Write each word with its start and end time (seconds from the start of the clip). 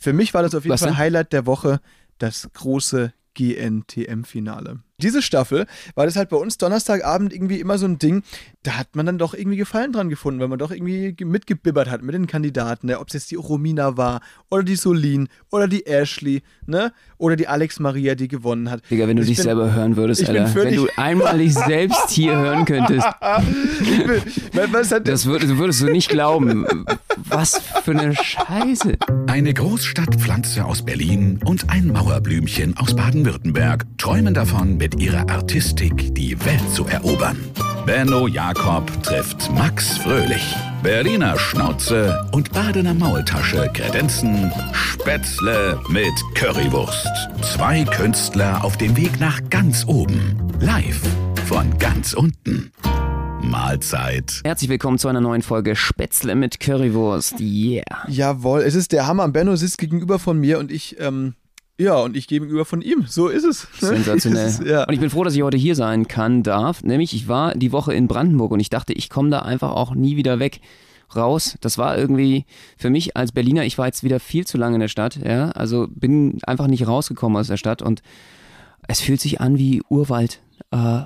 Für 0.00 0.12
mich 0.14 0.34
war 0.34 0.42
das 0.42 0.54
auf 0.54 0.64
jeden 0.64 0.72
Was 0.72 0.80
Fall 0.80 0.90
denn? 0.90 0.98
Highlight 0.98 1.32
der 1.32 1.46
Woche, 1.46 1.80
das 2.18 2.48
große 2.54 3.12
GNTM-Finale. 3.34 4.80
Diese 4.98 5.22
Staffel 5.22 5.66
war 5.94 6.06
das 6.06 6.16
halt 6.16 6.30
bei 6.30 6.36
uns 6.36 6.58
Donnerstagabend 6.58 7.32
irgendwie 7.32 7.60
immer 7.60 7.78
so 7.78 7.86
ein 7.86 7.98
Ding, 7.98 8.22
da 8.62 8.72
hat 8.72 8.94
man 8.94 9.06
dann 9.06 9.16
doch 9.16 9.32
irgendwie 9.32 9.56
Gefallen 9.56 9.90
dran 9.92 10.10
gefunden, 10.10 10.38
weil 10.40 10.48
man 10.48 10.58
doch 10.58 10.70
irgendwie 10.70 11.14
ge- 11.14 11.26
mitgebibbert 11.26 11.88
hat 11.90 12.02
mit 12.02 12.14
den 12.14 12.26
Kandidaten, 12.26 12.88
ne? 12.88 13.00
ob 13.00 13.08
es 13.08 13.14
jetzt 13.14 13.30
die 13.30 13.36
Romina 13.36 13.96
war 13.96 14.20
oder 14.50 14.62
die 14.62 14.76
Solin 14.76 15.28
oder 15.50 15.66
die 15.66 15.86
Ashley, 15.86 16.42
ne? 16.66 16.92
Oder 17.16 17.36
die 17.36 17.48
Alex 17.48 17.80
Maria, 17.80 18.14
die 18.14 18.28
gewonnen 18.28 18.70
hat. 18.70 18.82
Digga, 18.90 19.08
wenn 19.08 19.16
du 19.16 19.22
Ich 19.22 19.28
dich 19.28 19.36
bin- 19.38 19.44
selber 19.44 19.72
hören 19.72 19.96
würdest, 19.96 20.28
Alter. 20.28 20.54
Wenn 20.54 20.74
du 20.76 20.88
einmal 20.96 21.38
dich 21.38 21.54
selbst 21.54 22.10
hier 22.10 22.36
hören 22.36 22.64
könntest, 22.66 23.06
Ich 23.80 24.50
bin, 24.50 24.72
was- 24.72 24.92
hat 24.92 25.08
das 25.08 25.24
würdest, 25.26 25.56
würdest 25.56 25.80
du 25.80 25.86
nicht 25.86 26.08
glauben. 26.10 26.66
Was 27.28 27.58
für 27.84 27.92
eine 27.92 28.14
Scheiße. 28.14 28.96
Eine 29.26 29.54
Großstadtpflanze 29.54 30.64
aus 30.64 30.82
Berlin 30.84 31.40
und 31.44 31.70
ein 31.70 31.88
Mauerblümchen 31.88 32.76
aus 32.76 32.94
Baden-Württemberg 32.94 33.84
träumen 33.98 34.34
davon, 34.34 34.76
mit 34.76 35.00
ihrer 35.00 35.28
Artistik 35.30 36.14
die 36.14 36.42
Welt 36.44 36.70
zu 36.74 36.86
erobern. 36.86 37.38
Benno 37.86 38.26
Jakob 38.50 38.90
trifft 39.04 39.48
Max 39.52 39.96
Fröhlich. 39.98 40.56
Berliner 40.82 41.38
Schnauze 41.38 42.28
und 42.32 42.52
Badener 42.52 42.94
Maultasche 42.94 43.70
kredenzen 43.72 44.50
Spätzle 44.72 45.80
mit 45.88 46.12
Currywurst. 46.34 47.08
Zwei 47.42 47.84
Künstler 47.84 48.64
auf 48.64 48.76
dem 48.76 48.96
Weg 48.96 49.20
nach 49.20 49.40
ganz 49.50 49.86
oben. 49.86 50.36
Live 50.58 51.00
von 51.46 51.78
ganz 51.78 52.12
unten. 52.12 52.72
Mahlzeit. 53.40 54.40
Herzlich 54.44 54.68
willkommen 54.68 54.98
zu 54.98 55.06
einer 55.06 55.20
neuen 55.20 55.42
Folge 55.42 55.76
Spätzle 55.76 56.34
mit 56.34 56.58
Currywurst. 56.58 57.38
Yeah. 57.38 57.84
Jawohl, 58.08 58.62
es 58.62 58.74
ist 58.74 58.90
der 58.90 59.06
Hammer. 59.06 59.28
Benno 59.28 59.54
sitzt 59.54 59.78
gegenüber 59.78 60.18
von 60.18 60.38
mir 60.38 60.58
und 60.58 60.72
ich, 60.72 60.98
ähm, 60.98 61.34
ja, 61.80 61.96
und 61.96 62.16
ich 62.16 62.28
gegenüber 62.28 62.64
von 62.64 62.82
ihm. 62.82 63.06
So 63.08 63.28
ist 63.28 63.44
es. 63.44 63.66
Sensationell. 63.78 64.44
Das 64.44 64.60
ist, 64.60 64.66
ja. 64.66 64.84
Und 64.84 64.92
ich 64.92 65.00
bin 65.00 65.08
froh, 65.08 65.24
dass 65.24 65.34
ich 65.34 65.42
heute 65.42 65.56
hier 65.56 65.74
sein 65.74 66.08
kann, 66.08 66.42
darf. 66.42 66.82
Nämlich, 66.82 67.14
ich 67.14 67.26
war 67.26 67.54
die 67.54 67.72
Woche 67.72 67.94
in 67.94 68.06
Brandenburg 68.06 68.52
und 68.52 68.60
ich 68.60 68.68
dachte, 68.68 68.92
ich 68.92 69.08
komme 69.08 69.30
da 69.30 69.40
einfach 69.40 69.70
auch 69.70 69.94
nie 69.94 70.16
wieder 70.16 70.38
weg 70.38 70.60
raus. 71.16 71.56
Das 71.60 71.78
war 71.78 71.96
irgendwie 71.96 72.44
für 72.76 72.90
mich 72.90 73.16
als 73.16 73.32
Berliner, 73.32 73.64
ich 73.64 73.78
war 73.78 73.86
jetzt 73.86 74.04
wieder 74.04 74.20
viel 74.20 74.46
zu 74.46 74.58
lange 74.58 74.76
in 74.76 74.80
der 74.80 74.88
Stadt, 74.88 75.16
ja. 75.24 75.50
Also 75.52 75.88
bin 75.90 76.38
einfach 76.46 76.66
nicht 76.66 76.86
rausgekommen 76.86 77.38
aus 77.38 77.48
der 77.48 77.56
Stadt 77.56 77.82
und 77.82 78.02
es 78.86 79.00
fühlt 79.00 79.20
sich 79.20 79.40
an 79.40 79.58
wie 79.58 79.82
Urwald, 79.88 80.40
äh, 80.70 81.02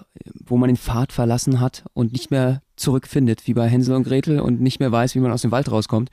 wo 0.47 0.57
man 0.57 0.69
den 0.69 0.77
Pfad 0.77 1.13
verlassen 1.13 1.61
hat 1.61 1.85
und 1.95 2.13
nicht 2.13 2.31
mehr 2.31 2.63
zurückfindet, 2.77 3.47
wie 3.47 3.55
bei 3.55 3.69
Hänsel 3.69 3.95
und 3.95 4.05
Gretel 4.05 4.41
und 4.41 4.61
nicht 4.61 4.81
mehr 4.81 4.93
weiß, 4.93 5.15
wie 5.15 5.21
man 5.21 5.33
aus 5.33 5.43
dem 5.43 5.53
Wald 5.53 5.71
rauskommt. 5.71 6.11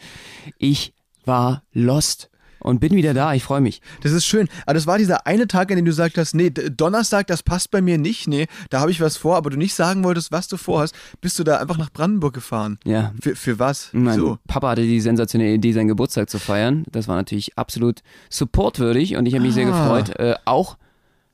Ich 0.58 0.94
war 1.26 1.64
lost 1.74 2.31
und 2.62 2.80
bin 2.80 2.92
wieder 2.94 3.14
da. 3.14 3.34
Ich 3.34 3.44
freue 3.44 3.62
mich. 3.62 3.82
Das 4.02 4.12
ist 4.12 4.26
schön. 4.26 4.48
Aber 4.66 4.74
das 4.74 4.88
war 4.88 4.98
dieser 4.98 5.28
eine 5.28 5.48
Tag, 5.48 5.70
an 5.72 5.76
dem 5.78 5.86
du 5.86 5.92
gesagt 5.92 6.18
hast, 6.18 6.34
nee, 6.36 6.50
Donnerstag, 6.50 7.28
das 7.28 7.44
passt 7.44 7.72
bei 7.72 7.82
mir 7.82 7.98
nicht. 7.98 8.28
Nee, 8.28 8.48
da 8.70 8.80
habe 8.80 8.92
ich 8.92 9.02
was 9.02 9.18
vor, 9.18 9.36
aber 9.36 9.50
du 9.50 9.58
nicht 9.58 9.74
sagen 9.74 10.04
wolltest, 10.04 10.32
was 10.32 10.48
du 10.48 10.58
vorhast, 10.58 10.96
bist 11.22 11.38
du 11.40 11.44
da 11.44 11.58
einfach 11.58 11.78
nach 11.78 11.92
Brandenburg 11.92 12.34
gefahren. 12.34 12.80
Ja, 12.86 13.14
Für, 13.22 13.36
für 13.36 13.60
was? 13.60 13.90
Mein 13.94 14.18
so. 14.18 14.38
Papa 14.48 14.70
hatte 14.70 14.84
die 14.84 15.02
sensationelle 15.02 15.54
Idee, 15.54 15.74
seinen 15.74 15.88
Geburtstag 15.88 16.30
zu 16.30 16.40
feiern. 16.40 16.86
Das 16.92 17.08
war 17.08 17.16
natürlich 17.16 17.58
absolut 17.58 18.02
supportwürdig 18.30 19.16
und 19.18 19.26
ich 19.26 19.34
habe 19.34 19.44
mich 19.44 19.54
sehr 19.54 19.68
Ah. 19.68 19.72
gefreut. 20.02 20.20
Äh, 20.20 20.36
auch 20.46 20.78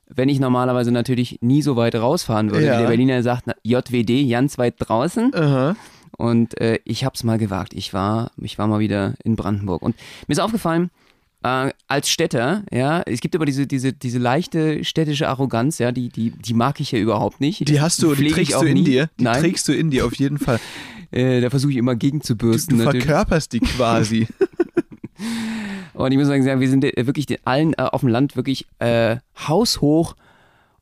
wenn 0.10 0.30
ich 0.30 0.40
normalerweise 0.40 0.92
natürlich 0.92 1.40
nie 1.42 1.62
so 1.62 1.76
weit 1.76 1.96
rausfahren 1.96 2.52
würde. 2.52 2.66
Ja. 2.66 2.74
Wie 2.78 2.82
der 2.82 2.88
Berliner 2.88 3.24
sagt, 3.24 3.44
na, 3.48 3.54
JWD, 3.64 4.30
ganz 4.30 4.58
weit 4.58 4.76
draußen. 4.80 5.34
Aha. 5.36 5.76
Und 6.18 6.60
äh, 6.62 6.80
ich 6.86 7.04
habe 7.04 7.14
es 7.16 7.24
mal 7.24 7.38
gewagt. 7.38 7.74
Ich 7.74 7.94
war, 7.94 8.32
ich 8.38 8.58
war 8.58 8.68
mal 8.68 8.80
wieder 8.80 9.16
in 9.24 9.36
Brandenburg. 9.36 9.82
Und 9.82 9.96
mir 10.28 10.32
ist 10.34 10.40
aufgefallen, 10.40 10.90
äh, 11.44 11.72
als 11.88 12.10
Städter, 12.10 12.64
ja, 12.72 13.02
es 13.06 13.22
gibt 13.22 13.36
aber 13.36 13.46
diese, 13.46 13.68
diese, 13.68 13.94
diese 13.94 14.20
leichte 14.20 14.84
städtische 14.84 15.28
Arroganz, 15.30 15.78
ja, 15.80 15.92
die, 15.92 16.10
die, 16.10 16.32
die 16.32 16.54
mag 16.54 16.80
ich 16.80 16.92
ja 16.92 17.00
überhaupt 17.00 17.40
nicht. 17.42 17.68
Die 17.68 17.82
hast 17.82 18.02
du, 18.02 18.16
die 18.16 18.28
ich 18.28 18.34
trägst 18.34 18.62
du 18.62 18.66
in 18.66 18.74
nie. 18.74 18.84
dir. 18.84 19.10
Die 19.20 19.24
Nein, 19.24 19.42
trägst 19.42 19.68
du 19.68 19.74
in 19.74 19.92
dir, 19.92 20.06
auf 20.06 20.16
jeden 20.16 20.40
Fall. 20.40 20.60
äh, 21.12 21.42
da 21.42 21.50
versuche 21.50 21.72
ich 21.72 21.78
immer 21.78 21.94
Du, 21.94 22.00
gegenzubürsten. 22.00 22.78
du 22.78 22.84
natürlich. 22.84 23.06
verkörperst 23.06 23.54
die 23.54 23.60
quasi. 23.60 24.28
Und 25.94 26.12
ich 26.12 26.18
muss 26.18 26.28
sagen, 26.28 26.46
wir 26.60 26.70
sind 26.70 26.84
wirklich 26.84 27.26
allen 27.46 27.74
äh, 27.74 27.78
auf 27.78 28.02
dem 28.02 28.10
Land 28.10 28.36
wirklich 28.36 28.68
äh, 28.80 29.18
haushoch 29.48 30.16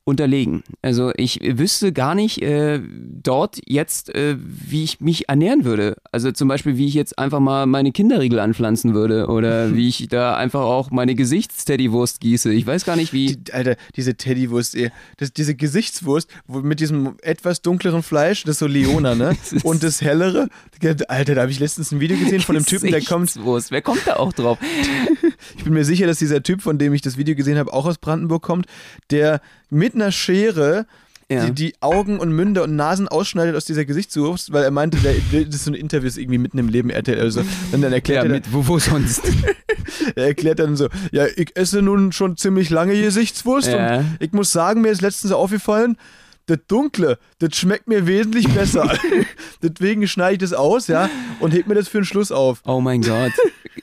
unterlegen. 0.05 0.63
Also 0.81 1.11
ich 1.15 1.39
wüsste 1.43 1.91
gar 1.91 2.15
nicht 2.15 2.41
äh, 2.41 2.79
dort 3.23 3.59
jetzt, 3.65 4.13
äh, 4.13 4.37
wie 4.39 4.83
ich 4.83 5.01
mich 5.01 5.29
ernähren 5.29 5.65
würde. 5.65 5.97
Also 6.11 6.31
zum 6.31 6.47
Beispiel, 6.47 6.77
wie 6.77 6.87
ich 6.87 6.93
jetzt 6.93 7.19
einfach 7.19 7.39
mal 7.39 7.65
meine 7.65 7.91
Kinderriegel 7.91 8.39
anpflanzen 8.39 8.93
würde 8.93 9.27
oder 9.27 9.75
wie 9.75 9.87
ich 9.87 10.07
da 10.07 10.37
einfach 10.37 10.61
auch 10.61 10.91
meine 10.91 11.15
Gesichtsteddywurst 11.15 12.21
gieße. 12.21 12.53
Ich 12.53 12.65
weiß 12.65 12.85
gar 12.85 12.95
nicht, 12.95 13.13
wie. 13.13 13.35
Die, 13.35 13.53
Alter, 13.53 13.75
diese 13.95 14.15
Teddywurst. 14.15 14.77
Das, 15.17 15.33
diese 15.33 15.55
Gesichtswurst 15.55 16.29
mit 16.47 16.79
diesem 16.79 17.15
etwas 17.21 17.61
dunkleren 17.61 18.03
Fleisch, 18.03 18.43
das 18.43 18.53
ist 18.53 18.59
so 18.59 18.67
Leona, 18.67 19.15
ne? 19.15 19.35
Und 19.63 19.83
das 19.83 20.01
hellere. 20.01 20.49
Alter, 21.07 21.35
da 21.35 21.41
habe 21.41 21.51
ich 21.51 21.59
letztens 21.59 21.91
ein 21.91 21.99
Video 21.99 22.17
gesehen 22.17 22.41
von 22.41 22.55
einem 22.55 22.65
Typen, 22.65 22.91
der 22.91 23.01
kommt. 23.01 23.27
Gesichtswurst. 23.27 23.71
Wer 23.71 23.81
kommt 23.81 24.05
da 24.05 24.15
auch 24.17 24.33
drauf? 24.33 24.57
Ich 25.57 25.63
bin 25.63 25.73
mir 25.73 25.85
sicher, 25.85 26.07
dass 26.07 26.19
dieser 26.19 26.43
Typ, 26.43 26.61
von 26.61 26.77
dem 26.77 26.93
ich 26.93 27.01
das 27.01 27.17
Video 27.17 27.35
gesehen 27.35 27.57
habe, 27.57 27.73
auch 27.73 27.85
aus 27.85 27.97
Brandenburg 27.97 28.41
kommt, 28.41 28.67
der 29.11 29.41
mit 29.75 29.93
einer 29.95 30.11
Schere 30.11 30.85
Ja. 31.29 31.45
die, 31.45 31.51
die 31.53 31.73
Augen 31.81 32.19
und 32.19 32.31
Münder 32.31 32.63
und 32.63 32.75
Nasen 32.75 33.07
ausschneidet 33.07 33.55
aus 33.55 33.65
dieser 33.65 33.83
Gesichtswurst, 33.85 34.53
weil 34.53 34.63
er 34.63 34.69
meinte, 34.71 34.97
der, 34.99 35.15
das 35.45 35.55
ist 35.55 35.65
so 35.65 35.71
ein 35.71 35.75
Interview 35.75 36.07
ist 36.07 36.17
irgendwie 36.17 36.37
mitten 36.37 36.57
im 36.59 36.69
Leben 36.69 36.89
RTL. 36.91 37.19
Also, 37.19 37.41
und 37.71 37.81
dann 37.81 37.91
erklärt 37.93 38.23
Ja, 38.25 38.29
er, 38.29 38.35
mit, 38.35 38.53
wo, 38.53 38.67
wo 38.67 38.77
sonst? 38.79 39.23
er 40.15 40.27
erklärt 40.27 40.59
dann 40.59 40.75
so, 40.75 40.87
ja, 41.11 41.25
ich 41.35 41.55
esse 41.55 41.81
nun 41.81 42.11
schon 42.11 42.37
ziemlich 42.37 42.69
lange 42.69 42.99
Gesichtswurst 43.01 43.69
Ja. 43.69 43.97
und 43.97 44.17
ich 44.19 44.31
muss 44.33 44.51
sagen, 44.51 44.81
mir 44.81 44.89
ist 44.89 45.01
letztens 45.01 45.33
aufgefallen, 45.33 45.97
das 46.47 46.59
Dunkle, 46.67 47.17
das 47.39 47.55
schmeckt 47.57 47.87
mir 47.87 48.05
wesentlich 48.05 48.47
besser. 48.49 48.95
Deswegen 49.63 50.07
schneide 50.07 50.33
ich 50.33 50.39
das 50.39 50.53
aus, 50.53 50.85
ja, 50.87 51.09
und 51.39 51.55
heb 51.55 51.65
mir 51.65 51.73
das 51.73 51.87
für 51.87 51.97
den 52.01 52.05
Schluss 52.05 52.31
auf. 52.31 52.61
Oh 52.67 52.81
mein 52.81 53.01
Gott. 53.01 53.31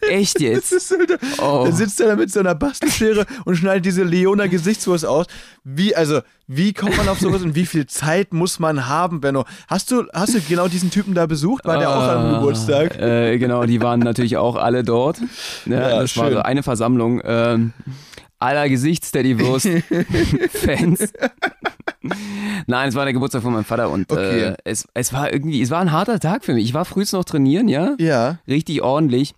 Echt 0.01 0.41
jetzt? 0.41 0.73
Das 0.73 0.91
ist, 0.91 0.99
Alter, 0.99 1.19
Oh. 1.39 1.65
Da 1.67 1.73
sitzt 1.73 2.01
er 2.01 2.09
da 2.09 2.17
mit 2.17 2.33
so 2.33 2.41
einer 2.41 2.55
Bastelschere 2.55 3.27
und 3.45 3.57
schneidet 3.57 3.85
diese 3.85 4.03
Leona 4.05 4.47
Gesichtswurst 4.47 5.05
aus. 5.07 5.27
Wie, 5.65 5.95
also, 5.95 6.21
wie 6.47 6.73
kommt 6.73 6.97
man 6.97 7.09
auf 7.09 7.21
sowas 7.21 7.43
und 7.43 7.55
wie 7.55 7.67
viel 7.67 7.87
Zeit 7.87 8.33
muss 8.33 8.59
man 8.59 8.89
haben, 8.89 9.21
Benno? 9.21 9.45
Hast 9.69 9.91
du, 9.91 10.05
hast 10.13 10.35
du 10.35 10.41
genau 10.41 10.69
diesen 10.69 10.91
Typen 10.91 11.15
da 11.15 11.27
besucht? 11.27 11.65
War 11.65 11.79
der 11.79 11.91
auch 11.91 12.03
am 12.03 12.27
Ah, 12.27 12.33
Geburtstag? 12.39 12.99
Äh, 12.99 13.39
genau, 13.39 13.65
die 13.65 13.81
waren 13.81 14.01
natürlich 14.01 14.37
auch 14.37 14.57
alle 14.57 14.83
dort. 14.83 15.19
Ja, 15.67 15.75
Ja, 15.91 16.01
das 16.01 16.17
war 16.17 16.27
schön. 16.27 16.35
so 16.35 16.41
eine 16.43 16.63
Versammlung 16.63 17.21
ähm, 17.25 17.73
aller 18.39 18.69
Gesichts-Steady-Wurst-Fans. 18.69 21.13
Nein, 22.67 22.89
es 22.89 22.95
war 22.95 23.05
der 23.05 23.13
Geburtstag 23.13 23.43
von 23.43 23.53
meinem 23.53 23.65
Vater 23.65 23.91
und 23.91 24.11
Okay. 24.11 24.41
äh, 24.43 24.55
es, 24.65 24.87
es 24.95 25.13
war 25.13 25.33
irgendwie, 25.33 25.63
es 25.63 25.71
war 25.71 25.81
ein 25.81 25.93
harter 25.93 26.19
Tag 26.19 26.45
für 26.45 26.55
mich. 26.55 26.65
Ich 26.65 26.75
war 26.75 26.85
frühst 26.85 27.13
noch 27.13 27.25
trainieren, 27.25 27.69
ja, 27.69 27.95
Ja. 27.99 28.39
richtig 28.49 28.83
ordentlich. 28.83 29.35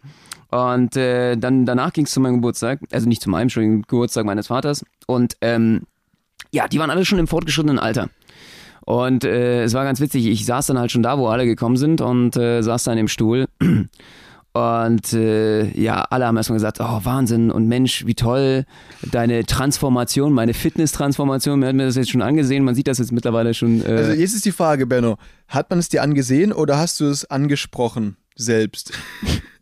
Und 0.54 0.96
äh, 0.96 1.36
dann 1.36 1.66
danach 1.66 1.92
ging 1.92 2.04
es 2.04 2.12
zu 2.12 2.20
meinem 2.20 2.36
Geburtstag, 2.36 2.78
also 2.92 3.08
nicht 3.08 3.20
zu 3.20 3.28
meinem, 3.28 3.42
Entschuldigung, 3.42 3.82
Geburtstag 3.82 4.24
meines 4.24 4.46
Vaters. 4.46 4.84
Und 5.08 5.36
ähm, 5.40 5.82
ja, 6.52 6.68
die 6.68 6.78
waren 6.78 6.90
alle 6.90 7.04
schon 7.04 7.18
im 7.18 7.26
fortgeschrittenen 7.26 7.80
Alter. 7.80 8.08
Und 8.86 9.24
äh, 9.24 9.64
es 9.64 9.74
war 9.74 9.82
ganz 9.82 9.98
witzig, 9.98 10.26
ich 10.26 10.46
saß 10.46 10.68
dann 10.68 10.78
halt 10.78 10.92
schon 10.92 11.02
da, 11.02 11.18
wo 11.18 11.26
alle 11.26 11.44
gekommen 11.44 11.76
sind 11.76 12.00
und 12.00 12.36
äh, 12.36 12.62
saß 12.62 12.84
dann 12.84 12.98
im 12.98 13.08
Stuhl. 13.08 13.46
Und 14.56 15.12
äh, 15.12 15.66
ja, 15.76 16.02
alle 16.10 16.26
haben 16.26 16.36
erstmal 16.36 16.58
gesagt, 16.58 16.78
oh 16.78 17.00
Wahnsinn 17.02 17.50
und 17.50 17.66
Mensch, 17.66 18.06
wie 18.06 18.14
toll, 18.14 18.66
deine 19.10 19.44
Transformation, 19.44 20.32
meine 20.32 20.54
Fitness-Transformation, 20.54 21.58
man 21.58 21.70
hat 21.70 21.74
mir 21.74 21.86
das 21.86 21.96
jetzt 21.96 22.12
schon 22.12 22.22
angesehen, 22.22 22.62
man 22.62 22.76
sieht 22.76 22.86
das 22.86 22.98
jetzt 22.98 23.10
mittlerweile 23.10 23.52
schon. 23.52 23.84
Äh, 23.84 23.88
Also 23.88 24.12
jetzt 24.12 24.32
ist 24.32 24.44
die 24.44 24.52
Frage, 24.52 24.86
Benno, 24.86 25.16
hat 25.48 25.70
man 25.70 25.80
es 25.80 25.88
dir 25.88 26.04
angesehen 26.04 26.52
oder 26.52 26.78
hast 26.78 27.00
du 27.00 27.06
es 27.06 27.28
angesprochen 27.28 28.16
selbst? 28.36 28.92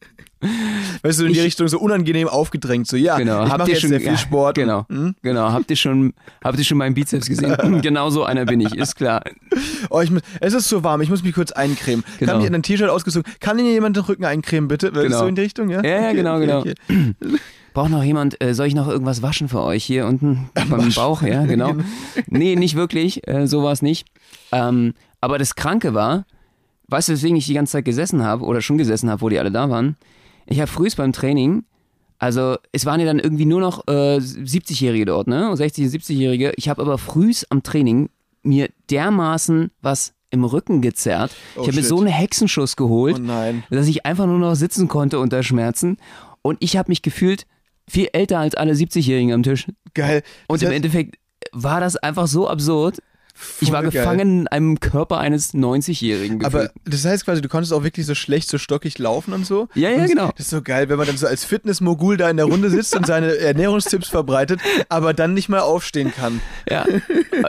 Weißt 1.02 1.20
du, 1.20 1.24
in 1.26 1.32
die 1.32 1.38
Ich- 1.38 1.44
Richtung 1.44 1.68
so 1.68 1.78
unangenehm 1.78 2.28
aufgedrängt, 2.28 2.86
so 2.86 2.96
ja, 2.96 3.16
Genau, 3.16 3.44
ich 3.44 3.50
habt 3.50 3.58
mache 3.60 3.68
ihr 3.70 3.72
jetzt 3.74 3.80
schon 3.82 3.90
sehr 3.90 4.00
viel 4.00 4.08
ja, 4.08 4.16
Sport. 4.16 4.56
Genau, 4.56 4.86
Hm? 4.88 5.14
genau. 5.22 5.52
Habt 5.52 5.70
ihr 5.70 5.76
schon, 5.76 6.12
habt 6.42 6.58
ihr 6.58 6.64
schon 6.64 6.78
meinen 6.78 6.94
Bizeps 6.94 7.26
gesehen? 7.28 7.56
genau 7.82 8.10
so 8.10 8.24
einer 8.24 8.44
bin 8.44 8.60
ich, 8.60 8.74
ist 8.74 8.96
klar. 8.96 9.22
Oh, 9.90 10.00
ich 10.00 10.10
muss, 10.10 10.22
es 10.40 10.54
ist 10.54 10.68
so 10.68 10.82
warm, 10.84 11.00
ich 11.00 11.10
muss 11.10 11.22
mich 11.22 11.34
kurz 11.34 11.52
eincremen. 11.52 12.04
Genau. 12.18 12.32
Kann 12.32 12.42
mir 12.42 12.50
ein 12.54 12.62
T-Shirt 12.62 12.88
ausgezogen, 12.90 13.30
kann 13.40 13.58
Ihnen 13.58 13.68
jemand 13.68 13.96
den 13.96 14.04
Rücken 14.04 14.24
eincremen, 14.24 14.68
bitte? 14.68 14.90
Genau. 14.92 15.18
So 15.20 15.26
in 15.26 15.34
die 15.34 15.42
Richtung, 15.42 15.70
ja? 15.70 15.82
Ja, 15.82 15.90
ja, 15.90 16.06
Okay, 16.08 16.14
genau, 16.16 16.36
okay, 16.36 16.46
genau. 16.46 16.58
okay. 16.60 16.74
Braucht 17.74 17.90
noch 17.90 18.02
jemand, 18.04 18.42
äh, 18.44 18.52
soll 18.52 18.66
ich 18.66 18.74
noch 18.74 18.86
irgendwas 18.88 19.22
waschen 19.22 19.48
für 19.48 19.62
euch 19.62 19.82
hier 19.84 20.06
unten 20.06 20.50
beim 20.68 20.90
Bauch? 20.94 21.22
Ja, 21.22 21.46
genau. 21.46 21.74
Nee, 22.26 22.54
nicht 22.56 22.74
wirklich, 22.74 23.26
äh, 23.26 23.46
so 23.46 23.62
war 23.62 23.72
es 23.72 23.80
nicht. 23.80 24.06
Ähm, 24.52 24.92
aber 25.22 25.38
das 25.38 25.54
Kranke 25.54 25.94
war, 25.94 26.26
weißt 26.88 27.08
du, 27.08 27.12
weswegen 27.14 27.36
ich 27.36 27.46
die 27.46 27.54
ganze 27.54 27.72
Zeit 27.72 27.86
gesessen 27.86 28.22
habe 28.24 28.44
oder 28.44 28.60
schon 28.60 28.76
gesessen 28.76 29.08
habe, 29.08 29.22
wo 29.22 29.30
die 29.30 29.38
alle 29.38 29.50
da 29.50 29.70
waren? 29.70 29.96
Ich 30.46 30.58
habe 30.60 30.70
frühst 30.70 30.96
beim 30.96 31.12
Training, 31.12 31.64
also 32.18 32.56
es 32.72 32.86
waren 32.86 33.00
ja 33.00 33.06
dann 33.06 33.18
irgendwie 33.18 33.46
nur 33.46 33.60
noch 33.60 33.86
äh, 33.88 34.16
70-Jährige 34.18 35.06
dort, 35.06 35.26
ne? 35.26 35.56
60, 35.56 35.86
70-Jährige. 35.88 36.52
Ich 36.56 36.68
habe 36.68 36.80
aber 36.82 36.98
frühst 36.98 37.46
am 37.50 37.62
Training 37.62 38.10
mir 38.42 38.68
dermaßen 38.90 39.70
was 39.80 40.14
im 40.30 40.44
Rücken 40.44 40.80
gezerrt. 40.82 41.32
Oh, 41.56 41.62
ich 41.62 41.66
habe 41.68 41.76
mir 41.76 41.82
so 41.84 41.98
einen 41.98 42.06
Hexenschuss 42.06 42.76
geholt 42.76 43.16
Oh 43.18 43.22
nein. 43.22 43.64
dass 43.70 43.86
ich 43.86 44.06
einfach 44.06 44.26
nur 44.26 44.38
noch 44.38 44.54
sitzen 44.54 44.88
konnte 44.88 45.18
unter 45.18 45.42
Schmerzen. 45.42 45.98
Und 46.42 46.56
ich 46.60 46.76
habe 46.76 46.90
mich 46.90 47.02
gefühlt, 47.02 47.46
viel 47.88 48.08
älter 48.12 48.38
als 48.38 48.54
alle 48.54 48.72
70-Jährigen 48.72 49.32
am 49.32 49.42
Tisch. 49.42 49.66
Geil. 49.94 50.22
Und 50.48 50.62
Das 50.62 50.68
im 50.68 50.74
Endeffekt 50.74 51.16
war 51.52 51.80
das 51.80 51.96
einfach 51.96 52.26
so 52.28 52.48
absurd. 52.48 52.98
Ich 53.60 53.70
war 53.72 53.82
Voll 53.82 53.90
geil. 53.90 54.02
gefangen 54.02 54.20
in 54.40 54.48
einem 54.48 54.80
Körper 54.80 55.18
eines 55.18 55.54
90-Jährigen. 55.54 56.44
Aber 56.44 56.70
das 56.84 57.04
heißt 57.04 57.24
quasi, 57.24 57.40
du 57.42 57.48
konntest 57.48 57.72
auch 57.72 57.82
wirklich 57.84 58.06
so 58.06 58.14
schlecht, 58.14 58.48
so 58.48 58.58
stockig 58.58 58.98
laufen 58.98 59.32
und 59.34 59.46
so. 59.46 59.68
Ja, 59.74 59.90
ja, 59.90 60.02
und 60.02 60.08
genau. 60.08 60.30
Das 60.36 60.46
ist 60.46 60.50
so 60.50 60.62
geil, 60.62 60.88
wenn 60.88 60.96
man 60.98 61.06
dann 61.06 61.16
so 61.16 61.26
als 61.26 61.44
Fitnessmogul 61.44 62.16
da 62.16 62.28
in 62.30 62.36
der 62.36 62.46
Runde 62.46 62.70
sitzt 62.70 62.96
und 62.96 63.06
seine 63.06 63.36
Ernährungstipps 63.38 64.08
verbreitet, 64.08 64.60
aber 64.88 65.14
dann 65.14 65.34
nicht 65.34 65.48
mal 65.48 65.60
aufstehen 65.60 66.12
kann. 66.14 66.40
Ja, 66.68 66.84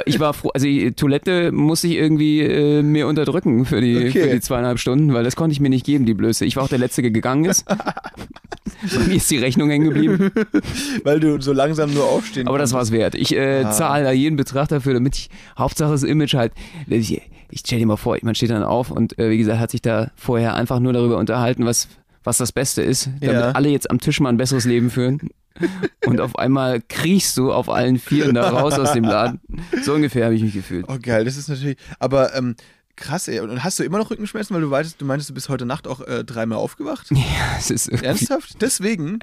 ich 0.06 0.20
war 0.20 0.34
froh. 0.34 0.50
Also 0.54 0.66
die 0.66 0.92
Toilette 0.94 1.52
musste 1.52 1.88
ich 1.88 1.94
irgendwie 1.96 2.42
äh, 2.42 2.82
mir 2.82 3.08
unterdrücken 3.08 3.66
für 3.66 3.82
die, 3.82 3.98
Okay. 4.10 4.24
für 4.24 4.30
die 4.30 4.42
zweieinhalb 4.42 4.80
Stunden, 4.80 5.14
weil 5.14 5.24
das 5.24 5.36
konnte 5.36 5.54
ich 5.54 5.60
mir 5.60 5.70
nicht 5.70 5.86
geben, 5.86 6.06
die 6.06 6.14
Blöße. 6.14 6.46
Ich 6.46 6.56
war 6.56 6.64
auch 6.64 6.70
der 6.70 6.80
Letzte, 6.80 7.02
der 7.02 7.12
gegangen 7.12 7.46
ist. 7.46 7.66
Bei 8.96 9.00
mir 9.08 9.16
ist 9.16 9.32
die 9.32 9.38
Rechnung 9.38 9.70
hängen 9.70 9.86
geblieben. 9.90 10.32
Weil 11.04 11.20
du 11.20 11.40
so 11.42 11.54
langsam 11.54 11.94
nur 11.94 12.04
aufstehen 12.06 12.48
Aber 12.48 12.58
das 12.58 12.72
kannst. 12.72 12.92
war's 12.92 12.92
wert. 12.92 13.16
Ich 13.16 13.34
äh, 13.36 13.64
Ah. 13.64 13.72
zahle 13.72 14.04
da 14.04 14.12
jeden 14.12 14.36
Betrag 14.36 14.68
dafür, 14.70 14.94
damit 14.94 15.16
ich, 15.16 15.30
Hauptsache 15.58 15.83
das 15.92 16.04
Image 16.04 16.34
halt, 16.36 16.54
ich, 16.88 17.22
ich 17.50 17.60
stell 17.60 17.80
dir 17.80 17.86
mal 17.86 17.98
vor, 17.98 18.18
man 18.22 18.36
steht 18.36 18.50
dann 18.52 18.64
auf 18.64 18.92
und 18.92 19.18
äh, 19.20 19.30
wie 19.30 19.38
gesagt, 19.38 19.60
hat 19.60 19.72
sich 19.72 19.82
da 19.82 20.12
vorher 20.16 20.56
einfach 20.56 20.80
nur 20.80 20.94
darüber 20.94 21.18
unterhalten, 21.18 21.66
was, 21.66 21.88
was 22.24 22.38
das 22.38 22.52
Beste 22.52 22.82
ist, 22.82 23.10
damit 23.22 23.36
Ja. 23.36 23.52
alle 23.52 23.70
jetzt 23.70 23.90
am 23.92 24.00
Tisch 24.00 24.20
mal 24.20 24.30
ein 24.30 24.38
besseres 24.38 24.66
Leben 24.66 24.90
führen. 24.90 25.30
Und 26.08 26.20
auf 26.20 26.36
einmal 26.40 26.82
kriechst 26.82 27.38
du 27.38 27.54
auf 27.54 27.70
allen 27.70 28.00
Vieren 28.00 28.34
da 28.34 28.50
raus 28.50 28.74
aus 28.80 28.94
dem 28.94 29.04
Laden. 29.04 29.40
So 29.84 29.94
ungefähr 29.94 30.26
habe 30.26 30.34
ich 30.36 30.42
mich 30.42 30.54
gefühlt. 30.54 30.86
Oh 30.90 30.98
geil, 31.00 31.26
das 31.26 31.38
ist 31.38 31.48
natürlich, 31.48 31.78
aber 32.00 32.36
ähm, 32.36 32.56
krass 32.96 33.28
ey. 33.28 33.40
Und 33.40 33.64
hast 33.64 33.78
du 33.78 33.84
immer 33.84 34.00
noch 34.00 34.10
Rückenschmerzen, 34.10 34.56
weil 34.56 34.64
du 34.64 34.72
weißt, 34.72 35.00
du 35.00 35.06
meintest, 35.06 35.30
du 35.30 35.36
bist 35.36 35.50
heute 35.50 35.68
Nacht 35.68 35.88
auch 35.88 36.02
äh, 36.02 36.24
dreimal 36.24 36.58
aufgewacht? 36.58 37.08
Ja, 37.12 37.20
es 37.60 37.70
ist 37.70 37.88
irgendwie, 37.88 38.06
Ernsthaft? 38.08 38.62
Deswegen? 38.62 39.20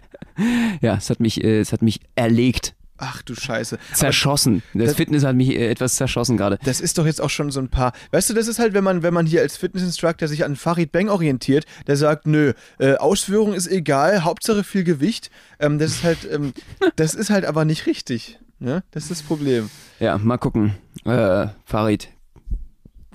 ja, 0.81 0.95
es 0.97 1.11
hat 1.11 1.19
mich, 1.19 1.43
äh, 1.43 1.59
es 1.59 1.73
hat 1.73 1.83
mich 1.83 1.99
erlegt, 2.15 2.77
Ach 3.02 3.23
du 3.23 3.35
Scheiße. 3.35 3.79
Zerschossen. 3.94 4.62
Das, 4.75 4.88
das- 4.88 4.97
Fitness 4.97 5.25
hat 5.25 5.35
mich 5.35 5.50
äh, 5.50 5.70
etwas 5.70 5.97
zerschossen 5.97 6.37
gerade. 6.37 6.58
Das 6.64 6.81
ist 6.81 6.99
doch 6.99 7.06
jetzt 7.06 7.20
auch 7.20 7.31
schon 7.31 7.50
so 7.50 7.58
ein 7.61 7.69
paar. 7.70 7.93
Weißt 8.11 8.29
du, 8.29 8.35
das 8.35 8.47
ist 8.47 8.58
halt, 8.58 8.75
wenn 8.75 8.85
man, 8.85 9.02
wenn 9.02 9.14
man 9.14 9.25
hier 9.26 9.41
als 9.41 9.56
Fitnessinstructor 9.56 10.29
sich 10.29 10.44
an 10.44 10.55
Farid 10.56 10.93
Bang 10.93 11.08
orientiert, 11.08 11.64
der 11.87 11.97
sagt, 11.97 12.26
nö, 12.26 12.52
äh, 12.79 12.94
Ausführung 12.97 13.55
ist 13.55 13.67
egal, 13.69 14.23
Hauptsache 14.25 14.64
viel 14.64 14.85
Gewicht. 14.85 15.31
Ähm, 15.58 15.79
das 15.79 15.93
ist 15.93 16.05
halt, 16.05 16.19
ähm, 16.31 16.52
das 16.97 17.14
ist 17.14 17.31
halt 17.31 17.44
aber 17.47 17.64
nicht 17.64 17.87
richtig. 17.87 18.38
Ne? 18.58 18.82
Das 18.91 19.05
ist 19.05 19.11
das 19.11 19.23
Problem. 19.23 19.70
Ja, 19.99 20.19
mal 20.19 20.37
gucken. 20.37 20.75
Äh, 21.06 21.47
Farid, 21.64 22.08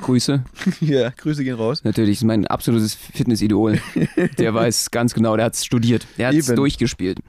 Grüße. 0.01 0.43
Ja, 0.81 1.09
Grüße 1.11 1.43
gehen 1.43 1.55
raus. 1.55 1.83
Natürlich, 1.83 2.17
ist 2.17 2.23
mein 2.23 2.47
absolutes 2.47 2.95
Fitnessidol. 2.95 3.79
Der 4.39 4.53
weiß 4.53 4.91
ganz 4.91 5.13
genau, 5.13 5.35
der 5.37 5.45
hat 5.45 5.53
es 5.53 5.63
studiert. 5.63 6.05
Der 6.17 6.27
hat 6.29 6.33
es 6.35 6.47
durchgespielt. 6.47 7.19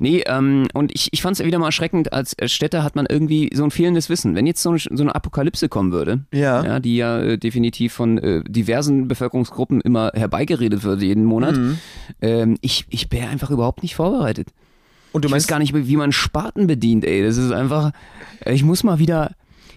Nee, 0.00 0.24
ähm, 0.26 0.66
und 0.74 0.90
ich, 0.94 1.08
ich 1.12 1.22
fand 1.22 1.38
es 1.38 1.44
wieder 1.46 1.58
mal 1.58 1.66
erschreckend, 1.66 2.12
als 2.12 2.34
Städter 2.46 2.82
hat 2.82 2.96
man 2.96 3.06
irgendwie 3.08 3.50
so 3.54 3.62
ein 3.64 3.70
fehlendes 3.70 4.08
Wissen. 4.08 4.34
Wenn 4.34 4.46
jetzt 4.46 4.62
so 4.62 4.70
eine, 4.70 4.78
so 4.78 5.02
eine 5.02 5.14
Apokalypse 5.14 5.68
kommen 5.68 5.92
würde, 5.92 6.20
Ja. 6.32 6.64
ja, 6.64 6.80
die 6.80 6.96
ja 6.96 7.20
äh, 7.20 7.38
definitiv 7.38 7.92
von 7.92 8.18
äh, 8.18 8.42
diversen 8.48 9.06
Bevölkerungsgruppen 9.08 9.80
immer 9.82 10.10
herbeigeredet 10.14 10.82
wird 10.82 11.02
jeden 11.02 11.24
Monat, 11.24 11.56
Mhm. 11.56 11.78
ähm, 12.22 12.56
ich, 12.62 12.86
ich 12.90 13.12
wäre 13.12 13.28
einfach 13.28 13.50
überhaupt 13.50 13.82
nicht 13.82 13.94
vorbereitet. 13.94 14.48
Und 15.12 15.24
du 15.24 15.28
ich 15.28 15.32
weiß 15.32 15.36
meinst 15.42 15.48
gar 15.48 15.58
nicht, 15.58 15.74
wie 15.74 15.96
man 15.96 16.12
Spaten 16.12 16.66
bedient, 16.66 17.04
ey. 17.04 17.22
Das 17.22 17.36
ist 17.36 17.52
einfach, 17.52 17.92
äh, 18.44 18.54
ich 18.54 18.64
muss 18.64 18.82
mal 18.84 18.98
wieder, 18.98 19.32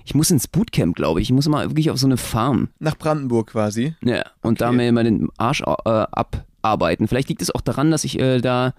ich 0.05 0.15
muss 0.15 0.31
ins 0.31 0.47
Bootcamp, 0.47 0.95
glaube 0.95 1.21
ich. 1.21 1.27
Ich 1.29 1.33
muss 1.33 1.47
mal 1.49 1.69
wirklich 1.69 1.89
auf 1.91 1.97
so 1.97 2.07
eine 2.07 2.17
Farm. 2.17 2.69
nach 2.79 2.97
Brandenburg 2.97 3.47
quasi. 3.51 3.95
Ja, 4.03 4.23
und 4.41 4.61
da 4.61 4.67
Okay. 4.67 4.77
mir 4.77 4.91
mal 4.91 5.03
den 5.03 5.29
Arsch 5.37 5.61
äh, 5.61 6.05
abarbeiten. 6.11 7.07
Vielleicht 7.07 7.29
liegt 7.29 7.41
es 7.41 7.53
auch 7.53 7.61
daran, 7.61 7.91
dass 7.91 8.03
ich 8.03 8.19
äh, 8.19 8.39
da, 8.39 8.73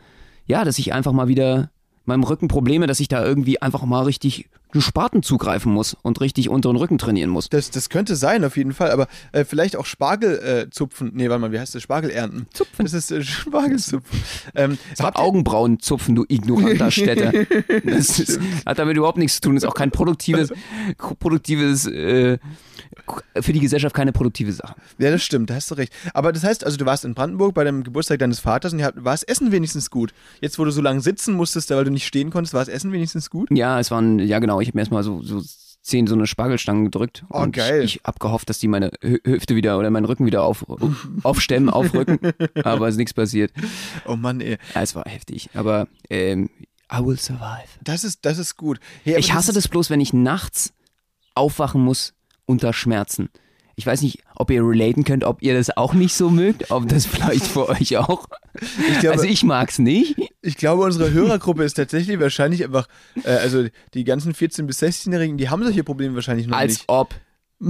ja, 0.46 0.64
dass 0.64 0.78
ich 0.78 0.92
einfach 0.92 1.12
mal 1.12 1.28
wieder 1.28 1.70
meinem 2.04 2.22
Rücken 2.24 2.48
Probleme, 2.48 2.86
dass 2.86 3.00
ich 3.00 3.08
da 3.08 3.24
irgendwie 3.24 3.60
einfach 3.62 3.84
mal 3.84 4.02
richtig 4.02 4.48
einen 4.74 4.82
Spaten 4.82 5.22
zugreifen 5.22 5.72
muss 5.72 5.96
und 6.02 6.20
richtig 6.20 6.48
unteren 6.48 6.76
Rücken 6.76 6.98
trainieren 6.98 7.30
muss. 7.30 7.48
Das, 7.48 7.70
das 7.70 7.88
könnte 7.88 8.16
sein, 8.16 8.44
auf 8.44 8.56
jeden 8.56 8.72
Fall, 8.72 8.90
aber 8.90 9.06
äh, 9.32 9.44
vielleicht 9.44 9.76
auch 9.76 9.86
Spargel 9.86 10.38
äh, 10.38 10.70
zupfen. 10.70 11.12
Nee, 11.14 11.28
warte 11.28 11.40
mal, 11.40 11.52
wie 11.52 11.60
heißt 11.60 11.74
das? 11.74 11.82
Spargel 11.82 12.10
ernten. 12.10 12.46
Zupfen. 12.52 12.84
Das 12.84 12.92
ist 12.92 13.12
äh, 13.12 13.22
Spargelzupfen. 13.22 14.20
Ähm, 14.54 14.78
Das 14.96 15.14
Augenbrauen 15.14 15.78
zupfen, 15.78 16.16
du 16.16 16.24
ignoranter 16.28 16.90
Städter. 16.90 17.32
Das 17.84 18.18
ist, 18.18 18.40
hat 18.66 18.78
damit 18.78 18.96
überhaupt 18.96 19.18
nichts 19.18 19.36
zu 19.36 19.42
tun. 19.42 19.56
Ist 19.56 19.64
auch 19.64 19.74
kein 19.74 19.90
produktives, 19.90 20.52
produktives, 21.18 21.86
äh, 21.86 22.38
für 23.40 23.52
die 23.52 23.60
Gesellschaft 23.60 23.94
keine 23.94 24.12
produktive 24.12 24.52
Sache. 24.52 24.74
Ja, 24.98 25.10
das 25.10 25.22
stimmt, 25.22 25.50
da 25.50 25.54
hast 25.54 25.70
du 25.70 25.74
recht. 25.74 25.92
Aber 26.14 26.32
das 26.32 26.44
heißt, 26.44 26.64
also 26.64 26.76
du 26.76 26.86
warst 26.86 27.04
in 27.04 27.14
Brandenburg 27.14 27.54
bei 27.54 27.64
dem 27.64 27.82
Geburtstag 27.82 28.18
deines 28.18 28.40
Vaters 28.40 28.72
und 28.72 28.78
ihr 28.78 28.86
habt, 28.86 29.04
war 29.04 29.12
das 29.12 29.22
Essen 29.22 29.52
wenigstens 29.52 29.90
gut? 29.90 30.14
Jetzt, 30.40 30.58
wo 30.58 30.64
du 30.64 30.70
so 30.70 30.80
lange 30.80 31.00
sitzen 31.00 31.34
musstest, 31.34 31.70
weil 31.70 31.84
du 31.84 31.90
nicht 31.94 32.06
stehen 32.06 32.30
konntest, 32.30 32.52
war 32.54 32.60
das 32.60 32.68
Essen 32.68 32.92
wenigstens 32.92 33.30
gut? 33.30 33.48
Ja, 33.50 33.80
es 33.80 33.90
waren, 33.90 34.18
ja 34.18 34.38
genau, 34.38 34.60
ich 34.60 34.68
habe 34.68 34.76
mir 34.76 34.82
erstmal 34.82 35.02
so, 35.02 35.22
so 35.22 35.42
zehn 35.82 36.06
so 36.06 36.14
eine 36.14 36.26
Spargelstangen 36.26 36.84
gedrückt. 36.86 37.24
Oh, 37.30 37.40
und 37.40 37.52
geil. 37.52 37.82
Ich, 37.84 37.96
ich 37.96 38.00
hab 38.04 38.18
gehofft, 38.20 38.48
dass 38.50 38.58
die 38.58 38.68
meine 38.68 38.88
Hü- 39.02 39.20
Hüfte 39.26 39.54
wieder 39.56 39.78
oder 39.78 39.90
meinen 39.90 40.06
Rücken 40.06 40.24
wieder 40.26 40.42
auf, 40.44 40.64
aufstemmen, 41.22 41.68
aufrücken. 41.70 42.18
Aber 42.64 42.88
es 42.88 42.94
ist 42.94 42.98
nichts 42.98 43.12
passiert. 43.14 43.52
Oh 44.06 44.16
Mann, 44.16 44.40
ey. 44.40 44.56
Ja, 44.74 44.82
es 44.82 44.94
war 44.94 45.04
heftig. 45.04 45.50
Aber 45.54 45.88
ähm, 46.10 46.48
I 46.92 47.04
will 47.04 47.18
survive. 47.18 47.68
Das 47.82 48.02
ist, 48.04 48.20
das 48.24 48.38
ist 48.38 48.56
gut. 48.56 48.80
Hey, 49.04 49.18
Ich 49.18 49.32
hasse 49.34 49.52
das 49.52 49.68
bloß, 49.68 49.90
wenn 49.90 50.00
ich 50.00 50.12
nachts 50.12 50.72
aufwachen 51.34 51.82
muss 51.82 52.14
unter 52.46 52.72
Schmerzen. 52.72 53.28
Ich 53.76 53.86
weiß 53.86 54.02
nicht, 54.02 54.20
ob 54.36 54.50
ihr 54.50 54.62
relaten 54.62 55.04
könnt, 55.04 55.24
ob 55.24 55.42
ihr 55.42 55.54
das 55.54 55.76
auch 55.76 55.94
nicht 55.94 56.14
so 56.14 56.30
mögt, 56.30 56.70
ob 56.70 56.88
das 56.88 57.06
vielleicht 57.06 57.46
für 57.46 57.68
euch 57.68 57.96
auch. 57.96 58.26
Ich 58.92 59.00
glaube, 59.00 59.16
also 59.16 59.24
ich 59.24 59.42
mag's 59.42 59.78
nicht. 59.78 60.16
ich 60.42 60.56
glaube, 60.56 60.84
unsere 60.84 61.12
Hörergruppe 61.12 61.64
ist 61.64 61.74
tatsächlich 61.74 62.20
wahrscheinlich 62.20 62.62
einfach, 62.64 62.86
äh, 63.24 63.30
also 63.30 63.66
die 63.94 64.04
ganzen 64.04 64.32
14- 64.32 64.62
bis 64.64 64.80
16-Jährigen, 64.82 65.36
die 65.38 65.48
haben 65.48 65.62
solche 65.64 65.82
Probleme 65.84 66.14
wahrscheinlich 66.14 66.46
noch 66.46 66.56
Als 66.56 66.74
nicht. 66.74 66.84
ob. 66.88 67.14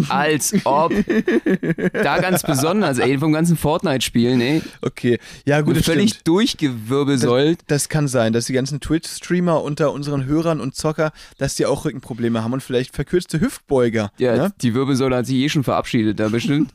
Als 0.08 0.54
ob. 0.64 0.92
Da 1.92 2.19
ganz 2.19 2.42
besonders, 2.42 2.98
ey, 2.98 3.19
vom 3.19 3.32
ganzen 3.32 3.56
Fortnite-Spielen, 3.56 4.40
ey. 4.40 4.62
Okay, 4.82 5.19
ja 5.44 5.60
gut, 5.60 5.76
das 5.76 5.84
völlig 5.84 6.10
stimmt. 6.10 6.28
durchgewirbelsäult. 6.28 7.60
Das 7.66 7.88
kann 7.88 8.08
sein, 8.08 8.32
dass 8.32 8.46
die 8.46 8.52
ganzen 8.52 8.81
Twitch-Streamer 8.81 9.62
unter 9.62 9.92
unseren 9.92 10.25
Hörern 10.25 10.60
und 10.60 10.75
Zocker, 10.75 11.12
dass 11.38 11.54
die 11.54 11.66
auch 11.66 11.84
Rückenprobleme 11.84 12.42
haben 12.42 12.52
und 12.52 12.62
vielleicht 12.62 12.94
verkürzte 12.94 13.40
Hüftbeuger. 13.40 14.10
Ja, 14.19 14.36
ne? 14.36 14.54
die 14.60 14.75
Wirbelsäule 14.75 15.16
hat 15.16 15.26
sich 15.26 15.36
eh 15.36 15.48
schon 15.48 15.64
verabschiedet, 15.64 16.19
da 16.19 16.28
bestimmt. 16.28 16.72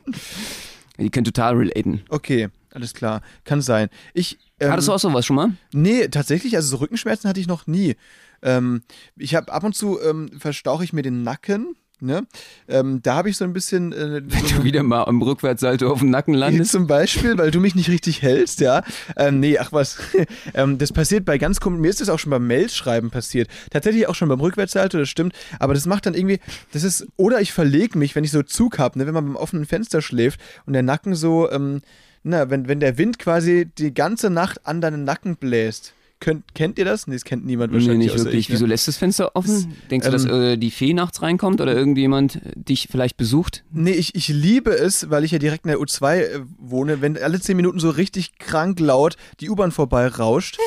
die 0.98 1.10
können 1.10 1.24
total 1.24 1.56
relaten. 1.56 2.02
Okay, 2.08 2.48
alles 2.72 2.94
klar. 2.94 3.22
Kann 3.44 3.62
sein. 3.62 3.88
Ich. 4.14 4.38
Ähm, 4.58 4.70
Hattest 4.70 4.88
du 4.88 4.92
auch 4.92 4.98
sowas 4.98 5.24
schon 5.24 5.36
mal? 5.36 5.52
Nee, 5.72 6.08
tatsächlich, 6.08 6.56
also 6.56 6.68
so 6.68 6.76
Rückenschmerzen 6.76 7.28
hatte 7.28 7.40
ich 7.40 7.46
noch 7.46 7.66
nie. 7.66 7.96
Ähm, 8.42 8.82
ich 9.16 9.34
habe 9.34 9.52
ab 9.52 9.64
und 9.64 9.74
zu 9.74 10.00
ähm, 10.00 10.30
verstauche 10.38 10.84
ich 10.84 10.92
mir 10.92 11.02
den 11.02 11.22
Nacken. 11.22 11.76
Ne? 12.02 12.26
Ähm, 12.68 13.02
da 13.02 13.16
habe 13.16 13.28
ich 13.28 13.36
so 13.36 13.44
ein 13.44 13.52
bisschen. 13.52 13.92
Äh, 13.92 14.22
Wenn 14.24 14.56
du 14.56 14.64
wieder 14.64 14.82
mal 14.82 15.04
im 15.04 15.20
Rückwärtssalto 15.20 15.90
auf 15.90 15.98
dem 15.98 16.10
Nacken 16.10 16.34
landest. 16.34 16.72
Zum 16.72 16.86
Beispiel, 16.86 17.36
weil 17.36 17.50
du 17.50 17.60
mich 17.60 17.74
nicht 17.74 17.90
richtig 17.90 18.22
hältst, 18.22 18.60
ja. 18.60 18.82
Ähm, 19.16 19.40
nee, 19.40 19.58
ach 19.58 19.72
was. 19.72 19.98
ähm, 20.54 20.78
das 20.78 20.92
passiert 20.92 21.24
bei 21.24 21.36
ganz 21.38 21.60
komischen. 21.60 21.82
Mir 21.82 21.88
ist 21.88 22.00
das 22.00 22.08
auch 22.08 22.18
schon 22.18 22.30
beim 22.30 22.46
Mailschreiben 22.46 23.10
passiert. 23.10 23.48
Tatsächlich 23.70 24.08
auch 24.08 24.14
schon 24.14 24.28
beim 24.28 24.40
Rückwärtssalto, 24.40 24.98
das 24.98 25.08
stimmt. 25.08 25.34
Aber 25.58 25.74
das 25.74 25.86
macht 25.86 26.06
dann 26.06 26.14
irgendwie. 26.14 26.40
Das 26.72 26.84
ist. 26.84 27.06
Oder 27.16 27.40
ich 27.40 27.52
verlege 27.52 27.98
mich, 27.98 28.16
wenn 28.16 28.24
ich 28.24 28.30
so 28.30 28.42
Zug 28.42 28.78
habe, 28.78 28.98
ne, 28.98 29.06
wenn 29.06 29.14
man 29.14 29.26
beim 29.26 29.36
offenen 29.36 29.66
Fenster 29.66 30.00
schläft 30.00 30.40
und 30.66 30.72
der 30.72 30.82
Nacken 30.82 31.14
so. 31.14 31.50
Ähm, 31.50 31.82
na, 32.22 32.50
wenn, 32.50 32.68
wenn 32.68 32.80
der 32.80 32.98
Wind 32.98 33.18
quasi 33.18 33.70
die 33.78 33.94
ganze 33.94 34.30
Nacht 34.30 34.66
an 34.66 34.80
deinen 34.80 35.04
Nacken 35.04 35.36
bläst. 35.36 35.94
Könnt, 36.20 36.54
kennt 36.54 36.78
ihr 36.78 36.84
das? 36.84 37.06
Nee, 37.06 37.14
das 37.14 37.24
kennt 37.24 37.46
niemand 37.46 37.72
Nee, 37.72 37.78
wahrscheinlich. 37.78 38.08
nicht 38.08 38.14
außer 38.14 38.24
wirklich. 38.26 38.40
Ich, 38.40 38.48
ne? 38.50 38.54
Wieso 38.56 38.66
lässt 38.66 38.88
das 38.88 38.98
Fenster 38.98 39.34
offen? 39.34 39.74
Denkst 39.90 40.04
du, 40.06 40.12
dass 40.12 40.26
ähm, 40.26 40.30
äh, 40.42 40.56
die 40.58 40.70
Fee 40.70 40.92
nachts 40.92 41.22
reinkommt 41.22 41.62
oder 41.62 41.74
irgendjemand 41.74 42.40
dich 42.54 42.88
vielleicht 42.90 43.16
besucht? 43.16 43.64
Nee, 43.72 43.92
ich, 43.92 44.14
ich 44.14 44.28
liebe 44.28 44.70
es, 44.70 45.08
weil 45.08 45.24
ich 45.24 45.30
ja 45.30 45.38
direkt 45.38 45.64
in 45.64 45.70
der 45.70 45.78
U2 45.78 46.16
äh, 46.18 46.40
wohne, 46.58 47.00
wenn 47.00 47.16
alle 47.16 47.40
10 47.40 47.56
Minuten 47.56 47.80
so 47.80 47.88
richtig 47.88 48.38
krank 48.38 48.78
laut 48.80 49.16
die 49.40 49.48
U-Bahn 49.48 49.72
vorbei 49.72 50.08
rauscht. 50.08 50.58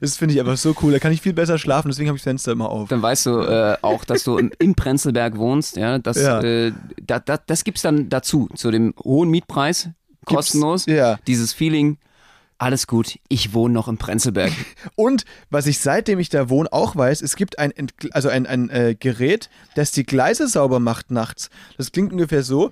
das 0.00 0.16
finde 0.16 0.34
ich 0.34 0.40
einfach 0.40 0.56
so 0.56 0.74
cool. 0.82 0.92
Da 0.92 0.98
kann 0.98 1.12
ich 1.12 1.20
viel 1.20 1.32
besser 1.32 1.58
schlafen, 1.58 1.88
deswegen 1.88 2.08
habe 2.08 2.16
ich 2.16 2.22
das 2.22 2.30
Fenster 2.30 2.52
immer 2.52 2.70
auf. 2.70 2.88
Dann 2.88 3.02
weißt 3.02 3.26
du 3.26 3.38
äh, 3.40 3.76
auch, 3.82 4.04
dass 4.04 4.24
du 4.24 4.38
im, 4.38 4.52
in 4.58 4.74
Prenzlberg 4.74 5.36
wohnst. 5.38 5.76
Ja, 5.76 5.98
das, 5.98 6.20
Ja. 6.20 6.40
Äh, 6.42 6.72
da, 7.06 7.18
da, 7.18 7.38
das 7.38 7.64
gibt's 7.64 7.82
dann 7.82 8.08
dazu, 8.08 8.48
zu 8.54 8.70
dem 8.70 8.94
hohen 9.02 9.30
Mietpreis, 9.30 9.88
kostenlos. 10.24 10.86
ja. 10.86 11.18
Dieses 11.26 11.52
Feeling, 11.52 11.98
alles 12.58 12.86
gut, 12.86 13.18
ich 13.28 13.52
wohne 13.52 13.74
noch 13.74 13.88
in 13.88 13.98
Prenzlberg. 13.98 14.52
Und 14.94 15.24
was 15.50 15.66
ich 15.66 15.80
seitdem 15.80 16.18
ich 16.18 16.28
da 16.28 16.48
wohne 16.48 16.72
auch 16.72 16.96
weiß, 16.96 17.20
es 17.22 17.36
gibt 17.36 17.58
ein, 17.58 17.72
Entgl- 17.72 18.12
also 18.12 18.28
ein, 18.28 18.46
ein 18.46 18.70
äh, 18.70 18.94
Gerät, 18.98 19.50
das 19.74 19.90
die 19.90 20.04
Gleise 20.04 20.48
sauber 20.48 20.80
macht 20.80 21.10
nachts. 21.10 21.50
Das 21.76 21.92
klingt 21.92 22.12
ungefähr 22.12 22.42
so. 22.42 22.70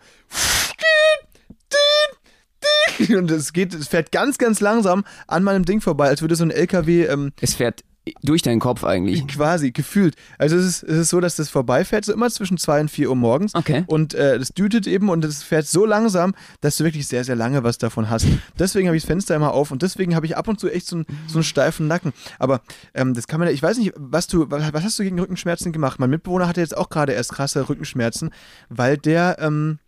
Und 3.08 3.30
es 3.30 3.52
geht, 3.52 3.74
es 3.74 3.88
fährt 3.88 4.12
ganz, 4.12 4.38
ganz 4.38 4.60
langsam 4.60 5.04
an 5.26 5.42
meinem 5.42 5.64
Ding 5.64 5.80
vorbei, 5.80 6.08
als 6.08 6.20
würde 6.20 6.36
so 6.36 6.44
ein 6.44 6.50
LKW 6.50 7.06
ähm, 7.06 7.32
es 7.40 7.54
fährt 7.54 7.82
Durch 8.22 8.42
deinen 8.42 8.58
Kopf 8.58 8.82
eigentlich. 8.82 9.26
Quasi, 9.28 9.70
gefühlt. 9.70 10.16
Also 10.36 10.56
es 10.56 10.64
ist, 10.64 10.82
es 10.82 10.98
ist 10.98 11.10
so, 11.10 11.20
dass 11.20 11.36
das 11.36 11.48
vorbeifährt, 11.48 12.04
so 12.04 12.12
immer 12.12 12.28
zwischen 12.30 12.58
2 12.58 12.80
und 12.82 12.90
4 12.90 13.08
Uhr 13.08 13.16
morgens. 13.16 13.54
Okay. 13.54 13.84
Und 13.86 14.14
äh, 14.14 14.38
das 14.38 14.48
dütet 14.48 14.88
eben 14.88 15.08
und 15.08 15.24
es 15.24 15.44
fährt 15.44 15.68
so 15.68 15.86
langsam, 15.86 16.34
dass 16.60 16.76
du 16.76 16.84
wirklich 16.84 17.06
sehr, 17.06 17.22
sehr 17.22 17.36
lange 17.36 17.62
was 17.62 17.78
davon 17.78 18.10
hast. 18.10 18.26
Deswegen 18.58 18.88
habe 18.88 18.96
ich 18.96 19.04
das 19.04 19.08
Fenster 19.08 19.36
immer 19.36 19.52
auf 19.52 19.70
und 19.70 19.82
deswegen 19.82 20.16
habe 20.16 20.26
ich 20.26 20.36
ab 20.36 20.48
und 20.48 20.58
zu 20.58 20.68
echt 20.68 20.86
so 20.86 20.96
einen, 20.96 21.06
so 21.28 21.38
einen 21.38 21.44
steifen 21.44 21.86
Nacken. 21.86 22.12
Aber 22.40 22.62
ähm, 22.94 23.14
das 23.14 23.28
kann 23.28 23.38
man 23.38 23.48
ja, 23.48 23.54
ich 23.54 23.62
weiß 23.62 23.78
nicht, 23.78 23.92
was 23.96 24.26
du, 24.26 24.50
was, 24.50 24.72
was 24.72 24.82
hast 24.82 24.98
du 24.98 25.04
gegen 25.04 25.20
Rückenschmerzen 25.20 25.72
gemacht? 25.72 26.00
Mein 26.00 26.10
Mitbewohner 26.10 26.48
hatte 26.48 26.60
jetzt 26.60 26.76
auch 26.76 26.88
gerade 26.88 27.12
erst 27.12 27.32
krasse 27.32 27.68
Rückenschmerzen, 27.68 28.30
weil 28.68 28.98
der, 28.98 29.36
ähm, 29.38 29.78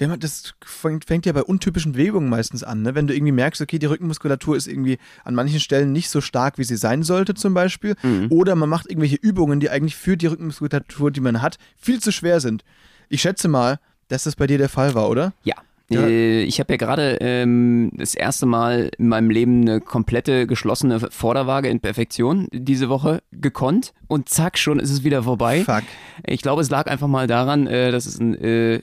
wenn 0.00 0.10
man 0.10 0.18
das 0.18 0.54
fängt, 0.64 1.04
fängt 1.04 1.26
ja 1.26 1.32
bei 1.32 1.42
untypischen 1.42 1.92
Bewegungen 1.92 2.30
meistens 2.30 2.64
an, 2.64 2.82
ne? 2.82 2.94
Wenn 2.94 3.06
du 3.06 3.14
irgendwie 3.14 3.32
merkst, 3.32 3.60
okay, 3.60 3.78
die 3.78 3.86
Rückenmuskulatur 3.86 4.56
ist 4.56 4.66
irgendwie 4.66 4.98
an 5.24 5.34
manchen 5.34 5.60
Stellen 5.60 5.92
nicht 5.92 6.08
so 6.08 6.20
stark, 6.20 6.56
wie 6.56 6.64
sie 6.64 6.76
sein 6.76 7.02
sollte, 7.02 7.34
zum 7.34 7.52
Beispiel. 7.54 7.94
Oder 8.30 8.54
man 8.56 8.68
macht 8.70 8.86
irgendwelche 8.88 9.16
Übungen, 9.16 9.60
die 9.60 9.68
eigentlich 9.68 9.96
für 9.96 10.16
die 10.16 10.26
Rückenmuskulatur, 10.26 11.10
die 11.10 11.20
man 11.20 11.42
hat, 11.42 11.58
viel 11.76 12.00
zu 12.00 12.12
schwer 12.12 12.40
sind. 12.40 12.64
Ich 13.10 13.20
schätze 13.20 13.48
mal, 13.48 13.78
dass 14.08 14.24
das 14.24 14.36
bei 14.36 14.46
dir 14.46 14.56
der 14.58 14.70
Fall 14.70 14.94
war, 14.94 15.08
oder? 15.10 15.34
Ja. 15.44 15.54
Ja. 15.92 16.02
Äh, 16.06 16.44
Ich 16.44 16.60
habe 16.60 16.72
ja 16.72 16.76
gerade 16.76 17.18
ähm, 17.20 17.90
das 17.96 18.14
erste 18.14 18.46
Mal 18.46 18.90
in 18.96 19.08
meinem 19.08 19.28
Leben 19.28 19.62
eine 19.62 19.80
komplette 19.80 20.46
geschlossene 20.46 21.00
Vorderwaage 21.00 21.68
in 21.68 21.80
Perfektion 21.80 22.46
diese 22.52 22.88
Woche 22.88 23.22
gekonnt 23.32 23.92
und 24.06 24.28
zack, 24.28 24.56
schon 24.56 24.78
ist 24.78 24.90
es 24.90 25.02
wieder 25.02 25.24
vorbei. 25.24 25.64
Fuck. 25.64 25.82
Ich 26.24 26.42
glaube, 26.42 26.62
es 26.62 26.70
lag 26.70 26.86
einfach 26.86 27.08
mal 27.08 27.26
daran, 27.26 27.66
äh, 27.66 27.90
dass 27.90 28.06
es 28.06 28.20
ein 28.20 28.34
äh, 28.36 28.82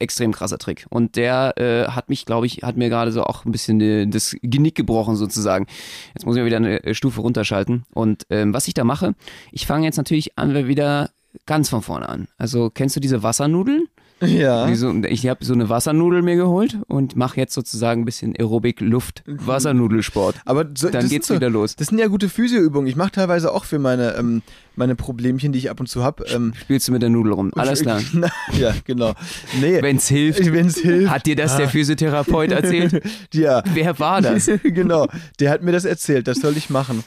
extrem 0.00 0.32
krasser 0.32 0.58
Trick. 0.58 0.86
Und 0.90 1.16
der 1.16 1.54
äh, 1.56 1.90
hat 1.90 2.08
mich, 2.08 2.24
glaube 2.24 2.46
ich, 2.46 2.62
hat 2.62 2.76
mir 2.76 2.88
gerade 2.88 3.12
so 3.12 3.22
auch 3.24 3.44
ein 3.44 3.52
bisschen 3.52 3.80
äh, 3.80 4.06
das 4.06 4.36
Genick 4.42 4.74
gebrochen 4.74 5.16
sozusagen. 5.16 5.66
Jetzt 6.14 6.26
muss 6.26 6.36
ich 6.36 6.40
mal 6.40 6.46
wieder 6.46 6.56
eine 6.56 6.82
äh, 6.84 6.94
Stufe 6.94 7.20
runterschalten. 7.20 7.84
Und 7.92 8.26
ähm, 8.30 8.52
was 8.54 8.68
ich 8.68 8.74
da 8.74 8.84
mache, 8.84 9.14
ich 9.52 9.66
fange 9.66 9.84
jetzt 9.84 9.96
natürlich 9.96 10.38
an, 10.38 10.54
wieder 10.66 11.10
ganz 11.46 11.68
von 11.68 11.82
vorne 11.82 12.08
an. 12.08 12.28
Also 12.38 12.70
kennst 12.70 12.96
du 12.96 13.00
diese 13.00 13.22
Wassernudeln? 13.22 13.86
Ja. 14.22 14.74
So, 14.74 14.92
ich 15.08 15.26
habe 15.26 15.44
so 15.44 15.52
eine 15.52 15.68
Wassernudel 15.68 16.22
mir 16.22 16.36
geholt 16.36 16.78
und 16.88 17.16
mache 17.16 17.38
jetzt 17.38 17.54
sozusagen 17.54 18.02
ein 18.02 18.04
bisschen 18.04 18.34
Aerobic 18.36 18.80
Luft 18.80 19.22
Wassernudelsport. 19.26 20.36
Aber 20.44 20.66
so, 20.76 20.90
Dann 20.90 21.08
geht's 21.08 21.28
so, 21.28 21.34
wieder 21.34 21.50
los. 21.50 21.76
Das 21.76 21.88
sind 21.88 21.98
ja 21.98 22.06
gute 22.06 22.28
Physioübungen. 22.28 22.86
Ich 22.86 22.96
mache 22.96 23.12
teilweise 23.12 23.52
auch 23.52 23.64
für 23.64 23.78
meine, 23.78 24.14
ähm, 24.16 24.42
meine 24.76 24.94
Problemchen, 24.94 25.52
die 25.52 25.58
ich 25.58 25.70
ab 25.70 25.80
und 25.80 25.86
zu 25.86 26.02
habe. 26.02 26.24
Ähm, 26.28 26.52
Spielst 26.58 26.88
du 26.88 26.92
mit 26.92 27.02
der 27.02 27.10
Nudel 27.10 27.32
rum? 27.32 27.50
Alles 27.54 27.82
klar. 27.82 28.00
ja, 28.58 28.74
genau. 28.84 29.14
Nee, 29.60 29.80
Wenn's 29.82 30.08
hilft. 30.08 30.40
wenn 30.52 30.66
es 30.66 30.78
hilft. 30.78 31.10
Hat 31.10 31.26
dir 31.26 31.36
das 31.36 31.56
der 31.56 31.68
Physiotherapeut 31.68 32.52
erzählt? 32.52 33.02
ja. 33.32 33.62
Wer 33.72 33.98
war 33.98 34.20
das? 34.20 34.50
genau, 34.62 35.08
der 35.38 35.50
hat 35.50 35.62
mir 35.62 35.72
das 35.72 35.84
erzählt, 35.84 36.28
das 36.28 36.38
soll 36.38 36.56
ich 36.56 36.70
machen. 36.70 37.04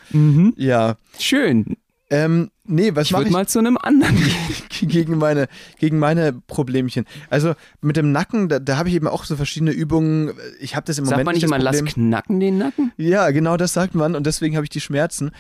Ja. 0.58 0.98
Schön. 1.20 1.78
Ähm, 2.10 2.52
nee, 2.66 2.92
was 2.94 3.08
Ich 3.08 3.12
mache 3.12 3.22
würde 3.22 3.30
ich 3.30 3.34
mal 3.34 3.48
zu 3.48 3.60
einem 3.60 3.78
anderen 3.78 4.18
gegen 4.82 5.18
meine, 5.18 5.48
gegen 5.80 6.00
meine 6.00 6.34
Problemchen? 6.34 7.06
Also 7.30 7.56
mit 7.82 7.98
dem 7.98 8.12
Nacken, 8.12 8.50
da, 8.50 8.60
da 8.60 8.78
habe 8.78 8.90
ich 8.90 8.96
eben 8.96 9.08
auch 9.08 9.24
so 9.24 9.36
verschiedene 9.36 9.72
Übungen. 9.72 10.34
Ich 10.60 10.76
habe 10.76 10.86
das 10.86 10.98
im 10.98 11.06
Sagt 11.06 11.12
Moment 11.12 11.26
man 11.26 11.36
nicht 11.36 11.44
immer, 11.44 11.60
lass 11.60 11.84
knacken 11.84 12.40
den 12.40 12.58
Nacken? 12.58 12.92
Ja, 12.98 13.32
genau 13.32 13.58
das 13.58 13.74
sagt 13.74 13.96
man 13.96 14.16
und 14.16 14.26
deswegen 14.28 14.56
habe 14.56 14.66
ich 14.66 14.70
die 14.70 14.82
Schmerzen. 14.82 15.32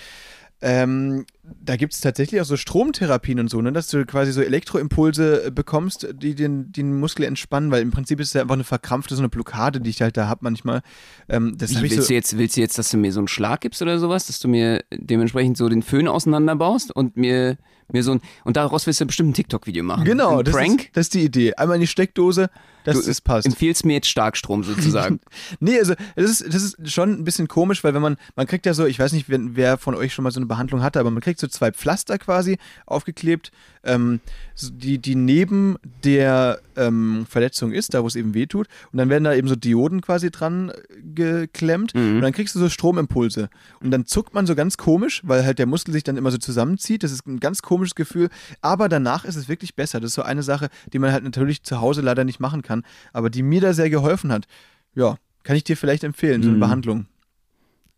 Ähm, 0.61 1.25
da 1.43 1.75
gibt 1.75 1.93
es 1.93 1.99
tatsächlich 1.99 2.39
auch 2.39 2.45
so 2.45 2.55
Stromtherapien 2.55 3.39
und 3.39 3.49
so, 3.49 3.61
ne, 3.61 3.73
dass 3.73 3.87
du 3.87 4.05
quasi 4.05 4.31
so 4.31 4.41
Elektroimpulse 4.41 5.47
äh, 5.47 5.51
bekommst, 5.51 6.07
die 6.13 6.35
den, 6.35 6.71
den 6.71 6.97
Muskel 6.99 7.25
entspannen, 7.25 7.69
weil 7.69 7.81
im 7.81 7.91
Prinzip 7.91 8.19
ist 8.21 8.29
es 8.29 8.33
ja 8.33 8.41
einfach 8.41 8.53
eine 8.55 8.63
verkrampfte, 8.63 9.15
so 9.15 9.21
eine 9.21 9.29
Blockade, 9.29 9.81
die 9.81 9.89
ich 9.89 10.01
halt 10.01 10.15
da 10.15 10.27
habe 10.27 10.39
manchmal. 10.43 10.81
Ähm, 11.27 11.57
das 11.57 11.71
Wie, 11.71 11.75
habe 11.75 11.87
ich 11.87 11.91
willst, 11.93 12.07
so, 12.07 12.09
du 12.09 12.13
jetzt, 12.13 12.37
willst 12.37 12.55
du 12.55 12.61
jetzt, 12.61 12.77
dass 12.77 12.89
du 12.91 12.97
mir 12.97 13.11
so 13.11 13.19
einen 13.19 13.27
Schlag 13.27 13.61
gibst 13.61 13.81
oder 13.81 13.99
sowas? 13.99 14.27
Dass 14.27 14.39
du 14.39 14.47
mir 14.47 14.83
dementsprechend 14.91 15.57
so 15.57 15.67
den 15.67 15.83
Föhn 15.83 16.07
auseinanderbaust 16.07 16.95
und 16.95 17.17
mir, 17.17 17.57
mir 17.91 18.03
so 18.03 18.13
ein. 18.13 18.21
Und 18.45 18.55
daraus 18.55 18.85
willst 18.85 19.01
du 19.01 19.05
bestimmt 19.05 19.31
ein 19.31 19.33
TikTok-Video 19.33 19.83
machen. 19.83 20.05
Genau, 20.05 20.39
Ein 20.39 20.45
das 20.45 20.55
Prank? 20.55 20.81
ist, 20.85 20.89
das 20.97 21.05
ist 21.07 21.13
die 21.13 21.23
Idee. 21.25 21.55
Einmal 21.55 21.75
in 21.75 21.81
die 21.81 21.87
Steckdose, 21.87 22.49
dass 22.83 23.01
Du 23.01 23.09
es 23.09 23.21
passt. 23.21 23.45
empfiehlst 23.45 23.85
mir 23.85 23.93
jetzt 23.93 24.07
Starkstrom 24.07 24.63
sozusagen. 24.63 25.19
Nee, 25.59 25.77
also 25.79 25.93
das 26.15 26.41
ist, 26.41 26.53
das 26.53 26.63
ist 26.63 26.91
schon 26.91 27.11
ein 27.11 27.23
bisschen 27.23 27.47
komisch, 27.47 27.83
weil 27.83 27.93
wenn 27.93 28.01
man, 28.01 28.17
man 28.35 28.47
kriegt 28.47 28.65
ja 28.65 28.73
so, 28.73 28.85
ich 28.85 28.99
weiß 28.99 29.13
nicht, 29.13 29.29
wer, 29.29 29.39
wer 29.41 29.77
von 29.77 29.95
euch 29.95 30.13
schon 30.13 30.23
mal 30.23 30.31
so 30.31 30.39
eine 30.39 30.45
Behandlung 30.47 30.81
hatte, 30.81 30.99
aber 30.99 31.11
man 31.11 31.21
kriegt 31.21 31.32
so 31.39 31.47
zwei 31.47 31.71
Pflaster 31.71 32.17
quasi 32.17 32.57
aufgeklebt, 32.85 33.51
ähm, 33.83 34.19
die, 34.59 34.97
die 34.97 35.15
neben 35.15 35.77
der 36.03 36.59
ähm, 36.75 37.25
Verletzung 37.29 37.71
ist, 37.71 37.93
da 37.93 38.03
wo 38.03 38.07
es 38.07 38.15
eben 38.15 38.33
weh 38.33 38.45
tut. 38.45 38.67
Und 38.91 38.97
dann 38.97 39.09
werden 39.09 39.23
da 39.23 39.33
eben 39.33 39.47
so 39.47 39.55
Dioden 39.55 40.01
quasi 40.01 40.31
dran 40.31 40.69
äh, 40.69 40.73
geklemmt 41.13 41.93
und 42.15 42.21
dann 42.21 42.31
kriegst 42.31 42.55
du 42.55 42.59
so 42.59 42.69
Stromimpulse. 42.69 43.49
Und 43.81 43.91
dann 43.91 44.05
zuckt 44.05 44.33
man 44.33 44.45
so 44.45 44.55
ganz 44.55 44.77
komisch, 44.77 45.21
weil 45.25 45.45
halt 45.45 45.59
der 45.59 45.65
Muskel 45.65 45.93
sich 45.93 46.03
dann 46.03 46.17
immer 46.17 46.31
so 46.31 46.37
zusammenzieht. 46.37 47.03
Das 47.03 47.11
ist 47.11 47.27
ein 47.27 47.39
ganz 47.39 47.61
komisches 47.61 47.95
Gefühl. 47.95 48.29
Aber 48.61 48.89
danach 48.89 49.25
ist 49.25 49.35
es 49.35 49.49
wirklich 49.49 49.75
besser. 49.75 49.99
Das 49.99 50.09
ist 50.09 50.15
so 50.15 50.23
eine 50.23 50.43
Sache, 50.43 50.69
die 50.91 50.99
man 50.99 51.11
halt 51.11 51.23
natürlich 51.23 51.63
zu 51.63 51.81
Hause 51.81 52.01
leider 52.01 52.23
nicht 52.23 52.39
machen 52.39 52.61
kann, 52.61 52.83
aber 53.11 53.29
die 53.29 53.43
mir 53.43 53.61
da 53.61 53.73
sehr 53.73 53.89
geholfen 53.89 54.31
hat. 54.31 54.45
Ja, 54.95 55.17
kann 55.43 55.55
ich 55.55 55.63
dir 55.63 55.75
vielleicht 55.75 56.03
empfehlen, 56.03 56.41
so 56.41 56.49
eine 56.49 56.57
Behandlung. 56.59 57.07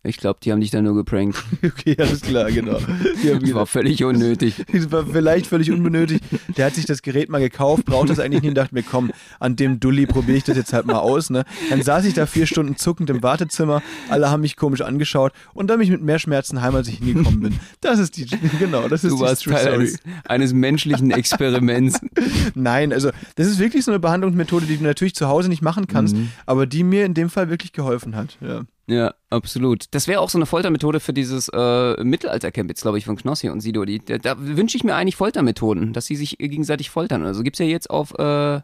Ich 0.06 0.18
glaube, 0.18 0.40
die 0.44 0.52
haben 0.52 0.62
dich 0.62 0.72
da 0.72 0.82
nur 0.82 0.96
geprankt. 0.96 1.44
Okay, 1.66 1.96
alles 2.00 2.22
klar, 2.22 2.52
genau. 2.52 2.78
Das 3.24 3.54
war 3.54 3.66
völlig 3.66 4.04
unnötig. 4.04 4.64
das 4.72 4.92
war 4.92 5.06
vielleicht 5.06 5.48
völlig 5.48 5.72
unbenötigt. 5.72 6.24
Der 6.58 6.68
hat 6.68 6.76
sich 6.76 6.86
das 6.86 7.02
Gerät 7.02 7.30
mal 7.30 7.40
gekauft, 7.40 7.86
braucht 7.86 8.10
das 8.10 8.20
eigentlich 8.20 8.42
nicht 8.44 8.50
und 8.50 8.56
dachte 8.56 8.74
mir, 8.76 8.84
komm, 8.84 9.12
an 9.40 9.56
dem 9.56 9.80
Dulli 9.80 10.06
probiere 10.06 10.38
ich 10.38 10.44
das 10.44 10.58
jetzt 10.58 10.74
halt 10.74 10.86
mal 10.86 11.00
aus. 11.00 11.30
Ne? 11.30 11.44
Dann 11.70 11.82
saß 11.82 12.06
ich 12.06 12.14
da 12.14 12.26
vier 12.28 12.46
Stunden 12.46 12.76
zuckend 12.78 13.10
im 13.10 13.24
Wartezimmer, 13.24 13.82
alle 14.10 14.30
haben 14.30 14.42
mich 14.42 14.56
komisch 14.58 14.82
angeschaut 14.82 15.34
und 15.54 15.68
dann 15.70 15.80
bin 15.80 15.86
ich 15.86 15.92
mit 15.92 16.02
mehr 16.04 16.20
Schmerzen 16.20 16.62
heim, 16.62 16.76
als 16.76 16.88
ich 16.88 17.00
hingekommen 17.00 17.40
bin. 17.40 17.60
Das 17.82 18.00
ist 18.00 18.18
die, 18.18 18.26
genau, 18.60 18.88
das 18.88 19.04
ist 19.04 19.12
Du 19.12 19.18
die 19.18 19.22
warst 19.24 19.44
True 19.44 19.54
Teil 19.56 19.74
eines, 19.74 20.00
eines 20.26 20.54
menschlichen 20.54 21.12
Experiments. 21.40 22.00
Nein, 22.54 22.94
also 22.94 23.10
das 23.36 23.48
ist 23.48 23.60
wirklich 23.60 23.84
so 23.86 23.92
eine 23.92 24.00
Behandlungsmethode, 24.00 24.66
die 24.66 24.78
du 24.78 24.84
natürlich 24.84 25.16
zu 25.16 25.28
Hause 25.28 25.50
nicht 25.50 25.62
machen 25.62 25.88
kannst, 25.88 26.16
Mhm. 26.16 26.30
aber 26.46 26.66
die 26.68 26.84
mir 26.84 27.06
in 27.06 27.14
dem 27.14 27.30
Fall 27.30 27.50
wirklich 27.50 27.74
geholfen 27.74 28.16
hat. 28.16 28.38
Ja. 28.42 28.62
Ja, 28.88 29.16
absolut. 29.32 29.86
Das 29.92 30.08
wäre 30.08 30.22
auch 30.22 30.30
so 30.30 30.38
eine 30.38 30.46
Foltermethode 30.46 31.00
für 31.00 31.14
dieses 31.14 31.50
äh, 31.50 32.04
Mittelaltercamp 32.04 32.70
jetzt, 32.70 32.84
glaube 32.84 33.00
ich, 33.00 33.06
von 33.06 33.16
Knossi 33.16 33.50
und 33.50 33.62
Sido. 33.62 33.84
Die, 33.84 34.00
da 34.00 34.18
da 34.20 34.36
wünsche 34.38 34.78
ich 34.78 34.84
mir 34.84 34.96
eigentlich 34.96 35.16
Foltermethoden, 35.16 35.92
dass 35.94 36.06
sie 36.06 36.16
sich 36.16 36.38
gegenseitig 36.38 36.92
foltern. 36.92 37.26
Also 37.26 37.42
gibt's 37.42 37.60
ja 37.60 37.66
jetzt 37.66 37.90
auf 37.90 38.14
äh, 38.20 38.62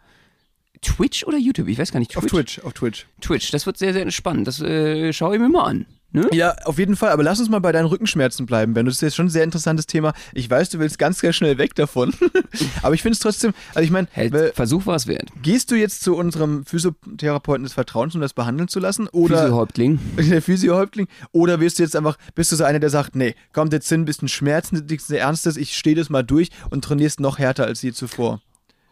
Twitch 0.81 1.25
oder 1.25 1.37
YouTube? 1.37 1.67
Ich 1.67 1.79
weiß 1.79 1.91
gar 1.91 1.99
nicht. 1.99 2.15
Auf 2.17 2.25
Twitch, 2.25 2.59
auf 2.63 2.73
Twitch. 2.73 3.07
Twitch, 3.19 3.51
das 3.51 3.65
wird 3.65 3.77
sehr, 3.77 3.93
sehr 3.93 4.09
spannend. 4.11 4.47
Das 4.47 4.61
äh, 4.61 5.11
schaue 5.11 5.35
ich 5.35 5.41
mir 5.41 5.49
mal 5.49 5.65
an. 5.65 5.85
Ne? 6.13 6.27
Ja, 6.33 6.55
auf 6.65 6.77
jeden 6.77 6.95
Fall. 6.95 7.11
Aber 7.11 7.23
lass 7.23 7.39
uns 7.39 7.49
mal 7.49 7.59
bei 7.59 7.71
deinen 7.71 7.85
Rückenschmerzen 7.85 8.45
bleiben, 8.45 8.73
Ben. 8.73 8.85
Das 8.85 8.95
ist 8.95 9.01
jetzt 9.01 9.15
schon 9.15 9.27
ein 9.27 9.29
sehr 9.29 9.43
interessantes 9.45 9.87
Thema. 9.87 10.13
Ich 10.33 10.49
weiß, 10.49 10.69
du 10.69 10.79
willst 10.79 10.99
ganz, 10.99 11.21
ganz 11.21 11.35
schnell 11.35 11.57
weg 11.57 11.73
davon. 11.75 12.13
aber 12.81 12.93
ich 12.93 13.01
finde 13.01 13.13
es 13.13 13.19
trotzdem, 13.19 13.53
also 13.73 13.85
ich 13.85 13.91
meine, 13.91 14.07
weil- 14.15 14.51
Versuch 14.53 14.85
war 14.85 14.95
es 14.95 15.07
wert. 15.07 15.29
gehst 15.41 15.71
du 15.71 15.75
jetzt 15.75 16.03
zu 16.03 16.15
unserem 16.15 16.65
Physiotherapeuten 16.65 17.63
des 17.63 17.73
Vertrauens, 17.73 18.13
um 18.15 18.21
das 18.21 18.33
behandeln 18.33 18.67
zu 18.67 18.79
lassen? 18.79 19.07
Oder 19.07 19.43
Physiohäuptling. 19.43 19.99
der 20.17 20.41
Physiohäuptling? 20.41 21.07
Oder 21.31 21.59
wirst 21.61 21.79
du 21.79 21.83
jetzt 21.83 21.95
einfach, 21.95 22.17
bist 22.35 22.51
du 22.51 22.57
so 22.57 22.65
einer, 22.65 22.79
der 22.79 22.89
sagt, 22.89 23.15
nee, 23.15 23.35
kommt 23.53 23.71
jetzt 23.71 23.87
hin, 23.87 24.03
bist 24.05 24.21
ein 24.21 24.27
Schmerzen, 24.27 24.85
nichts 24.89 25.09
Ernstes, 25.09 25.55
ich 25.55 25.77
stehe 25.77 25.95
das 25.95 26.09
mal 26.09 26.23
durch 26.23 26.49
und 26.69 26.83
trainierst 26.83 27.19
noch 27.21 27.39
härter 27.39 27.65
als 27.65 27.81
je 27.81 27.93
zuvor. 27.93 28.41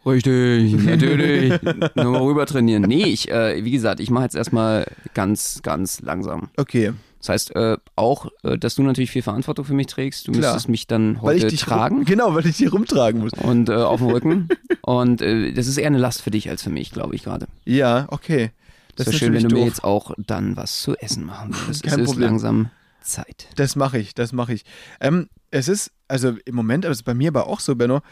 Richtig, 0.06 0.72
natürlich. 0.84 1.60
Nur 1.94 2.12
mal 2.12 2.22
rüber 2.22 2.46
trainieren. 2.46 2.82
Nee, 2.84 3.04
ich, 3.04 3.30
äh, 3.30 3.62
wie 3.62 3.70
gesagt, 3.70 4.00
ich 4.00 4.08
mache 4.08 4.24
jetzt 4.24 4.34
erstmal 4.34 4.86
ganz, 5.12 5.60
ganz 5.62 6.00
langsam. 6.00 6.48
Okay. 6.56 6.92
Das 7.20 7.28
heißt 7.28 7.56
äh, 7.56 7.76
auch, 7.96 8.26
äh, 8.42 8.58
dass 8.58 8.74
du 8.74 8.82
natürlich 8.82 9.10
viel 9.10 9.22
Verantwortung 9.22 9.64
für 9.64 9.74
mich 9.74 9.86
trägst. 9.86 10.26
Du 10.26 10.32
Klar. 10.32 10.52
müsstest 10.52 10.68
mich 10.68 10.86
dann 10.86 11.18
Weil 11.22 11.36
ich 11.36 11.44
heute 11.44 11.50
dich 11.52 11.60
tragen 11.60 12.04
Genau, 12.06 12.34
weil 12.34 12.46
ich 12.46 12.56
dich 12.56 12.72
rumtragen 12.72 13.20
muss. 13.20 13.32
und 13.34 13.68
äh, 13.68 13.74
auf 13.74 14.00
dem 14.00 14.08
Rücken. 14.08 14.48
und 14.82 15.20
äh, 15.20 15.52
das 15.52 15.66
ist 15.66 15.76
eher 15.76 15.86
eine 15.86 15.98
Last 15.98 16.22
für 16.22 16.30
dich 16.30 16.48
als 16.48 16.62
für 16.62 16.70
mich, 16.70 16.90
glaube 16.90 17.14
ich 17.14 17.22
gerade. 17.22 17.46
Ja, 17.64 18.06
okay. 18.08 18.50
Das 18.96 19.06
wäre 19.06 19.14
ist 19.14 19.20
schön, 19.20 19.32
wenn 19.34 19.42
du 19.48 19.54
mir 19.54 19.60
doof. 19.60 19.68
jetzt 19.68 19.84
auch 19.84 20.14
dann 20.18 20.56
was 20.56 20.80
zu 20.82 20.96
essen 20.96 21.24
machen 21.24 21.54
würdest. 21.54 21.82
Kein 21.82 22.00
es 22.00 22.00
ist 22.00 22.06
Problem. 22.06 22.28
langsam 22.30 22.70
Zeit. 23.02 23.48
Das 23.56 23.76
mache 23.76 23.98
ich, 23.98 24.14
das 24.14 24.32
mache 24.32 24.52
ich. 24.52 24.64
Ähm, 25.00 25.28
es 25.50 25.68
ist, 25.68 25.90
also 26.08 26.34
im 26.44 26.54
Moment, 26.54 26.84
aber 26.84 26.92
es 26.92 26.98
ist 26.98 27.04
bei 27.04 27.14
mir 27.14 27.28
aber 27.28 27.46
auch 27.46 27.60
so, 27.60 27.74
Benno, 27.76 28.02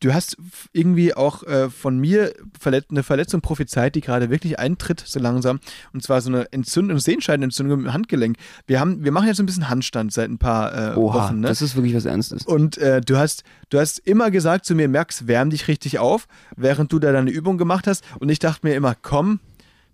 du 0.00 0.12
hast 0.12 0.36
irgendwie 0.72 1.14
auch 1.14 1.42
äh, 1.44 1.70
von 1.70 1.98
mir 1.98 2.34
verlet 2.58 2.86
eine 2.90 3.02
Verletzung 3.02 3.40
prophezeit, 3.40 3.94
die 3.94 4.00
gerade 4.00 4.30
wirklich 4.30 4.58
eintritt, 4.58 5.02
so 5.04 5.18
langsam. 5.18 5.60
Und 5.92 6.02
zwar 6.02 6.20
so 6.20 6.30
eine 6.30 6.52
Entzündung, 6.52 6.98
Sehenscheidenentzündung 6.98 7.80
im 7.80 7.92
Handgelenk. 7.92 8.36
Wir, 8.66 8.80
haben, 8.80 9.04
wir 9.04 9.12
machen 9.12 9.26
jetzt 9.26 9.38
so 9.38 9.42
ein 9.42 9.46
bisschen 9.46 9.68
Handstand 9.68 10.12
seit 10.12 10.28
ein 10.28 10.38
paar 10.38 10.92
äh, 10.92 10.96
Oha, 10.96 11.14
Wochen. 11.14 11.40
Ne? 11.40 11.48
das 11.48 11.62
ist 11.62 11.76
wirklich 11.76 11.94
was 11.94 12.04
Ernstes. 12.04 12.44
Und 12.44 12.78
äh, 12.78 13.00
du, 13.00 13.16
hast, 13.16 13.44
du 13.70 13.78
hast 13.78 13.98
immer 14.00 14.30
gesagt 14.30 14.66
zu 14.66 14.74
mir, 14.74 14.88
Max, 14.88 15.26
wärm 15.26 15.50
dich 15.50 15.68
richtig 15.68 15.98
auf, 15.98 16.26
während 16.56 16.92
du 16.92 16.98
da 16.98 17.12
deine 17.12 17.30
Übung 17.30 17.58
gemacht 17.58 17.86
hast. 17.86 18.04
Und 18.18 18.28
ich 18.28 18.38
dachte 18.38 18.66
mir 18.66 18.74
immer, 18.74 18.94
komm, 18.94 19.40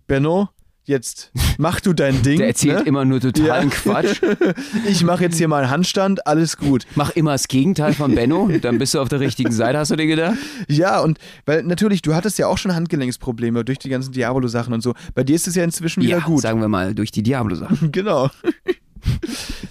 Benno, 0.07 0.49
jetzt 0.85 1.31
mach 1.57 1.79
du 1.79 1.93
dein 1.93 2.21
Ding. 2.23 2.39
Der 2.39 2.47
erzählt 2.47 2.79
ne? 2.79 2.83
immer 2.85 3.05
nur 3.05 3.19
totalen 3.21 3.69
Ja. 3.69 3.75
Quatsch. 3.75 4.21
Ich 4.87 5.03
mache 5.03 5.23
jetzt 5.23 5.37
hier 5.37 5.47
mal 5.47 5.61
einen 5.63 5.69
Handstand, 5.71 6.27
alles 6.27 6.57
gut. 6.57 6.85
Mach 6.95 7.11
immer 7.11 7.31
das 7.31 7.47
Gegenteil 7.47 7.93
von 7.93 8.13
Benno, 8.15 8.49
dann 8.61 8.77
bist 8.79 8.93
du 8.93 8.99
auf 8.99 9.09
der 9.09 9.19
richtigen 9.21 9.51
Seite, 9.51 9.77
hast 9.77 9.91
du 9.91 9.95
dir 9.95 10.07
gedacht? 10.07 10.37
Ja, 10.67 10.99
und 10.99 11.19
weil 11.45 11.63
natürlich, 11.63 12.01
du 12.01 12.13
hattest 12.15 12.37
ja 12.37 12.47
auch 12.47 12.57
schon 12.57 12.73
Handgelenksprobleme 12.75 13.63
durch 13.63 13.79
die 13.79 13.89
ganzen 13.89 14.11
Diabolo-Sachen 14.11 14.73
und 14.73 14.81
so. 14.81 14.93
Bei 15.15 15.23
dir 15.23 15.35
ist 15.35 15.47
es 15.47 15.55
ja 15.55 15.63
inzwischen 15.63 16.03
wieder 16.03 16.17
ja, 16.17 16.23
gut. 16.25 16.41
sagen 16.41 16.59
wir 16.59 16.67
mal, 16.67 16.93
durch 16.93 17.11
die 17.11 17.23
Diablo-Sachen. 17.23 17.91
Genau. 17.91 18.29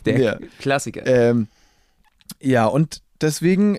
Der 0.05 0.21
Ja. 0.21 0.37
Klassiker. 0.61 1.07
Ähm, 1.07 1.49
ja, 2.41 2.67
und 2.67 3.03
deswegen 3.21 3.79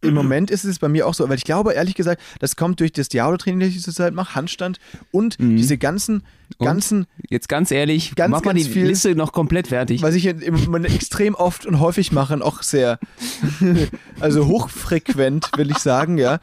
im 0.00 0.14
Moment 0.14 0.50
ist 0.50 0.64
es 0.64 0.78
bei 0.78 0.88
mir 0.88 1.06
auch 1.06 1.14
so, 1.14 1.28
weil 1.28 1.36
ich 1.36 1.44
glaube, 1.44 1.72
ehrlich 1.72 1.94
gesagt, 1.96 2.22
das 2.38 2.54
kommt 2.56 2.78
durch 2.80 2.92
das 2.92 3.08
Diablo-Training, 3.08 3.60
das 3.60 3.70
ich 3.70 3.82
zurzeit 3.82 4.14
mache, 4.14 4.34
Handstand 4.36 4.78
und 5.10 5.38
Mhm. 5.40 5.56
diese 5.56 5.76
ganzen? 5.78 6.22
Ganzen, 6.58 7.06
Jetzt 7.30 7.48
ganz 7.48 7.70
ehrlich, 7.70 8.14
Ganz, 8.14 8.30
mach 8.30 8.42
mal 8.44 8.52
ganz 8.54 8.64
die 8.66 8.70
viel- 8.70 8.86
Liste 8.86 9.14
noch 9.14 9.32
komplett 9.32 9.68
fertig. 9.68 10.02
was 10.02 10.14
ich 10.14 10.24
im 10.26 10.54
Moment 10.64 10.86
extrem 10.86 11.34
oft 11.34 11.66
und 11.66 11.78
häufig 11.80 12.10
mache 12.12 12.32
und 12.34 12.42
auch 12.42 12.62
sehr, 12.62 12.98
also 14.20 14.46
hochfrequent, 14.46 15.50
will 15.56 15.70
ich 15.70 15.78
sagen, 15.78 16.18
ja. 16.18 16.38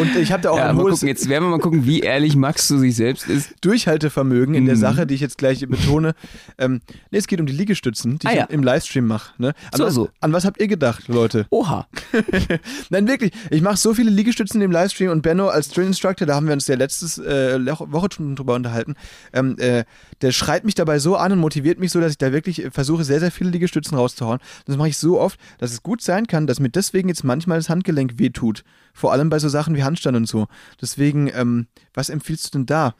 Und 0.00 0.16
ich 0.16 0.32
habe 0.32 0.42
da 0.42 0.50
auch 0.50 0.56
Ja, 0.56 0.68
ein 0.70 0.76
mal 0.76 0.82
hohes 0.84 0.94
gucken, 0.94 1.08
jetzt 1.08 1.28
werden 1.28 1.44
wir 1.44 1.50
mal 1.50 1.58
gucken, 1.60 1.86
wie 1.86 2.00
ehrlich 2.00 2.36
Max 2.36 2.66
zu 2.66 2.78
sich 2.78 2.96
selbst 2.96 3.28
ist. 3.28 3.54
Durchhaltevermögen 3.60 4.54
in 4.54 4.66
der 4.66 4.76
Mhm. 4.76 4.80
Sache, 4.80 5.06
die 5.06 5.14
ich 5.14 5.20
jetzt 5.20 5.38
gleich 5.38 5.60
betone. 5.68 6.14
Ähm, 6.58 6.80
nee, 7.10 7.18
es 7.18 7.26
geht 7.26 7.40
um 7.40 7.46
die 7.46 7.52
Liegestützen, 7.52 8.18
die 8.18 8.26
Ah, 8.26 8.30
ich 8.30 8.36
ja. 8.38 8.44
im 8.46 8.62
Livestream 8.62 9.06
mache. 9.06 9.32
Ne? 9.38 9.48
An, 9.72 9.78
So, 9.78 9.84
was, 9.84 9.94
so. 9.94 10.08
an 10.20 10.32
was 10.32 10.44
habt 10.44 10.60
ihr 10.60 10.68
gedacht, 10.68 11.08
Leute? 11.08 11.46
Oha. 11.50 11.86
Nein, 12.90 13.06
wirklich. 13.08 13.32
Ich 13.50 13.62
mache 13.62 13.76
so 13.76 13.94
viele 13.94 14.10
Liegestützen 14.10 14.60
im 14.62 14.70
Livestream 14.72 15.10
und 15.10 15.22
Benno 15.22 15.48
als 15.48 15.68
Drill 15.68 15.86
Instructor, 15.86 16.26
da 16.26 16.34
haben 16.34 16.46
wir 16.46 16.54
uns 16.54 16.66
ja 16.66 16.76
letztes 16.76 17.18
äh, 17.18 17.58
Woche 17.66 18.08
schon 18.14 18.36
drüber 18.36 18.54
unterhalten, 18.54 18.94
ähm, 19.32 19.49
äh, 19.58 19.84
der 20.20 20.32
schreit 20.32 20.64
mich 20.64 20.74
dabei 20.74 20.98
so 20.98 21.16
an 21.16 21.32
und 21.32 21.38
motiviert 21.38 21.78
mich 21.78 21.90
so, 21.90 22.00
dass 22.00 22.12
ich 22.12 22.18
da 22.18 22.32
wirklich 22.32 22.64
äh, 22.64 22.70
versuche, 22.70 23.04
sehr, 23.04 23.20
sehr 23.20 23.30
viele 23.30 23.50
Liegestützen 23.50 23.96
rauszuhauen. 23.96 24.40
Das 24.66 24.76
mache 24.76 24.88
ich 24.88 24.98
so 24.98 25.20
oft, 25.20 25.38
dass 25.58 25.72
es 25.72 25.82
gut 25.82 26.02
sein 26.02 26.26
kann, 26.26 26.46
dass 26.46 26.60
mir 26.60 26.70
deswegen 26.70 27.08
jetzt 27.08 27.24
manchmal 27.24 27.58
das 27.58 27.68
Handgelenk 27.68 28.18
wehtut. 28.18 28.64
Vor 28.92 29.12
allem 29.12 29.30
bei 29.30 29.38
so 29.38 29.48
Sachen 29.48 29.74
wie 29.76 29.84
Handstand 29.84 30.16
und 30.16 30.26
so. 30.26 30.46
Deswegen, 30.80 31.30
ähm, 31.34 31.66
was 31.94 32.08
empfiehlst 32.08 32.46
du 32.46 32.58
denn 32.58 32.66
da? 32.66 32.94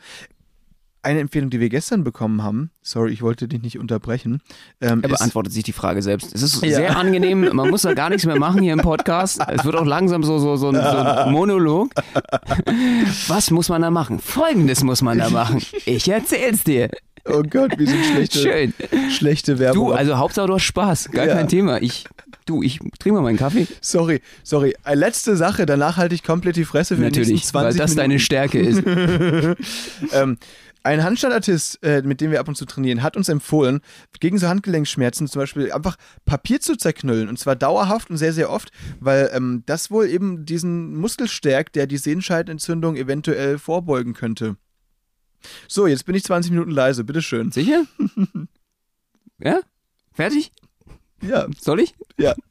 Eine 1.02 1.20
Empfehlung, 1.20 1.48
die 1.48 1.60
wir 1.60 1.70
gestern 1.70 2.04
bekommen 2.04 2.42
haben, 2.42 2.70
sorry, 2.82 3.12
ich 3.12 3.22
wollte 3.22 3.48
dich 3.48 3.62
nicht 3.62 3.78
unterbrechen, 3.78 4.42
ähm, 4.82 5.00
Er 5.02 5.08
beantwortet 5.08 5.52
sich 5.52 5.64
die 5.64 5.72
Frage 5.72 6.02
selbst. 6.02 6.34
Es 6.34 6.42
ist 6.42 6.62
Ja. 6.62 6.70
sehr 6.76 6.96
angenehm. 6.98 7.48
Man 7.54 7.70
muss 7.70 7.82
da 7.82 7.94
gar 7.94 8.10
nichts 8.10 8.26
mehr 8.26 8.38
machen 8.38 8.62
hier 8.62 8.74
im 8.74 8.80
Podcast. 8.80 9.40
Es 9.48 9.64
wird 9.64 9.76
auch 9.76 9.86
langsam 9.86 10.22
so, 10.22 10.38
so, 10.38 10.56
so, 10.56 10.68
ein, 10.68 10.74
so 10.74 10.80
ein 10.80 11.32
Monolog. 11.32 11.90
Was 13.28 13.50
muss 13.50 13.68
man 13.68 13.82
da 13.82 13.90
machen? 13.90 14.18
Folgendes 14.18 14.82
muss 14.84 15.00
man 15.02 15.18
da 15.18 15.30
machen. 15.30 15.62
Ich 15.86 16.08
erzähl's 16.08 16.64
dir. 16.64 16.90
oh 17.26 17.42
Gott, 17.48 17.72
wie 17.78 17.86
sind 17.86 18.04
schlechte, 18.04 18.38
Schön. 18.38 18.74
schlechte 19.10 19.58
Werbung. 19.58 19.88
Du, 19.88 19.92
also 19.92 20.18
Hauptsache 20.18 20.46
du 20.46 20.54
hast 20.54 20.64
Spaß. 20.64 21.10
Gar 21.12 21.26
Ja. 21.26 21.34
kein 21.34 21.48
Thema. 21.48 21.80
Ich, 21.82 22.04
du, 22.46 22.62
ich 22.62 22.78
trinke 22.98 23.12
mal 23.12 23.22
meinen 23.22 23.36
Kaffee. 23.38 23.66
Sorry, 23.80 24.20
sorry. 24.42 24.74
Äh, 24.84 24.94
Letzte 24.94 25.36
Sache, 25.36 25.64
danach 25.66 25.96
halte 25.96 26.14
ich 26.14 26.22
komplett 26.24 26.56
die 26.56 26.64
Fresse 26.64 26.94
für 26.96 27.00
die 27.02 27.06
Natürlich, 27.08 27.28
nächsten 27.30 27.48
20 27.50 27.52
weil 27.52 27.78
das 27.78 27.90
Minuten. 27.90 27.96
deine 28.10 28.18
Stärke 28.20 28.58
ist. 28.58 28.82
ähm, 30.12 30.38
ein 30.82 31.02
Handstandartist, 31.04 31.82
äh, 31.82 32.02
mit 32.02 32.20
dem 32.20 32.30
wir 32.30 32.40
ab 32.40 32.48
und 32.48 32.56
zu 32.56 32.64
trainieren, 32.64 33.02
hat 33.02 33.16
uns 33.16 33.28
empfohlen, 33.28 33.80
gegen 34.18 34.38
so 34.38 34.48
Handgelenkschmerzen 34.48 35.28
zum 35.28 35.40
Beispiel 35.40 35.72
einfach 35.72 35.96
Papier 36.24 36.60
zu 36.60 36.76
zerknüllen. 36.76 37.28
Und 37.28 37.38
zwar 37.38 37.56
dauerhaft 37.56 38.10
und 38.10 38.16
sehr, 38.16 38.32
sehr 38.32 38.50
oft, 38.50 38.70
weil 38.98 39.30
ähm, 39.32 39.62
das 39.66 39.90
wohl 39.90 40.08
eben 40.08 40.44
diesen 40.44 40.96
Muskel 40.96 41.28
stärkt, 41.28 41.76
der 41.76 41.86
die 41.86 41.98
Sehenscheidenentzündung 41.98 42.96
eventuell 42.96 43.58
vorbeugen 43.58 44.14
könnte. 44.14 44.56
So, 45.68 45.86
jetzt 45.86 46.04
bin 46.04 46.14
ich 46.14 46.24
20 46.24 46.52
Minuten 46.52 46.70
leise, 46.70 47.04
bitteschön. 47.04 47.50
Sicher? 47.50 47.84
Ja? 49.42 49.60
Fertig? 50.12 50.52
Ja, 51.22 51.46
Soll 51.60 51.80
ich? 51.80 51.94
ja. 52.18 52.34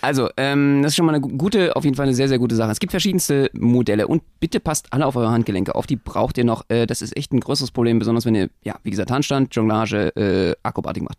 Also, 0.00 0.28
ähm, 0.36 0.82
das 0.82 0.92
ist 0.92 0.96
schon 0.96 1.06
mal 1.06 1.12
eine 1.14 1.20
gu- 1.20 1.36
gute, 1.36 1.74
auf 1.74 1.82
jeden 1.82 1.96
Fall 1.96 2.06
eine 2.06 2.14
sehr, 2.14 2.28
sehr 2.28 2.38
gute 2.38 2.54
Sache. 2.54 2.70
Es 2.70 2.78
gibt 2.78 2.92
verschiedenste 2.92 3.50
Modelle 3.52 4.06
und 4.06 4.22
bitte 4.38 4.60
passt 4.60 4.92
alle 4.92 5.04
auf 5.06 5.16
eure 5.16 5.30
Handgelenke 5.32 5.74
auf. 5.74 5.88
Die 5.88 5.96
braucht 5.96 6.38
ihr 6.38 6.44
noch. 6.44 6.64
Äh, 6.68 6.86
das 6.86 7.02
ist 7.02 7.16
echt 7.16 7.32
ein 7.32 7.40
größeres 7.40 7.72
Problem, 7.72 7.98
besonders 7.98 8.24
wenn 8.24 8.36
ihr, 8.36 8.48
ja, 8.62 8.76
wie 8.84 8.90
gesagt, 8.90 9.10
Handstand, 9.10 9.52
Jonglage, 9.56 10.14
äh, 10.16 10.54
Akrobatik 10.62 11.02
macht. 11.02 11.18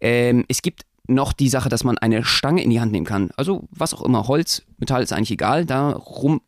Ähm, 0.00 0.46
es 0.48 0.62
gibt 0.62 0.82
noch 1.08 1.34
die 1.34 1.50
Sache, 1.50 1.68
dass 1.68 1.84
man 1.84 1.98
eine 1.98 2.24
Stange 2.24 2.62
in 2.62 2.70
die 2.70 2.80
Hand 2.80 2.90
nehmen 2.92 3.04
kann. 3.06 3.28
Also, 3.36 3.64
was 3.70 3.92
auch 3.92 4.02
immer, 4.02 4.26
Holz, 4.28 4.62
Metall 4.78 5.02
ist 5.02 5.12
eigentlich 5.12 5.32
egal. 5.32 5.66
Darum 5.66 6.40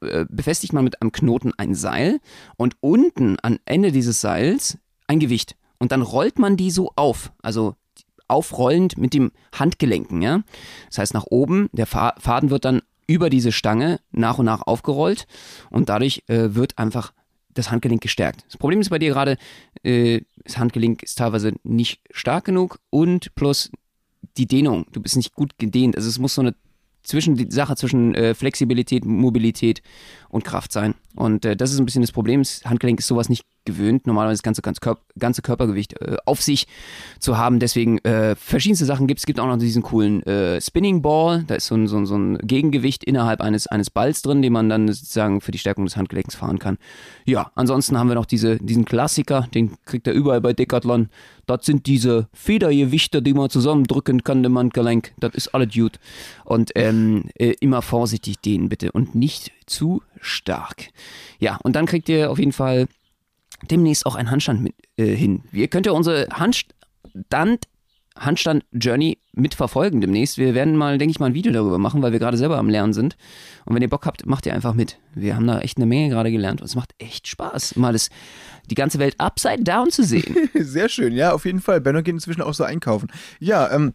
äh, 0.00 0.24
befestigt 0.30 0.72
man 0.72 0.84
mit 0.84 1.02
einem 1.02 1.12
Knoten 1.12 1.52
ein 1.58 1.74
Seil 1.74 2.20
und 2.56 2.76
unten 2.80 3.36
am 3.42 3.58
Ende 3.66 3.92
dieses 3.92 4.22
Seils 4.22 4.78
ein 5.06 5.20
Gewicht. 5.20 5.54
Und 5.78 5.92
dann 5.92 6.00
rollt 6.00 6.38
man 6.38 6.56
die 6.56 6.70
so 6.70 6.92
auf. 6.96 7.32
Also 7.42 7.74
aufrollend 8.30 8.96
mit 8.96 9.14
dem 9.14 9.32
Handgelenken, 9.52 10.22
ja. 10.22 10.42
Das 10.88 10.98
heißt 10.98 11.14
nach 11.14 11.26
oben, 11.26 11.68
der 11.72 11.86
Fa 11.86 12.14
Faden 12.18 12.50
wird 12.50 12.64
dann 12.64 12.82
über 13.06 13.28
diese 13.28 13.52
Stange 13.52 14.00
nach 14.12 14.38
und 14.38 14.46
nach 14.46 14.62
aufgerollt 14.62 15.26
und 15.70 15.88
dadurch 15.88 16.22
äh, 16.28 16.54
wird 16.54 16.78
einfach 16.78 17.12
das 17.54 17.70
Handgelenk 17.70 18.00
gestärkt. 18.00 18.44
Das 18.46 18.56
Problem 18.56 18.80
ist 18.80 18.90
bei 18.90 18.98
dir 18.98 19.10
gerade, 19.10 19.36
äh, 19.82 20.20
das 20.44 20.58
Handgelenk 20.58 21.02
ist 21.02 21.18
teilweise 21.18 21.52
nicht 21.64 22.00
stark 22.10 22.44
genug 22.44 22.78
und 22.90 23.34
plus 23.34 23.70
die 24.36 24.46
Dehnung. 24.46 24.86
Du 24.92 25.00
bist 25.00 25.16
nicht 25.16 25.34
gut 25.34 25.58
gedehnt. 25.58 25.96
Also 25.96 26.08
es 26.08 26.18
muss 26.18 26.34
so 26.34 26.42
eine 26.42 26.54
zwischen 27.02 27.50
Sache 27.50 27.76
zwischen 27.76 28.14
äh, 28.14 28.34
Flexibilität, 28.34 29.04
Mobilität 29.04 29.82
und 30.28 30.44
Kraft 30.44 30.72
sein. 30.72 30.94
Und 31.16 31.44
äh, 31.44 31.56
das 31.56 31.72
ist 31.72 31.78
ein 31.78 31.86
bisschen 31.86 32.02
das 32.02 32.12
Problem. 32.12 32.40
Das 32.40 32.64
Handgelenk 32.64 33.00
ist 33.00 33.06
sowas 33.06 33.28
nicht 33.28 33.44
gewöhnt, 33.64 34.06
normalerweise 34.06 34.38
das 34.38 34.42
ganze, 34.42 34.62
ganze, 34.62 34.80
Körp 34.80 35.00
ganze 35.18 35.42
Körpergewicht 35.42 36.00
äh, 36.00 36.16
auf 36.24 36.40
sich 36.42 36.66
zu 37.18 37.36
haben. 37.36 37.58
Deswegen 37.58 37.98
äh, 37.98 38.34
verschiedenste 38.36 38.84
Sachen 38.84 39.06
gibt 39.06 39.20
es. 39.20 39.26
gibt 39.26 39.40
auch 39.40 39.46
noch 39.46 39.58
diesen 39.58 39.82
coolen 39.82 40.22
äh, 40.24 40.60
Spinning 40.60 41.02
Ball. 41.02 41.44
Da 41.46 41.54
ist 41.54 41.66
so 41.66 41.74
ein, 41.74 41.86
so, 41.86 41.98
ein, 41.98 42.06
so 42.06 42.16
ein 42.16 42.38
Gegengewicht 42.38 43.04
innerhalb 43.04 43.40
eines, 43.40 43.66
eines 43.66 43.90
Balls 43.90 44.22
drin, 44.22 44.42
den 44.42 44.52
man 44.52 44.68
dann 44.68 44.88
sozusagen 44.88 45.40
für 45.40 45.52
die 45.52 45.58
Stärkung 45.58 45.84
des 45.84 45.96
Handgelenks 45.96 46.34
fahren 46.34 46.58
kann. 46.58 46.78
Ja, 47.24 47.50
ansonsten 47.54 47.98
haben 47.98 48.08
wir 48.08 48.14
noch 48.14 48.26
diese, 48.26 48.56
diesen 48.58 48.84
Klassiker, 48.84 49.48
den 49.54 49.76
kriegt 49.84 50.06
er 50.06 50.14
überall 50.14 50.40
bei 50.40 50.52
Decathlon. 50.52 51.08
Das 51.46 51.66
sind 51.66 51.86
diese 51.86 52.28
Federgewichte, 52.32 53.22
die 53.22 53.34
man 53.34 53.50
zusammendrücken 53.50 54.22
kann 54.22 54.44
im 54.44 54.56
Handgelenk. 54.56 55.12
Das 55.18 55.34
ist 55.34 55.48
alle 55.48 55.66
Dude. 55.66 55.98
Und 56.44 56.70
ähm, 56.76 57.24
äh, 57.34 57.54
immer 57.60 57.82
vorsichtig 57.82 58.38
dehnen 58.40 58.68
bitte 58.68 58.92
und 58.92 59.14
nicht 59.14 59.50
zu 59.66 60.02
stark. 60.20 60.88
Ja, 61.38 61.58
und 61.62 61.74
dann 61.74 61.86
kriegt 61.86 62.08
ihr 62.08 62.30
auf 62.30 62.38
jeden 62.38 62.52
Fall 62.52 62.86
demnächst 63.68 64.06
auch 64.06 64.14
einen 64.14 64.30
Handstand 64.30 64.62
mit, 64.62 64.74
äh, 64.96 65.14
hin. 65.14 65.44
Ihr 65.52 65.68
könnt 65.68 65.86
ja 65.86 65.92
unsere 65.92 66.28
Handstand, 66.32 67.66
Handstand 68.16 68.64
Journey 68.72 69.18
mitverfolgen 69.32 70.00
demnächst. 70.00 70.38
Wir 70.38 70.54
werden 70.54 70.76
mal, 70.76 70.98
denke 70.98 71.10
ich 71.10 71.20
mal, 71.20 71.26
ein 71.26 71.34
Video 71.34 71.52
darüber 71.52 71.78
machen, 71.78 72.02
weil 72.02 72.12
wir 72.12 72.18
gerade 72.18 72.36
selber 72.36 72.58
am 72.58 72.68
Lernen 72.68 72.92
sind. 72.92 73.16
Und 73.64 73.74
wenn 73.74 73.82
ihr 73.82 73.88
Bock 73.88 74.06
habt, 74.06 74.26
macht 74.26 74.46
ihr 74.46 74.54
einfach 74.54 74.74
mit. 74.74 74.98
Wir 75.14 75.36
haben 75.36 75.46
da 75.46 75.60
echt 75.60 75.78
eine 75.78 75.86
Menge 75.86 76.10
gerade 76.10 76.30
gelernt 76.30 76.60
und 76.60 76.66
es 76.66 76.74
macht 76.74 76.94
echt 76.98 77.28
Spaß, 77.28 77.76
mal 77.76 77.92
das, 77.92 78.10
die 78.68 78.74
ganze 78.74 78.98
Welt 78.98 79.14
upside 79.18 79.62
down 79.62 79.90
zu 79.90 80.04
sehen. 80.04 80.50
Sehr 80.54 80.88
schön, 80.88 81.14
ja, 81.14 81.32
auf 81.32 81.44
jeden 81.44 81.60
Fall. 81.60 81.80
Benno 81.80 82.02
geht 82.02 82.14
inzwischen 82.14 82.42
auch 82.42 82.54
so 82.54 82.64
einkaufen. 82.64 83.10
Ja, 83.38 83.70
ähm, 83.72 83.94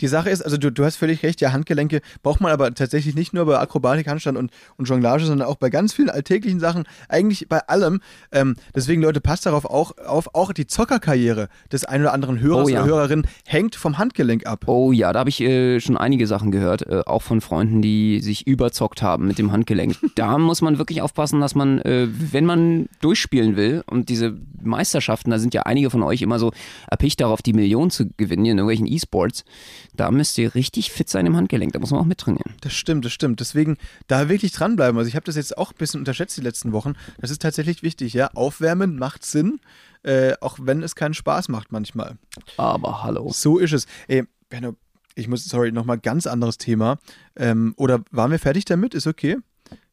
die 0.00 0.08
Sache 0.08 0.30
ist, 0.30 0.42
also 0.42 0.56
du, 0.56 0.70
du 0.70 0.84
hast 0.84 0.96
völlig 0.96 1.22
recht, 1.22 1.40
ja, 1.40 1.52
Handgelenke 1.52 2.00
braucht 2.22 2.40
man 2.40 2.52
aber 2.52 2.72
tatsächlich 2.74 3.14
nicht 3.14 3.32
nur 3.32 3.46
bei 3.46 3.58
Akrobatik, 3.58 4.06
Handstand 4.06 4.38
und, 4.38 4.50
und 4.76 4.88
Jonglage, 4.88 5.24
sondern 5.24 5.48
auch 5.48 5.56
bei 5.56 5.70
ganz 5.70 5.92
vielen 5.92 6.10
alltäglichen 6.10 6.60
Sachen, 6.60 6.84
eigentlich 7.08 7.48
bei 7.48 7.60
allem. 7.68 8.00
Ähm, 8.32 8.56
deswegen, 8.74 9.02
Leute, 9.02 9.20
passt 9.20 9.46
darauf 9.46 9.64
auch 9.64 9.96
auf, 9.98 10.34
auch 10.34 10.52
die 10.52 10.66
Zockerkarriere 10.66 11.48
des 11.72 11.84
einen 11.84 12.04
oder 12.04 12.12
anderen 12.12 12.40
Hörers 12.40 12.66
Oh 12.66 12.68
ja. 12.68 12.82
oder 12.82 12.90
Hörerin 12.90 13.26
hängt 13.46 13.76
vom 13.76 13.98
Handgelenk 13.98 14.46
ab. 14.46 14.66
Oh 14.66 14.92
ja, 14.92 15.12
da 15.12 15.20
habe 15.20 15.30
ich 15.30 15.40
äh, 15.40 15.80
schon 15.80 15.96
einige 15.96 16.26
Sachen 16.26 16.50
gehört, 16.50 16.86
äh, 16.86 17.02
auch 17.06 17.22
von 17.22 17.40
Freunden, 17.40 17.82
die 17.82 18.20
sich 18.20 18.46
überzockt 18.46 19.02
haben 19.02 19.26
mit 19.26 19.38
dem 19.38 19.52
Handgelenk. 19.52 19.96
da 20.14 20.38
muss 20.38 20.62
man 20.62 20.78
wirklich 20.78 21.02
aufpassen, 21.02 21.40
dass 21.40 21.54
man, 21.54 21.80
äh, 21.80 22.08
wenn 22.10 22.44
man 22.44 22.88
durchspielen 23.00 23.56
will 23.56 23.82
und 23.86 24.08
diese 24.08 24.36
Meisterschaften, 24.62 25.30
da 25.30 25.38
sind 25.38 25.54
ja 25.54 25.62
einige 25.62 25.90
von 25.90 26.02
euch 26.02 26.22
immer 26.22 26.38
so 26.38 26.52
erpicht 26.90 27.20
darauf, 27.20 27.42
die 27.42 27.52
Millionen 27.52 27.90
zu 27.90 28.08
gewinnen 28.16 28.44
in 28.46 28.58
irgendwelchen 28.58 28.86
E-Sports, 28.86 29.44
da 29.94 30.10
müsst 30.10 30.38
ihr 30.38 30.54
richtig 30.54 30.90
fit 30.90 31.08
sein 31.08 31.26
im 31.26 31.36
Handgelenk, 31.36 31.72
da 31.72 31.78
muss 31.78 31.90
man 31.90 32.00
auch 32.00 32.06
mittrainieren. 32.06 32.54
Das 32.60 32.72
stimmt, 32.72 33.04
das 33.04 33.12
stimmt. 33.12 33.40
Deswegen 33.40 33.76
da 34.06 34.28
wirklich 34.28 34.52
dranbleiben. 34.52 34.98
Also 34.98 35.08
ich 35.08 35.16
habe 35.16 35.24
das 35.26 35.36
jetzt 35.36 35.56
auch 35.56 35.72
ein 35.72 35.78
bisschen 35.78 36.00
unterschätzt 36.00 36.36
die 36.36 36.42
letzten 36.42 36.72
Wochen. 36.72 36.94
Das 37.20 37.30
ist 37.30 37.42
tatsächlich 37.42 37.82
wichtig, 37.82 38.14
ja. 38.14 38.30
Aufwärmen 38.34 38.98
macht 38.98 39.24
Sinn, 39.24 39.60
äh, 40.02 40.34
auch 40.40 40.58
wenn 40.60 40.82
es 40.82 40.94
keinen 40.94 41.14
Spaß 41.14 41.48
macht 41.48 41.72
manchmal. 41.72 42.16
Aber 42.56 43.02
hallo. 43.02 43.30
So 43.32 43.58
ist 43.58 43.72
es. 43.72 43.86
Ey, 44.08 44.24
Benno, 44.48 44.76
ich 45.14 45.28
muss, 45.28 45.44
sorry, 45.44 45.72
nochmal 45.72 45.98
ganz 45.98 46.26
anderes 46.26 46.58
Thema. 46.58 46.98
Ähm, 47.36 47.74
oder 47.76 48.04
waren 48.10 48.30
wir 48.30 48.38
fertig 48.38 48.64
damit? 48.66 48.94
Ist 48.94 49.06
okay? 49.06 49.38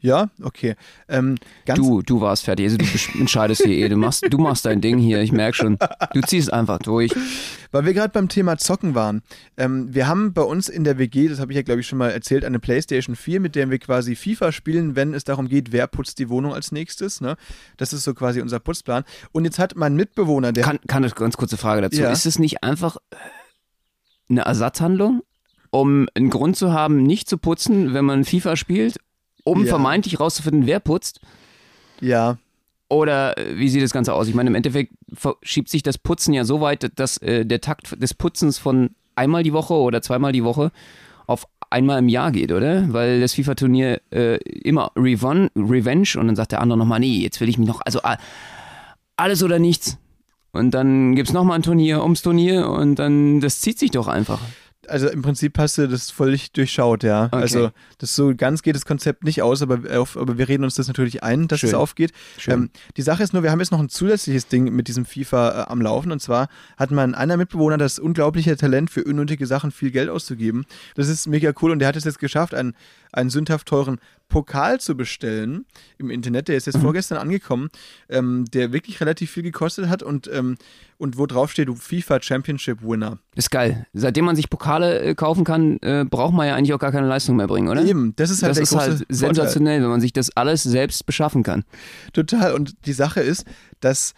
Ja, 0.03 0.29
okay. 0.41 0.75
Ähm, 1.07 1.38
Du, 1.75 2.01
du 2.01 2.19
warst 2.19 2.43
fertig, 2.43 2.65
also 2.65 2.77
du 2.77 2.86
entscheidest 3.19 3.63
hier 3.63 3.86
eh, 3.86 3.88
du 3.88 3.95
machst, 3.95 4.25
du 4.29 4.38
machst 4.38 4.65
dein 4.65 4.81
Ding 4.81 4.97
hier, 4.97 5.21
ich 5.21 5.31
merke 5.31 5.55
schon. 5.55 5.77
Du 6.13 6.19
ziehst 6.21 6.51
einfach 6.51 6.79
durch. 6.79 7.13
Weil 7.71 7.86
wir 7.86 7.93
gerade 7.93 8.09
beim 8.09 8.27
Thema 8.27 8.57
Zocken 8.57 8.95
waren. 8.95 9.21
Ähm, 9.55 9.95
wir 9.95 10.07
haben 10.07 10.33
bei 10.33 10.41
uns 10.41 10.67
in 10.67 10.83
der 10.83 10.99
WG, 10.99 11.29
das 11.29 11.39
habe 11.39 11.53
ich 11.53 11.55
ja 11.55 11.62
glaube 11.62 11.79
ich 11.79 11.88
schon 11.88 11.99
mal 11.99 12.12
erzählt, 12.12 12.43
eine 12.43 12.59
PlayStation 12.59 13.15
4, 13.15 13.39
mit 13.39 13.55
der 13.55 13.71
wir 13.71 13.79
quasi 13.79 14.15
FIFA 14.17 14.51
spielen, 14.51 14.97
wenn 14.97 15.13
es 15.13 15.23
darum 15.23 15.47
geht, 15.47 15.71
wer 15.71 15.88
putzt 15.88 16.19
die 16.19 16.27
Wohnung 16.27 16.53
als 16.53 16.73
nächstes. 16.73 17.21
Ne? 17.21 17.38
Das 17.77 17.93
ist 17.93 18.03
so 18.03 18.13
quasi 18.13 18.41
unser 18.41 18.59
Putzplan. 18.59 19.05
Und 19.31 19.45
jetzt 19.45 19.57
hat 19.57 19.77
mein 19.77 19.95
Mitbewohner, 19.95 20.51
der. 20.51 20.65
Kann, 20.65 20.79
kann 20.86 21.05
eine 21.05 21.13
ganz 21.13 21.38
kurze 21.38 21.55
Frage 21.55 21.81
dazu. 21.81 22.01
Ja. 22.01 22.12
Ist 22.12 22.25
es 22.25 22.39
nicht 22.39 22.62
einfach 22.62 22.97
äh, 23.12 23.15
eine 24.29 24.41
Ersatzhandlung, 24.41 25.23
um 25.71 26.07
einen 26.13 26.29
Grund 26.29 26.57
zu 26.57 26.73
haben, 26.73 27.03
nicht 27.03 27.29
zu 27.29 27.38
putzen, 27.38 27.93
wenn 27.93 28.03
man 28.03 28.25
FIFA 28.25 28.57
spielt, 28.57 28.97
um 29.43 29.62
Ja. 29.63 29.69
vermeintlich 29.69 30.19
rauszufinden, 30.19 30.65
wer 30.65 30.79
putzt? 30.79 31.19
ja, 32.01 32.38
Oder 32.89 33.38
äh, 33.38 33.58
wie 33.58 33.69
sieht 33.69 33.82
das 33.82 33.91
Ganze 33.93 34.13
aus? 34.13 34.27
Ich 34.27 34.36
meine, 34.36 34.49
im 34.49 34.56
Endeffekt 34.56 34.93
verschiebt 35.13 35.69
sich 35.69 35.82
das 35.84 35.97
Putzen 35.97 36.34
ja 36.34 36.43
so 36.45 36.62
weit, 36.62 36.91
dass 36.99 37.17
äh, 37.17 37.45
der 37.45 37.60
Takt 37.62 38.01
des 38.01 38.13
Putzens 38.13 38.58
von 38.60 38.91
einmal 39.15 39.41
die 39.43 39.53
Woche 39.53 39.73
oder 39.73 40.01
zweimal 40.01 40.32
die 40.32 40.43
Woche 40.43 40.71
auf 41.25 41.47
einmal 41.69 41.99
im 41.99 42.10
Jahr 42.10 42.32
geht, 42.32 42.51
oder? 42.51 42.91
Weil 42.93 43.19
das 43.21 43.34
FIFA-Turnier 43.34 43.99
äh, 44.12 44.36
immer 44.38 44.91
Revenge 44.95 46.10
und 46.19 46.27
dann 46.27 46.36
sagt 46.36 46.51
der 46.51 46.62
andere 46.62 46.77
nochmal, 46.77 46.99
nee, 46.99 47.17
jetzt 47.19 47.39
will 47.41 47.49
ich 47.49 47.58
mich 47.58 47.67
noch, 47.67 47.82
also 47.84 47.99
alles 49.17 49.41
oder 49.43 49.60
nichts. 49.60 49.97
Und 50.51 50.71
dann 50.71 51.15
gibt 51.15 51.29
es 51.29 51.34
nochmal 51.34 51.58
ein 51.58 51.63
Turnier 51.63 52.03
ums 52.03 52.21
Turnier 52.21 52.69
und 52.69 52.95
dann, 52.99 53.39
das 53.39 53.60
zieht 53.62 53.79
sich 53.79 53.89
doch 53.91 54.08
einfach 54.08 54.39
also 54.88 55.08
im 55.10 55.22
Prinzip 55.22 55.58
hast 55.58 55.78
du 55.78 55.88
das 55.88 56.12
völlig 56.12 56.52
durchschaut, 56.52 57.04
ja. 57.04 57.26
Okay. 57.26 57.36
Also 57.36 57.72
das 57.98 58.15
so 58.15 58.34
ganz 58.36 58.62
geht 58.62 58.76
das 58.76 58.86
Konzept 58.86 59.24
nicht 59.24 59.41
aus, 59.41 59.62
aber, 59.62 59.80
aber 59.89 60.38
wir 60.38 60.48
reden 60.48 60.63
uns 60.63 60.76
das 60.76 60.88
natürlich 60.88 61.24
ein, 61.24 61.48
dass 61.48 61.62
Schön. 61.62 61.69
es 61.69 61.74
aufgeht. 61.76 62.12
Ähm, 62.48 62.69
die 62.98 63.02
Sache 63.02 63.24
ist 63.24 63.34
nur, 63.34 63.43
wir 63.43 63.52
haben 63.52 63.60
jetzt 63.60 63.72
noch 63.72 63.80
ein 63.80 63.89
zusätzliches 63.89 64.48
Ding 64.48 64.74
mit 64.74 64.88
diesem 64.88 65.06
FIFA 65.06 65.50
äh, 65.50 65.72
am 65.72 65.82
Laufen 65.82 66.12
und 66.12 66.22
zwar 66.22 66.50
hat 66.78 66.91
mein 66.91 67.15
einer 67.15 67.38
Mitbewohner 67.38 67.78
das 67.78 68.00
unglaubliche 68.00 68.56
Talent 68.58 68.89
für 68.89 69.04
unnötige 69.04 69.46
Sachen 69.48 69.72
viel 69.72 69.91
Geld 69.91 70.10
auszugeben. 70.10 70.65
Das 70.96 71.08
ist 71.08 71.28
mega 71.28 71.54
cool 71.62 71.72
und 71.72 71.80
der 71.80 71.88
hat 71.88 71.96
es 71.96 72.04
jetzt 72.04 72.19
geschafft, 72.19 72.54
einen, 72.54 72.76
einen 73.13 73.30
sündhaft 73.30 73.67
teuren 73.67 73.99
Pokal 74.28 74.80
zu 74.80 74.97
bestellen 74.97 75.65
im 75.97 76.10
Internet. 76.10 76.47
Der 76.47 76.58
ist 76.58 76.65
jetzt 76.65 76.78
mhm. 76.78 76.82
vorgestern 76.82 77.19
angekommen, 77.19 77.69
ähm, 78.10 78.45
der 78.52 78.73
wirklich 78.73 78.99
relativ 78.99 79.32
viel 79.32 79.43
gekostet 79.43 79.89
hat 79.89 80.02
und, 80.02 80.30
ähm, 80.34 80.58
und 80.97 81.17
wo 81.17 81.28
drauf 81.28 81.52
steht, 81.52 81.69
FIFA 81.69 82.21
Championship 82.21 82.82
Winner. 82.82 83.19
ist 83.36 83.52
geil. 83.52 83.86
Seitdem 83.93 84.26
man 84.26 84.36
sich 84.36 84.49
Pokale 84.49 84.99
äh, 85.02 85.15
kaufen 85.15 85.43
kann, 85.43 85.78
äh, 85.82 86.06
braucht 86.10 86.34
man 86.34 86.47
ja 86.47 86.56
eigentlich 86.56 86.73
auch 86.73 86.80
gar 86.80 86.91
keine 86.91 87.08
Leistung 87.08 87.36
mehr 87.36 87.47
bringen, 87.47 87.69
oder? 87.69 87.84
Eben, 87.84 88.15
das 88.15 88.32
ist 88.32 88.41
halt, 88.41 88.58
das 88.58 88.71
ist 88.71 88.76
halt 88.76 89.06
sensationell, 89.08 89.82
wenn 89.82 89.89
man 89.89 90.02
sich 90.02 90.13
das 90.13 90.36
alles 90.36 90.63
selbst 90.63 91.06
beschaffen 91.06 91.43
kann. 91.43 91.63
Total. 92.13 92.54
Und 92.54 92.88
die 92.88 92.93
Sache 92.93 93.21
ist, 93.21 93.45
dass 93.82 94.13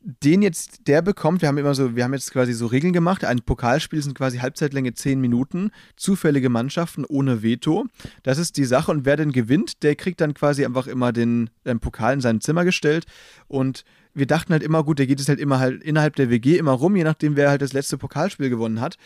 den 0.00 0.42
jetzt 0.42 0.86
der 0.86 1.02
bekommt, 1.02 1.42
wir 1.42 1.48
haben 1.48 1.58
immer 1.58 1.74
so, 1.74 1.96
wir 1.96 2.04
haben 2.04 2.12
jetzt 2.12 2.32
quasi 2.32 2.52
so 2.52 2.66
Regeln 2.66 2.92
gemacht. 2.92 3.24
Ein 3.24 3.40
Pokalspiel 3.40 4.02
sind 4.02 4.16
quasi 4.16 4.38
Halbzeitlänge 4.38 4.94
10 4.94 5.20
Minuten, 5.20 5.70
zufällige 5.96 6.48
Mannschaften 6.48 7.04
ohne 7.04 7.42
Veto. 7.42 7.86
Das 8.22 8.38
ist 8.38 8.56
die 8.56 8.64
Sache. 8.64 8.90
Und 8.90 9.04
wer 9.04 9.16
denn 9.16 9.32
gewinnt, 9.32 9.82
der 9.82 9.96
kriegt 9.96 10.20
dann 10.20 10.34
quasi 10.34 10.64
einfach 10.64 10.86
immer 10.86 11.12
den, 11.12 11.50
den 11.66 11.80
Pokal 11.80 12.14
in 12.14 12.20
sein 12.20 12.40
Zimmer 12.40 12.64
gestellt. 12.64 13.06
Und 13.48 13.84
wir 14.14 14.26
dachten 14.26 14.52
halt 14.52 14.62
immer, 14.62 14.84
gut, 14.84 14.98
der 14.98 15.06
geht 15.06 15.20
es 15.20 15.28
halt 15.28 15.40
immer 15.40 15.58
halt 15.58 15.82
innerhalb 15.82 16.16
der 16.16 16.30
WG 16.30 16.56
immer 16.58 16.72
rum, 16.72 16.96
je 16.96 17.04
nachdem, 17.04 17.36
wer 17.36 17.50
halt 17.50 17.62
das 17.62 17.72
letzte 17.72 17.98
Pokalspiel 17.98 18.50
gewonnen 18.50 18.80
hat. 18.80 18.96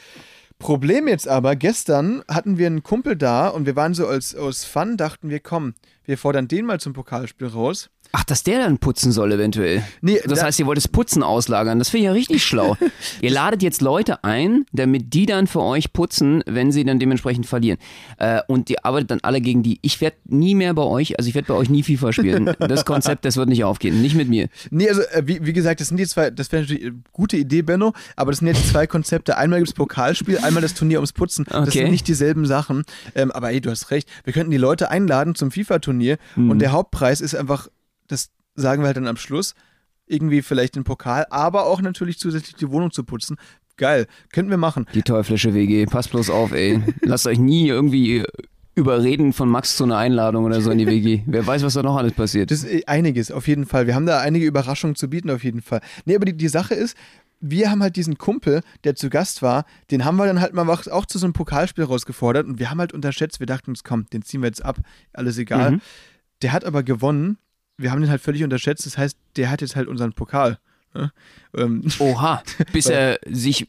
Problem 0.58 1.08
jetzt 1.08 1.26
aber, 1.26 1.56
gestern 1.56 2.22
hatten 2.28 2.56
wir 2.56 2.68
einen 2.68 2.82
Kumpel 2.82 3.16
da 3.16 3.48
und 3.48 3.66
wir 3.66 3.74
waren 3.74 3.94
so 3.94 4.06
als, 4.06 4.34
aus 4.34 4.64
Fun, 4.64 4.96
dachten 4.96 5.28
wir, 5.28 5.40
komm, 5.40 5.74
wir 6.04 6.18
fordern 6.18 6.48
den 6.48 6.66
mal 6.66 6.78
zum 6.78 6.92
Pokalspiel 6.92 7.48
raus. 7.48 7.90
Ach, 8.14 8.24
dass 8.24 8.42
der 8.42 8.58
dann 8.58 8.76
putzen 8.76 9.10
soll 9.10 9.32
eventuell. 9.32 9.82
Nee, 10.02 10.20
das 10.26 10.40
da 10.40 10.44
heißt, 10.44 10.60
ihr 10.60 10.66
wollt 10.66 10.76
das 10.76 10.86
Putzen 10.86 11.22
auslagern. 11.22 11.78
Das 11.78 11.88
finde 11.88 12.02
ich 12.02 12.06
ja 12.06 12.12
richtig 12.12 12.44
schlau. 12.46 12.76
ihr 13.22 13.30
ladet 13.30 13.62
jetzt 13.62 13.80
Leute 13.80 14.22
ein, 14.22 14.66
damit 14.70 15.14
die 15.14 15.24
dann 15.24 15.46
für 15.46 15.62
euch 15.62 15.94
putzen, 15.94 16.44
wenn 16.46 16.72
sie 16.72 16.84
dann 16.84 16.98
dementsprechend 16.98 17.46
verlieren. 17.46 17.78
Äh, 18.18 18.42
und 18.48 18.68
die 18.68 18.84
arbeitet 18.84 19.12
dann 19.12 19.20
alle 19.22 19.40
gegen 19.40 19.62
die. 19.62 19.78
Ich 19.80 20.02
werde 20.02 20.16
nie 20.26 20.54
mehr 20.54 20.74
bei 20.74 20.82
euch, 20.82 21.18
also 21.18 21.26
ich 21.26 21.34
werde 21.34 21.48
bei 21.48 21.54
euch 21.54 21.70
nie 21.70 21.82
FIFA 21.82 22.12
spielen. 22.12 22.54
Das 22.72 22.84
Konzept, 22.84 23.24
das 23.24 23.36
wird 23.36 23.48
nicht 23.48 23.64
aufgehen. 23.64 24.00
Nicht 24.00 24.14
mit 24.14 24.28
mir. 24.28 24.48
Nee, 24.70 24.88
also 24.88 25.02
äh, 25.02 25.22
wie, 25.26 25.44
wie, 25.44 25.52
gesagt, 25.52 25.80
das 25.80 25.88
sind 25.88 25.96
die 25.96 26.06
zwei, 26.06 26.30
das 26.30 26.52
wäre 26.52 26.62
natürlich 26.62 26.84
eine 26.84 26.94
gute 27.12 27.36
Idee, 27.36 27.62
Benno, 27.62 27.92
aber 28.16 28.30
das 28.30 28.38
sind 28.38 28.48
jetzt 28.48 28.68
zwei 28.68 28.86
Konzepte. 28.86 29.36
Einmal 29.36 29.58
gibt 29.58 29.70
es 29.70 29.74
Pokalspiel, 29.74 30.38
einmal 30.38 30.62
das 30.62 30.74
Turnier 30.74 30.98
ums 30.98 31.12
Putzen. 31.12 31.44
Okay. 31.48 31.64
Das 31.64 31.74
sind 31.74 31.90
nicht 31.90 32.08
dieselben 32.08 32.46
Sachen. 32.46 32.84
Ähm, 33.14 33.30
aber 33.32 33.50
ey, 33.50 33.60
du 33.60 33.70
hast 33.70 33.90
recht. 33.90 34.08
Wir 34.24 34.32
könnten 34.32 34.50
die 34.50 34.58
Leute 34.58 34.90
einladen 34.90 35.34
zum 35.34 35.50
FIFA-Turnier 35.50 36.18
mhm. 36.36 36.50
und 36.50 36.58
der 36.60 36.72
Hauptpreis 36.72 37.20
ist 37.20 37.34
einfach 37.34 37.68
das 38.12 38.30
sagen 38.54 38.82
wir 38.82 38.86
halt 38.86 38.96
dann 38.96 39.06
am 39.06 39.16
Schluss, 39.16 39.54
irgendwie 40.06 40.42
vielleicht 40.42 40.76
den 40.76 40.84
Pokal, 40.84 41.26
aber 41.30 41.66
auch 41.66 41.80
natürlich 41.80 42.18
zusätzlich 42.18 42.56
die 42.56 42.70
Wohnung 42.70 42.90
zu 42.90 43.04
putzen. 43.04 43.36
Geil, 43.76 44.06
könnten 44.32 44.50
wir 44.50 44.58
machen. 44.58 44.86
Die 44.94 45.02
teuflische 45.02 45.54
WG, 45.54 45.86
passt 45.86 46.10
bloß 46.10 46.30
auf, 46.30 46.52
ey. 46.52 46.82
Lasst 47.02 47.26
euch 47.26 47.38
nie 47.38 47.68
irgendwie 47.68 48.24
überreden 48.74 49.32
von 49.32 49.48
Max 49.48 49.76
zu 49.76 49.84
einer 49.84 49.96
Einladung 49.96 50.44
oder 50.44 50.60
so 50.60 50.70
in 50.70 50.78
die 50.78 50.86
WG. 50.86 51.22
Wer 51.26 51.46
weiß, 51.46 51.62
was 51.62 51.74
da 51.74 51.82
noch 51.82 51.96
alles 51.96 52.12
passiert. 52.12 52.50
Das 52.50 52.64
ist 52.64 52.88
einiges, 52.88 53.30
auf 53.30 53.48
jeden 53.48 53.66
Fall. 53.66 53.86
Wir 53.86 53.94
haben 53.94 54.06
da 54.06 54.20
einige 54.20 54.46
Überraschungen 54.46 54.96
zu 54.96 55.08
bieten, 55.08 55.30
auf 55.30 55.44
jeden 55.44 55.60
Fall. 55.60 55.80
Nee, 56.04 56.16
aber 56.16 56.24
die, 56.24 56.36
die 56.36 56.48
Sache 56.48 56.74
ist, 56.74 56.96
wir 57.40 57.70
haben 57.70 57.82
halt 57.82 57.96
diesen 57.96 58.18
Kumpel, 58.18 58.62
der 58.84 58.94
zu 58.94 59.10
Gast 59.10 59.42
war, 59.42 59.64
den 59.90 60.04
haben 60.04 60.16
wir 60.16 60.26
dann 60.26 60.40
halt 60.40 60.54
mal 60.54 60.68
auch 60.70 61.06
zu 61.06 61.18
so 61.18 61.26
einem 61.26 61.32
Pokalspiel 61.32 61.84
rausgefordert 61.84 62.46
und 62.46 62.58
wir 62.58 62.70
haben 62.70 62.78
halt 62.78 62.92
unterschätzt, 62.92 63.40
wir 63.40 63.46
dachten 63.46 63.70
uns, 63.70 63.84
komm, 63.84 64.06
den 64.06 64.22
ziehen 64.22 64.42
wir 64.42 64.46
jetzt 64.46 64.64
ab, 64.64 64.78
alles 65.12 65.38
egal. 65.38 65.72
Mhm. 65.72 65.80
Der 66.42 66.52
hat 66.52 66.64
aber 66.64 66.82
gewonnen 66.82 67.38
wir 67.78 67.90
haben 67.90 68.00
den 68.00 68.10
halt 68.10 68.20
völlig 68.20 68.44
unterschätzt. 68.44 68.86
Das 68.86 68.98
heißt, 68.98 69.16
der 69.36 69.50
hat 69.50 69.60
jetzt 69.60 69.76
halt 69.76 69.88
unseren 69.88 70.12
Pokal. 70.12 70.58
Ne? 70.94 71.12
Ähm, 71.56 71.84
Oha, 71.98 72.42
bis 72.72 72.86
er 72.86 73.18
sich 73.26 73.68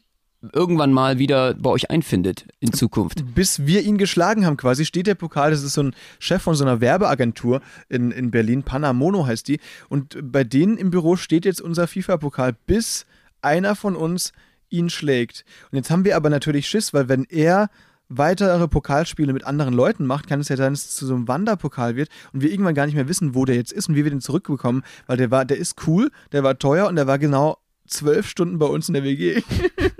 irgendwann 0.52 0.92
mal 0.92 1.18
wieder 1.18 1.54
bei 1.54 1.70
euch 1.70 1.90
einfindet 1.90 2.46
in 2.60 2.72
Zukunft. 2.72 3.24
Bis 3.34 3.66
wir 3.66 3.82
ihn 3.82 3.96
geschlagen 3.96 4.44
haben 4.44 4.56
quasi, 4.56 4.84
steht 4.84 5.06
der 5.06 5.14
Pokal, 5.14 5.50
das 5.50 5.62
ist 5.62 5.74
so 5.74 5.82
ein 5.82 5.94
Chef 6.18 6.42
von 6.42 6.54
so 6.54 6.64
einer 6.64 6.80
Werbeagentur 6.80 7.62
in, 7.88 8.10
in 8.10 8.30
Berlin, 8.30 8.62
Panamono 8.62 9.26
heißt 9.26 9.48
die. 9.48 9.60
Und 9.88 10.18
bei 10.20 10.44
denen 10.44 10.76
im 10.76 10.90
Büro 10.90 11.16
steht 11.16 11.44
jetzt 11.44 11.62
unser 11.62 11.86
FIFA-Pokal, 11.86 12.54
bis 12.66 13.06
einer 13.40 13.74
von 13.74 13.96
uns 13.96 14.32
ihn 14.68 14.90
schlägt. 14.90 15.44
Und 15.70 15.76
jetzt 15.76 15.90
haben 15.90 16.04
wir 16.04 16.16
aber 16.16 16.30
natürlich 16.30 16.68
Schiss, 16.68 16.92
weil 16.92 17.08
wenn 17.08 17.24
er 17.24 17.70
weitere 18.08 18.68
Pokalspiele 18.68 19.32
mit 19.32 19.44
anderen 19.44 19.74
Leuten 19.74 20.06
macht, 20.06 20.26
kann 20.26 20.40
es 20.40 20.48
ja 20.48 20.56
sein, 20.56 20.72
dass 20.72 20.84
es 20.84 20.96
zu 20.96 21.06
so 21.06 21.14
einem 21.14 21.28
Wanderpokal 21.28 21.96
wird 21.96 22.08
und 22.32 22.42
wir 22.42 22.50
irgendwann 22.50 22.74
gar 22.74 22.86
nicht 22.86 22.94
mehr 22.94 23.08
wissen, 23.08 23.34
wo 23.34 23.44
der 23.44 23.56
jetzt 23.56 23.72
ist 23.72 23.88
und 23.88 23.94
wie 23.94 24.04
wir 24.04 24.10
den 24.10 24.20
zurückbekommen, 24.20 24.82
weil 25.06 25.16
der 25.16 25.30
war, 25.30 25.44
der 25.44 25.56
ist 25.56 25.86
cool, 25.86 26.10
der 26.32 26.42
war 26.42 26.58
teuer 26.58 26.86
und 26.88 26.96
der 26.96 27.06
war 27.06 27.18
genau 27.18 27.58
zwölf 27.86 28.28
Stunden 28.28 28.58
bei 28.58 28.66
uns 28.66 28.88
in 28.88 28.94
der 28.94 29.04
WG. 29.04 29.42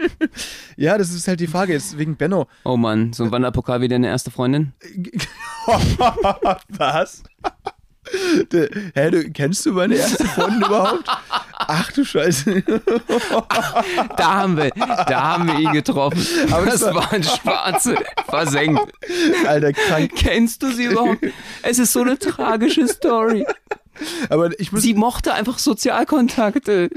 ja, 0.77 0.97
das 0.99 1.13
ist 1.13 1.29
halt 1.29 1.41
die 1.41 1.47
Frage 1.47 1.73
jetzt 1.73 1.99
wegen 1.99 2.17
Benno. 2.17 2.47
Oh 2.65 2.77
Mann, 2.77 3.13
so 3.13 3.25
ein 3.25 3.31
Wanderpokal 3.31 3.81
wie 3.81 3.89
deine 3.89 4.09
erste 4.09 4.31
Freundin? 4.31 4.73
Was? 6.69 7.23
Hä, 8.95 9.11
du, 9.11 9.31
kennst 9.31 9.67
du 9.67 9.73
meine 9.73 9.97
erste 9.97 10.25
Freundin 10.25 10.63
überhaupt? 10.63 11.09
Ach 11.53 11.93
du 11.93 12.05
Scheiße. 12.05 12.63
da 14.17 14.35
haben 14.35 14.57
wir, 14.57 14.71
da 14.71 15.23
haben 15.23 15.47
wir 15.49 15.59
ihn 15.59 15.73
getroffen. 15.73 16.27
Aber 16.51 16.67
das 16.67 16.83
war 16.83 17.13
ein 17.13 17.23
Schwarze, 17.23 17.97
versenkt. 18.29 18.93
Alter, 19.47 19.73
krank. 19.73 20.13
Kennst 20.17 20.63
du 20.63 20.71
sie 20.73 20.85
überhaupt? 20.85 21.25
Es 21.63 21.79
ist 21.79 21.93
so 21.93 22.01
eine 22.01 22.19
tragische 22.19 22.87
Story. 22.89 23.47
Aber 24.29 24.59
ich 24.59 24.73
muss, 24.73 24.83
sie 24.83 24.95
mochte 24.95 25.35
einfach 25.35 25.59
Sozialkontakte. 25.59 26.91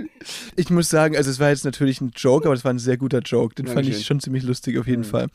Ich 0.55 0.69
muss 0.69 0.89
sagen, 0.89 1.15
also 1.15 1.29
es 1.29 1.39
war 1.39 1.49
jetzt 1.49 1.65
natürlich 1.65 2.01
ein 2.01 2.11
Joke, 2.15 2.45
aber 2.45 2.55
es 2.55 2.65
war 2.65 2.73
ein 2.73 2.79
sehr 2.79 2.97
guter 2.97 3.19
Joke. 3.19 3.55
Den 3.55 3.65
Dankeschön. 3.65 3.85
fand 3.85 3.99
ich 3.99 4.05
schon 4.05 4.19
ziemlich 4.19 4.43
lustig 4.43 4.79
auf 4.79 4.87
jeden 4.87 5.03
mhm. 5.03 5.05
Fall. 5.05 5.27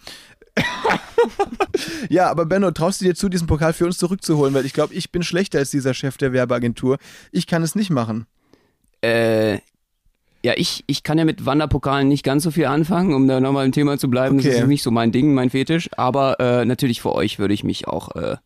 Ja, 2.09 2.31
aber 2.31 2.47
Benno, 2.47 2.71
traust 2.71 3.01
du 3.01 3.05
dir 3.05 3.15
zu, 3.15 3.29
diesen 3.29 3.47
Pokal 3.47 3.73
für 3.73 3.87
uns 3.87 3.99
zurückzuholen? 3.99 4.55
Weil 4.55 4.67
ich 4.67 4.73
glaube, 4.73 4.95
ich 4.95 5.11
bin 5.11 5.23
schlechter 5.23 5.59
als 5.59 5.71
dieser 5.71 5.95
Chef 5.95 6.17
der 6.17 6.33
Werbeagentur. 6.33 6.99
Ich 7.31 7.47
kann 7.47 7.63
es 7.63 7.75
nicht 7.75 7.91
machen. 7.91 8.27
Äh, 9.03 9.55
ja, 10.45 10.55
ich, 10.57 10.85
ich 10.87 11.03
kann 11.03 11.19
ja 11.19 11.25
mit 11.25 11.47
Wanderpokalen 11.47 12.09
nicht 12.09 12.25
ganz 12.25 12.43
so 12.43 12.51
viel 12.51 12.67
anfangen, 12.67 13.15
um 13.15 13.29
da 13.29 13.41
nochmal 13.41 13.65
im 13.65 13.73
Thema 13.73 13.99
zu 13.99 14.11
bleiben. 14.11 14.39
Okay. 14.39 14.49
Das 14.49 14.61
ist 14.61 14.67
nicht 14.67 14.83
so 14.83 14.91
mein 14.91 15.13
Ding, 15.13 15.35
mein 15.35 15.51
Fetisch. 15.51 15.89
Aber 15.97 16.41
äh, 16.41 16.65
natürlich 16.65 17.01
für 17.01 17.15
euch 17.15 17.39
würde 17.39 17.55
ich 17.55 17.63
mich 17.63 17.87
auch 17.87 18.17
äh, 18.17 18.37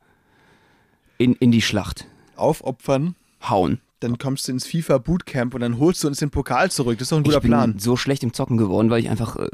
in, 1.19 1.35
in 1.35 1.51
die 1.51 1.63
Schlacht 1.63 2.07
aufopfern. 2.37 3.15
Hauen 3.49 3.81
dann 4.07 4.19
kommst 4.19 4.47
du 4.47 4.53
ins 4.53 4.67
FIFA 4.67 4.99
Bootcamp 4.99 5.55
und 5.55 5.61
dann 5.61 5.79
holst 5.79 6.05
du 6.05 6.09
uns 6.09 6.19
den 6.19 6.31
Pokal 6.31 6.71
zurück. 6.71 6.99
Das 6.99 7.07
ist 7.07 7.13
doch 7.13 7.17
ein 7.19 7.25
guter 7.25 7.39
ich 7.39 7.43
bin 7.43 7.51
Plan. 7.51 7.79
so 7.79 7.97
schlecht 7.97 8.23
im 8.23 8.33
Zocken 8.33 8.57
geworden, 8.57 8.89
weil 8.89 9.01
ich 9.01 9.11
einfach 9.11 9.37
äh, 9.37 9.49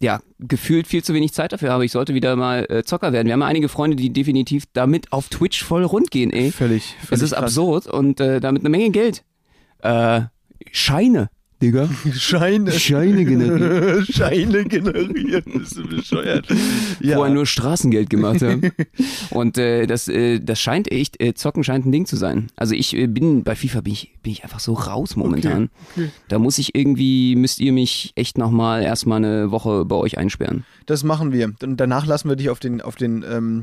ja 0.00 0.20
gefühlt 0.40 0.86
viel 0.86 1.04
zu 1.04 1.14
wenig 1.14 1.32
Zeit 1.32 1.52
dafür 1.52 1.70
habe. 1.70 1.84
Ich 1.84 1.92
sollte 1.92 2.12
wieder 2.14 2.34
mal 2.34 2.66
äh, 2.68 2.82
Zocker 2.82 3.12
werden. 3.12 3.26
Wir 3.26 3.34
haben 3.34 3.42
einige 3.42 3.68
Freunde, 3.68 3.96
die 3.96 4.12
definitiv 4.12 4.64
damit 4.72 5.12
auf 5.12 5.28
Twitch 5.28 5.62
voll 5.62 5.84
rund 5.84 6.10
gehen, 6.10 6.32
ey. 6.32 6.50
Völlig. 6.50 6.96
völlig 6.98 7.10
es 7.10 7.22
ist 7.22 7.30
krass. 7.32 7.44
absurd 7.44 7.86
und 7.86 8.20
äh, 8.20 8.40
damit 8.40 8.62
eine 8.62 8.70
Menge 8.70 8.90
Geld. 8.90 9.22
Äh, 9.78 10.22
Scheine. 10.72 11.30
Digga. 11.62 11.88
Scheine. 12.12 12.72
Scheine 12.72 13.24
generieren. 13.24 14.04
Scheine 14.10 14.64
generieren, 14.64 15.44
bist 15.46 15.76
du 15.76 15.86
bescheuert. 15.86 16.48
Ja. 17.00 17.16
Wo 17.16 17.24
er 17.24 17.30
nur 17.30 17.46
Straßengeld 17.46 18.10
gemacht 18.10 18.42
hat. 18.42 18.58
Und 19.30 19.58
äh, 19.58 19.86
das, 19.86 20.08
äh, 20.08 20.40
das 20.40 20.60
scheint 20.60 20.90
echt, 20.90 21.22
äh, 21.22 21.34
Zocken 21.34 21.62
scheint 21.62 21.86
ein 21.86 21.92
Ding 21.92 22.04
zu 22.04 22.16
sein. 22.16 22.48
Also 22.56 22.74
ich 22.74 22.96
äh, 22.96 23.06
bin, 23.06 23.44
bei 23.44 23.54
FIFA 23.54 23.82
bin 23.82 23.92
ich, 23.92 24.12
bin 24.22 24.32
ich 24.32 24.42
einfach 24.42 24.58
so 24.58 24.74
raus 24.74 25.14
momentan. 25.14 25.70
Okay. 25.92 26.02
Okay. 26.02 26.10
Da 26.28 26.38
muss 26.40 26.58
ich 26.58 26.74
irgendwie, 26.74 27.36
müsst 27.36 27.60
ihr 27.60 27.72
mich 27.72 28.12
echt 28.16 28.38
nochmal 28.38 28.82
erstmal 28.82 29.18
eine 29.18 29.52
Woche 29.52 29.84
bei 29.84 29.96
euch 29.96 30.18
einsperren. 30.18 30.64
Das 30.86 31.04
machen 31.04 31.32
wir. 31.32 31.52
Und 31.62 31.76
danach 31.78 32.06
lassen 32.06 32.28
wir 32.28 32.36
dich 32.36 32.50
auf 32.50 32.58
den, 32.58 32.80
auf 32.80 32.96
den, 32.96 33.24
ähm, 33.28 33.62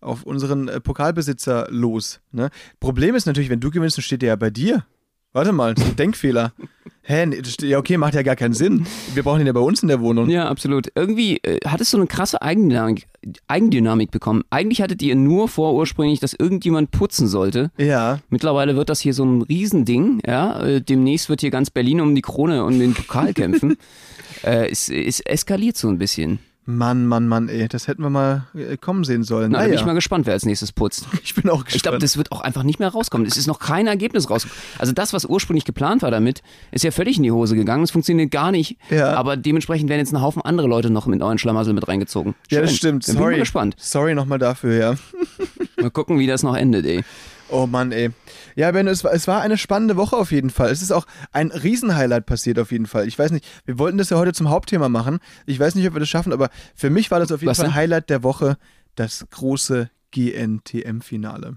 auf 0.00 0.22
unseren 0.22 0.68
äh, 0.68 0.80
Pokalbesitzer 0.80 1.68
los. 1.70 2.20
Ne? 2.32 2.48
Problem 2.80 3.14
ist 3.14 3.26
natürlich, 3.26 3.50
wenn 3.50 3.60
du 3.60 3.70
gewinnst, 3.70 3.98
dann 3.98 4.02
steht 4.02 4.22
der 4.22 4.28
ja 4.28 4.36
bei 4.36 4.50
dir 4.50 4.86
Warte 5.36 5.52
mal, 5.52 5.74
Denkfehler. 5.74 6.54
Hä? 7.02 7.26
Nee, 7.26 7.42
ja, 7.60 7.76
okay, 7.76 7.98
macht 7.98 8.14
ja 8.14 8.22
gar 8.22 8.36
keinen 8.36 8.54
Sinn. 8.54 8.86
Wir 9.12 9.22
brauchen 9.22 9.42
ihn 9.42 9.46
ja 9.46 9.52
bei 9.52 9.60
uns 9.60 9.82
in 9.82 9.88
der 9.88 10.00
Wohnung. 10.00 10.30
Ja, 10.30 10.48
absolut. 10.48 10.90
Irgendwie 10.94 11.36
äh, 11.42 11.58
hattest 11.66 11.92
du 11.92 11.98
eine 11.98 12.06
krasse 12.06 12.40
Eigendynamik, 12.40 13.06
Eigendynamik 13.46 14.10
bekommen. 14.10 14.44
Eigentlich 14.48 14.80
hattet 14.80 15.02
ihr 15.02 15.14
nur 15.14 15.48
vor 15.48 15.74
ursprünglich, 15.74 16.20
dass 16.20 16.32
irgendjemand 16.32 16.90
putzen 16.90 17.28
sollte. 17.28 17.70
Ja. 17.76 18.20
Mittlerweile 18.30 18.76
wird 18.76 18.88
das 18.88 19.00
hier 19.00 19.12
so 19.12 19.26
ein 19.26 19.42
Riesending. 19.42 20.22
Ja? 20.26 20.58
Äh, 20.64 20.80
demnächst 20.80 21.28
wird 21.28 21.42
hier 21.42 21.50
ganz 21.50 21.68
Berlin 21.68 22.00
um 22.00 22.14
die 22.14 22.22
Krone 22.22 22.64
und 22.64 22.78
den 22.78 22.94
Pokal 22.94 23.34
kämpfen. 23.34 23.76
äh, 24.42 24.70
es, 24.70 24.88
es 24.88 25.20
eskaliert 25.20 25.76
so 25.76 25.88
ein 25.88 25.98
bisschen. 25.98 26.38
Mann, 26.68 27.06
Mann, 27.06 27.28
Mann, 27.28 27.48
ey, 27.48 27.68
das 27.68 27.86
hätten 27.86 28.02
wir 28.02 28.10
mal 28.10 28.44
äh, 28.54 28.76
kommen 28.76 29.04
sehen 29.04 29.22
sollen. 29.22 29.52
Na, 29.52 29.58
da 29.60 29.64
bin 29.66 29.74
ich 29.74 29.84
mal 29.84 29.94
gespannt, 29.94 30.26
wer 30.26 30.32
als 30.32 30.44
nächstes 30.44 30.72
putzt. 30.72 31.06
ich 31.22 31.34
bin 31.34 31.48
auch 31.48 31.60
Ich 31.68 31.80
glaube, 31.82 31.98
gespannt. 31.98 32.02
das 32.02 32.16
wird 32.16 32.32
auch 32.32 32.40
einfach 32.40 32.64
nicht 32.64 32.80
mehr 32.80 32.88
rauskommen. 32.88 33.24
Es 33.26 33.36
ist 33.36 33.46
noch 33.46 33.60
kein 33.60 33.86
Ergebnis 33.86 34.28
rausgekommen. 34.28 34.60
Also 34.78 34.92
das, 34.92 35.12
was 35.12 35.24
ursprünglich 35.26 35.64
geplant 35.64 36.02
war 36.02 36.10
damit, 36.10 36.42
ist 36.72 36.82
ja 36.82 36.90
völlig 36.90 37.16
in 37.18 37.22
die 37.22 37.30
Hose 37.30 37.54
gegangen. 37.54 37.84
Es 37.84 37.92
funktioniert 37.92 38.32
gar 38.32 38.50
nicht. 38.50 38.76
Ja. 38.90 39.14
Aber 39.14 39.36
dementsprechend 39.36 39.88
werden 39.88 40.00
jetzt 40.00 40.12
ein 40.12 40.20
Haufen 40.20 40.42
andere 40.42 40.66
Leute 40.66 40.90
noch 40.90 41.06
mit 41.06 41.20
neuen 41.20 41.38
Schlamassel 41.38 41.72
mit 41.72 41.86
reingezogen. 41.86 42.34
ja, 42.50 42.60
das 42.60 42.70
Schön. 42.70 42.76
stimmt. 42.78 43.08
Dann 43.08 43.14
bin 43.14 43.16
ich 43.16 43.20
Sorry. 43.22 43.34
mal 43.34 43.38
gespannt. 43.40 43.76
Sorry 43.78 44.14
nochmal 44.14 44.38
dafür, 44.40 44.74
ja. 44.76 44.94
Mal 45.80 45.90
gucken, 45.90 46.18
wie 46.18 46.26
das 46.26 46.42
noch 46.42 46.56
endet, 46.56 46.84
ey. 46.84 47.04
Oh 47.48 47.66
Mann, 47.66 47.92
ey. 47.92 48.10
Ja, 48.56 48.70
Ben, 48.72 48.86
es 48.88 49.04
war, 49.04 49.12
es 49.12 49.28
war 49.28 49.40
eine 49.40 49.56
spannende 49.56 49.96
Woche 49.96 50.16
auf 50.16 50.32
jeden 50.32 50.50
Fall. 50.50 50.70
Es 50.70 50.82
ist 50.82 50.90
auch 50.92 51.06
ein 51.32 51.50
Riesenhighlight 51.52 52.26
passiert 52.26 52.58
auf 52.58 52.72
jeden 52.72 52.86
Fall. 52.86 53.06
Ich 53.06 53.18
weiß 53.18 53.30
nicht, 53.30 53.46
wir 53.64 53.78
wollten 53.78 53.98
das 53.98 54.10
ja 54.10 54.16
heute 54.18 54.32
zum 54.32 54.50
Hauptthema 54.50 54.88
machen. 54.88 55.18
Ich 55.46 55.58
weiß 55.60 55.74
nicht, 55.76 55.86
ob 55.86 55.94
wir 55.94 56.00
das 56.00 56.08
schaffen, 56.08 56.32
aber 56.32 56.50
für 56.74 56.90
mich 56.90 57.10
war 57.10 57.20
das 57.20 57.30
auf 57.30 57.40
jeden 57.40 57.50
Was 57.50 57.58
Fall 57.58 57.66
denn? 57.66 57.74
Highlight 57.74 58.10
der 58.10 58.22
Woche, 58.22 58.56
das 58.96 59.26
große 59.30 59.90
GNTM-Finale. 60.10 61.56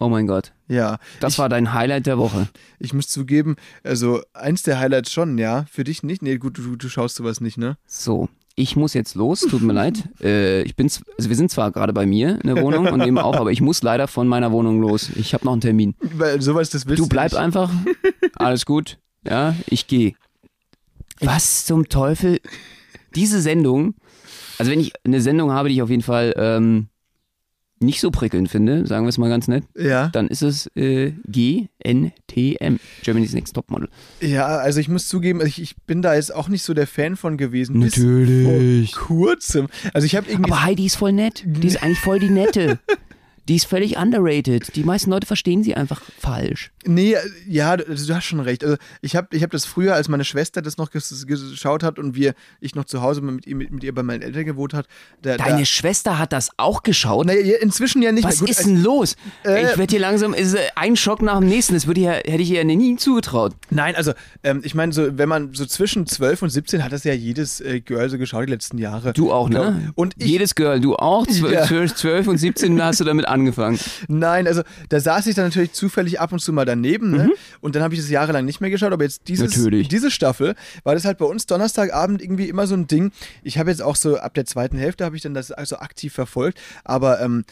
Oh 0.00 0.08
mein 0.08 0.26
Gott. 0.26 0.52
Ja, 0.68 0.98
Das 1.20 1.34
ich, 1.34 1.38
war 1.38 1.48
dein 1.48 1.72
Highlight 1.72 2.06
der 2.06 2.18
Woche. 2.18 2.48
ich 2.78 2.92
muss 2.92 3.08
zugeben, 3.08 3.56
also 3.82 4.22
eins 4.32 4.62
der 4.62 4.78
Highlights 4.78 5.12
schon, 5.12 5.38
ja. 5.38 5.64
Für 5.70 5.84
dich 5.84 6.02
nicht? 6.02 6.22
Nee, 6.22 6.38
gut, 6.38 6.58
du, 6.58 6.76
du 6.76 6.88
schaust 6.88 7.16
sowas 7.16 7.40
nicht, 7.40 7.58
ne? 7.58 7.76
So, 7.86 8.28
ich 8.58 8.76
muss 8.76 8.92
jetzt 8.94 9.14
los, 9.14 9.40
tut 9.40 9.62
mir 9.62 9.72
leid. 9.72 10.02
Äh, 10.20 10.62
ich 10.62 10.74
bin, 10.74 10.86
also 11.16 11.28
wir 11.28 11.36
sind 11.36 11.50
zwar 11.50 11.70
gerade 11.70 11.92
bei 11.92 12.04
mir 12.04 12.40
in 12.42 12.52
der 12.54 12.60
Wohnung 12.62 12.88
und 12.88 12.98
nehmen 12.98 13.18
auch, 13.18 13.36
aber 13.36 13.52
ich 13.52 13.60
muss 13.60 13.82
leider 13.82 14.08
von 14.08 14.26
meiner 14.26 14.50
Wohnung 14.50 14.80
los. 14.80 15.10
Ich 15.14 15.32
habe 15.32 15.44
noch 15.44 15.52
einen 15.52 15.60
Termin. 15.60 15.94
Weil 16.00 16.42
sowas, 16.42 16.70
das 16.70 16.86
willst 16.86 16.98
Du 16.98 17.04
du 17.04 17.08
bleib 17.08 17.30
nicht. 17.32 17.40
einfach. 17.40 17.70
Alles 18.34 18.66
gut. 18.66 18.98
Ja, 19.24 19.54
ich 19.68 19.86
gehe. 19.86 20.14
Was 21.20 21.66
zum 21.66 21.88
Teufel? 21.88 22.40
Diese 23.14 23.40
Sendung, 23.40 23.94
also 24.58 24.70
wenn 24.72 24.80
ich 24.80 24.92
eine 25.04 25.20
Sendung 25.20 25.52
habe, 25.52 25.68
die 25.68 25.76
ich 25.76 25.82
auf 25.82 25.90
jeden 25.90 26.02
Fall 26.02 26.34
ähm, 26.36 26.88
nicht 27.80 28.00
so 28.00 28.10
prickelnd 28.10 28.48
finde, 28.50 28.86
sagen 28.86 29.04
wir 29.04 29.08
es 29.08 29.18
mal 29.18 29.28
ganz 29.28 29.48
nett, 29.48 29.64
Ja. 29.76 30.08
dann 30.08 30.28
ist 30.28 30.42
es 30.42 30.66
äh, 30.76 31.12
GNTM, 31.26 32.76
Germany's 33.02 33.32
Next 33.34 33.54
Topmodel. 33.54 33.88
Ja, 34.20 34.46
also 34.46 34.80
ich 34.80 34.88
muss 34.88 35.08
zugeben, 35.08 35.40
ich, 35.46 35.60
ich 35.62 35.76
bin 35.86 36.02
da 36.02 36.14
jetzt 36.14 36.34
auch 36.34 36.48
nicht 36.48 36.62
so 36.62 36.74
der 36.74 36.86
Fan 36.86 37.16
von 37.16 37.36
gewesen. 37.36 37.80
Bis 37.80 37.96
Natürlich. 37.96 38.94
vor 38.94 39.06
kurzem. 39.06 39.68
Also 39.94 40.06
ich 40.06 40.16
habe 40.16 40.28
irgendwie. 40.30 40.50
Aber 40.50 40.64
Heidi 40.64 40.86
ist 40.86 40.96
voll 40.96 41.12
nett. 41.12 41.42
Die 41.46 41.66
ist 41.66 41.82
eigentlich 41.82 42.00
voll 42.00 42.18
die 42.18 42.30
Nette. 42.30 42.78
Die 43.48 43.56
ist 43.56 43.64
völlig 43.64 43.96
underrated. 43.96 44.76
Die 44.76 44.84
meisten 44.84 45.10
Leute 45.10 45.26
verstehen 45.26 45.62
sie 45.62 45.74
einfach 45.74 46.02
falsch. 46.18 46.70
Nee, 46.84 47.16
ja, 47.46 47.76
du, 47.76 47.84
du 47.84 48.14
hast 48.14 48.24
schon 48.24 48.40
recht. 48.40 48.62
Also 48.62 48.76
ich 49.00 49.16
habe 49.16 49.28
ich 49.34 49.42
hab 49.42 49.50
das 49.50 49.64
früher, 49.64 49.94
als 49.94 50.08
meine 50.08 50.24
Schwester 50.24 50.60
das 50.62 50.76
noch 50.76 50.90
ges 50.90 51.26
geschaut 51.26 51.82
hat 51.82 51.98
und 51.98 52.14
wir, 52.14 52.34
ich 52.60 52.74
noch 52.74 52.84
zu 52.84 53.02
Hause 53.02 53.20
mit 53.22 53.46
ihr, 53.46 53.56
mit, 53.56 53.70
mit 53.72 53.84
ihr 53.84 53.94
bei 53.94 54.02
meinen 54.02 54.22
Eltern 54.22 54.44
gewohnt 54.44 54.74
hat. 54.74 54.86
Da, 55.22 55.36
Deine 55.36 55.60
da, 55.60 55.64
Schwester 55.64 56.18
hat 56.18 56.32
das 56.32 56.50
auch 56.58 56.82
geschaut. 56.82 57.26
naja, 57.26 57.40
ja, 57.40 57.56
inzwischen 57.58 58.02
ja 58.02 58.12
nicht 58.12 58.24
Was 58.24 58.40
mehr. 58.40 58.50
ist 58.50 58.58
also- 58.58 58.70
denn 58.70 58.82
los? 58.82 59.16
Äh, 59.44 59.62
ich 59.72 59.78
werde 59.78 59.90
hier 59.90 60.00
langsam, 60.00 60.34
ist 60.34 60.54
äh, 60.54 60.60
ein 60.76 60.96
Schock 60.96 61.22
nach 61.22 61.38
dem 61.40 61.48
nächsten. 61.48 61.74
Das 61.74 61.86
würde 61.86 62.00
ich 62.00 62.06
ja, 62.06 62.12
hätte 62.12 62.42
ich 62.42 62.50
ihr 62.50 62.64
nie 62.64 62.96
zugetraut. 62.96 63.54
Nein, 63.70 63.96
also 63.96 64.12
ähm, 64.42 64.60
ich 64.62 64.74
meine, 64.74 64.92
so, 64.92 65.16
wenn 65.18 65.28
man 65.28 65.54
so 65.54 65.64
zwischen 65.66 66.06
12 66.06 66.42
und 66.42 66.50
17 66.50 66.84
hat 66.84 66.92
das 66.92 67.04
ja 67.04 67.14
jedes 67.14 67.60
äh, 67.60 67.80
Girl 67.80 68.08
so 68.10 68.18
geschaut 68.18 68.46
die 68.46 68.50
letzten 68.52 68.76
Jahre. 68.78 69.14
Du 69.14 69.32
auch, 69.32 69.48
ne? 69.48 69.92
Und 69.94 70.14
ich, 70.18 70.26
Jedes 70.28 70.54
Girl, 70.54 70.80
du 70.80 70.96
auch. 70.96 71.26
Zwölf, 71.26 71.52
Ja. 71.54 71.64
zwölf, 71.64 71.94
zwölf 71.94 72.28
und 72.28 72.36
17 72.38 72.80
hast 72.82 73.00
du 73.00 73.04
damit 73.04 73.24
angefangen. 73.26 73.37
Nein, 74.08 74.46
also 74.46 74.62
da 74.88 75.00
saß 75.00 75.26
ich 75.26 75.34
dann 75.34 75.46
natürlich 75.46 75.72
zufällig 75.72 76.20
ab 76.20 76.32
und 76.32 76.38
zu 76.40 76.52
mal 76.52 76.64
daneben, 76.64 77.10
ne? 77.10 77.30
Und 77.60 77.74
dann 77.74 77.82
habe 77.82 77.94
ich 77.94 78.00
das 78.00 78.10
jahrelang 78.10 78.44
nicht 78.44 78.60
mehr 78.60 78.70
geschaut, 78.70 78.92
aber 78.92 79.04
jetzt 79.04 79.28
dieses, 79.28 79.56
Mhm. 79.56 79.62
Natürlich. 79.64 79.88
diese 79.88 80.10
Staffel 80.10 80.54
war 80.84 80.94
das 80.94 81.04
halt 81.04 81.18
bei 81.18 81.24
uns 81.26 81.46
Donnerstagabend 81.46 82.22
irgendwie 82.22 82.48
immer 82.48 82.66
so 82.66 82.74
ein 82.74 82.86
Ding. 82.86 83.12
Ich 83.42 83.58
habe 83.58 83.70
jetzt 83.70 83.82
auch 83.82 83.96
so 83.96 84.16
ab 84.18 84.34
der 84.34 84.44
zweiten 84.46 84.78
Hälfte 84.78 85.04
habe 85.04 85.16
ich 85.16 85.22
dann 85.22 85.34
das 85.34 85.50
also 85.52 85.76
aktiv 85.78 86.12
verfolgt, 86.12 86.58
aber 86.84 87.20
ähm, 87.20 87.44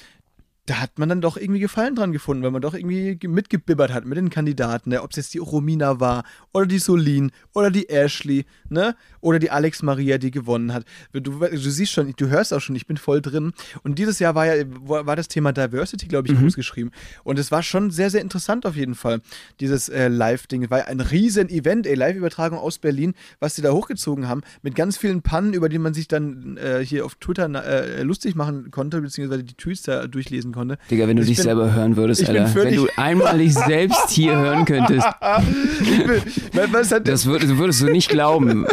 da 0.67 0.81
hat 0.81 0.99
man 0.99 1.09
dann 1.09 1.21
doch 1.21 1.37
irgendwie 1.37 1.61
Gefallen 1.61 1.95
dran 1.95 2.13
gefunden, 2.13 2.43
weil 2.43 2.51
man 2.51 2.61
doch 2.61 2.75
irgendwie 2.75 3.17
ge- 3.17 3.31
mitgebibbert 3.31 3.93
hat 3.93 4.05
mit 4.05 4.19
den 4.19 4.31
Kandidaten, 4.31 4.91
ne? 4.91 5.03
ob 5.03 5.11
es 5.13 5.17
jetzt 5.17 5.33
die 5.35 5.39
Romina 5.39 6.01
war 6.01 6.25
oder 6.53 6.67
die 6.67 6.79
Solin 6.81 7.31
oder 7.55 7.71
die 7.71 7.89
Ashley, 7.89 8.45
ne? 8.69 8.97
Oder 9.21 9.39
die 9.39 9.51
Alex 9.51 9.83
Maria, 9.83 10.19
die 10.19 10.31
gewonnen 10.31 10.73
hat. 10.73 10.85
Du, 11.13 11.21
du 11.21 11.57
siehst 11.59 11.93
schon, 11.93 12.13
du 12.17 12.29
hörst 12.29 12.53
auch 12.53 12.61
schon, 12.61 12.77
ich 12.77 12.87
bin 12.87 12.97
voll 12.97 13.21
drin. 13.23 13.53
Und 13.83 13.99
dieses 13.99 14.19
Jahr 14.19 14.35
war 14.35 14.47
ja 14.47 14.65
war 14.67 15.17
das 15.17 15.29
Thema 15.29 15.53
Diversity, 15.53 16.07
glaube 16.07 16.29
ich, 16.29 16.35
Mhm. 16.35 16.43
groß 16.43 16.55
geschrieben. 16.57 16.91
Und 17.25 17.39
es 17.39 17.51
war 17.51 17.63
schon 17.63 17.91
sehr, 17.91 18.11
sehr 18.11 18.21
interessant 18.21 18.67
auf 18.67 18.77
jeden 18.77 18.95
Fall, 18.95 19.21
dieses 19.61 19.89
äh, 19.89 20.09
Live-Ding. 20.09 20.69
War 20.71 20.87
ein 20.87 21.01
riesen 21.01 21.49
Event, 21.49 21.87
ey, 21.87 21.95
Live-Übertragung 21.95 22.59
aus 22.59 22.79
Berlin, 22.79 23.15
was 23.41 23.55
sie 23.57 23.63
da 23.63 23.71
hochgezogen 23.73 24.29
haben, 24.29 24.43
mit 24.63 24.75
ganz 24.75 24.97
vielen 24.97 25.23
Pannen, 25.23 25.53
über 25.55 25.69
die 25.69 25.79
man 25.79 25.95
sich 25.95 26.09
dann 26.09 26.57
äh, 26.57 26.85
hier 26.85 27.05
auf 27.05 27.15
Twitter 27.17 27.47
äh, 27.65 28.03
lustig 28.03 28.35
machen 28.35 28.71
konnte, 28.71 29.01
beziehungsweise 29.01 29.45
die 29.45 29.55
Tweets 29.55 29.83
da 29.83 30.07
durchlesen 30.07 30.53
konnte. 30.57 30.79
Digga, 30.91 31.07
wenn 31.07 31.17
du 31.17 31.23
Ich 31.23 31.29
dich 31.29 31.37
bin- 31.37 31.45
selber 31.45 31.73
hören 31.73 31.97
würdest, 31.97 32.29
Alter. 32.29 32.53
Wenn 32.55 32.75
du 32.75 32.89
einmal 32.97 33.39
dich 33.39 33.55
selbst 33.67 34.11
hier 34.11 34.37
hören 34.37 34.65
könntest, 34.65 35.07
bin, 35.21 36.73
was- 36.73 36.91
hat 36.91 37.07
das 37.07 37.27
würdest, 37.27 37.57
würdest 37.57 37.83
du 37.83 37.87
nicht 37.87 38.09
glauben. 38.09 38.67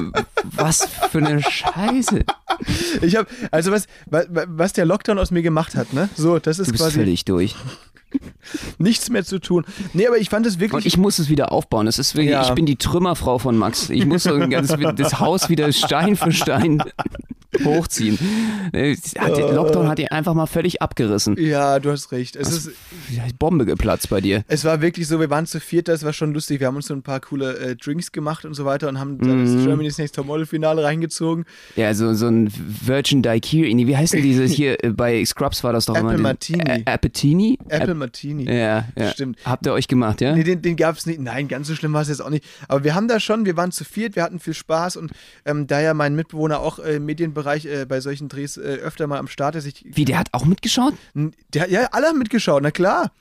Was 0.55 0.87
für 1.11 1.19
eine 1.19 1.41
Scheiße. 1.43 2.23
Ich 3.01 3.15
habe, 3.15 3.27
also 3.51 3.71
was, 3.71 3.85
was, 4.09 4.27
was 4.29 4.73
der 4.73 4.85
Lockdown 4.85 5.19
aus 5.19 5.31
mir 5.31 5.41
gemacht 5.43 5.75
hat, 5.75 5.93
ne? 5.93 6.09
So, 6.15 6.39
das 6.39 6.57
ist 6.59 6.67
Du 6.67 6.71
bist 6.71 6.83
quasi 6.83 6.97
völlig 6.99 7.25
durch. 7.25 7.55
Nichts 8.77 9.09
mehr 9.09 9.23
zu 9.23 9.39
tun. 9.39 9.65
Nee, 9.93 10.07
aber 10.07 10.17
ich 10.17 10.29
fand 10.29 10.45
es 10.45 10.59
wirklich. 10.59 10.73
Und 10.73 10.85
ich 10.85 10.97
muss 10.97 11.19
es 11.19 11.29
wieder 11.29 11.51
aufbauen. 11.51 11.85
Das 11.85 11.99
ist 11.99 12.15
wirklich, 12.15 12.31
Ja. 12.31 12.43
ich 12.43 12.51
bin 12.51 12.65
die 12.65 12.75
Trümmerfrau 12.75 13.39
von 13.39 13.57
Max. 13.57 13.89
Ich 13.89 14.05
muss 14.05 14.23
so 14.23 14.37
ganzes, 14.37 14.77
das 14.95 15.19
Haus 15.19 15.49
wieder 15.49 15.71
Stein 15.71 16.15
für 16.15 16.31
Stein 16.31 16.81
hochziehen. 17.63 18.17
Äh, 18.71 18.95
Hat, 19.19 19.37
der 19.37 19.53
Lockdown 19.53 19.87
hat 19.87 19.99
ihn 19.99 20.07
einfach 20.07 20.33
mal 20.33 20.47
völlig 20.47 20.81
abgerissen. 20.81 21.35
ja, 21.39 21.77
du 21.79 21.91
hast 21.91 22.11
recht. 22.11 22.35
Es, 22.35 22.49
ist, 22.51 22.71
Bombe 23.37 23.65
geplatzt 23.65 24.09
bei 24.09 24.21
dir. 24.21 24.43
es 24.47 24.65
war 24.65 24.81
wirklich 24.81 25.07
so, 25.07 25.19
wir 25.19 25.29
waren 25.29 25.45
zu 25.45 25.59
viert, 25.59 25.87
das 25.87 26.03
war 26.03 26.13
schon 26.13 26.33
lustig. 26.33 26.59
Wir 26.61 26.67
haben 26.67 26.75
uns 26.77 26.87
so 26.87 26.93
ein 26.95 27.03
paar 27.03 27.19
coole 27.19 27.55
äh, 27.57 27.75
Drinks 27.75 28.11
gemacht 28.11 28.45
und 28.45 28.53
so 28.55 28.65
weiter 28.65 28.89
und 28.89 28.99
haben 28.99 29.17
Mhm. 29.17 29.55
das 29.55 29.65
Germany's 29.65 29.97
Next 29.99 30.15
Topmodel 30.15 30.45
Finale 30.47 30.83
reingezogen. 30.83 31.45
Ja, 31.75 31.93
so, 31.93 32.13
so 32.15 32.27
ein 32.27 32.51
Virgin 32.51 33.21
Daiquiri. 33.21 33.85
Wie 33.85 33.95
heißt 33.97 34.13
denn 34.13 34.23
dieses 34.23 34.51
hier? 34.51 34.83
äh, 34.83 34.89
Bei 34.89 35.23
Scrubs 35.23 35.63
war 35.63 35.73
das 35.73 35.85
doch 35.85 35.95
Apple 35.95 36.13
immer. 36.15 36.23
Martini. 36.23 36.63
Ä 36.63 36.81
Appetini? 36.85 37.57
Apple 37.69 37.93
Martini. 37.93 38.02
Ja, 38.47 38.85
ja. 38.97 39.11
Stimmt. 39.11 39.37
Habt 39.45 39.65
ihr 39.65 39.73
euch 39.73 39.87
gemacht, 39.87 40.21
ja? 40.21 40.35
Nee, 40.35 40.43
den, 40.43 40.61
den 40.61 40.75
gab 40.75 40.97
es 40.97 41.05
nicht. 41.05 41.19
Nein, 41.19 41.47
ganz 41.47 41.67
so 41.67 41.75
schlimm 41.75 41.93
war 41.93 42.01
es 42.01 42.09
jetzt 42.09 42.21
auch 42.21 42.29
nicht. 42.29 42.45
Aber 42.67 42.83
wir 42.83 42.95
haben 42.95 43.07
da 43.07 43.19
schon, 43.19 43.45
wir 43.45 43.57
waren 43.57 43.71
zu 43.71 43.83
viert, 43.83 44.15
wir 44.15 44.23
hatten 44.23 44.39
viel 44.39 44.53
Spaß 44.53 44.97
und 44.97 45.11
ähm, 45.45 45.67
da 45.67 45.79
ja 45.79 45.93
mein 45.93 46.15
Mitbewohner 46.15 46.59
auch 46.59 46.79
äh, 46.79 46.95
im 46.95 47.05
Medienbereich 47.05 47.65
äh, 47.65 47.85
bei 47.85 47.99
solchen 48.01 48.29
Drehs 48.29 48.57
äh, 48.57 48.61
öfter 48.61 49.07
mal 49.07 49.19
am 49.19 49.27
Start 49.27 49.55
ist, 49.55 49.65
ich, 49.65 49.85
Wie, 49.85 50.05
der 50.05 50.19
hat 50.19 50.29
auch 50.31 50.45
mitgeschaut? 50.45 50.93
der, 51.13 51.69
ja, 51.69 51.89
alle 51.91 52.07
haben 52.07 52.17
mitgeschaut, 52.17 52.61
na 52.63 52.71
klar. 52.71 53.11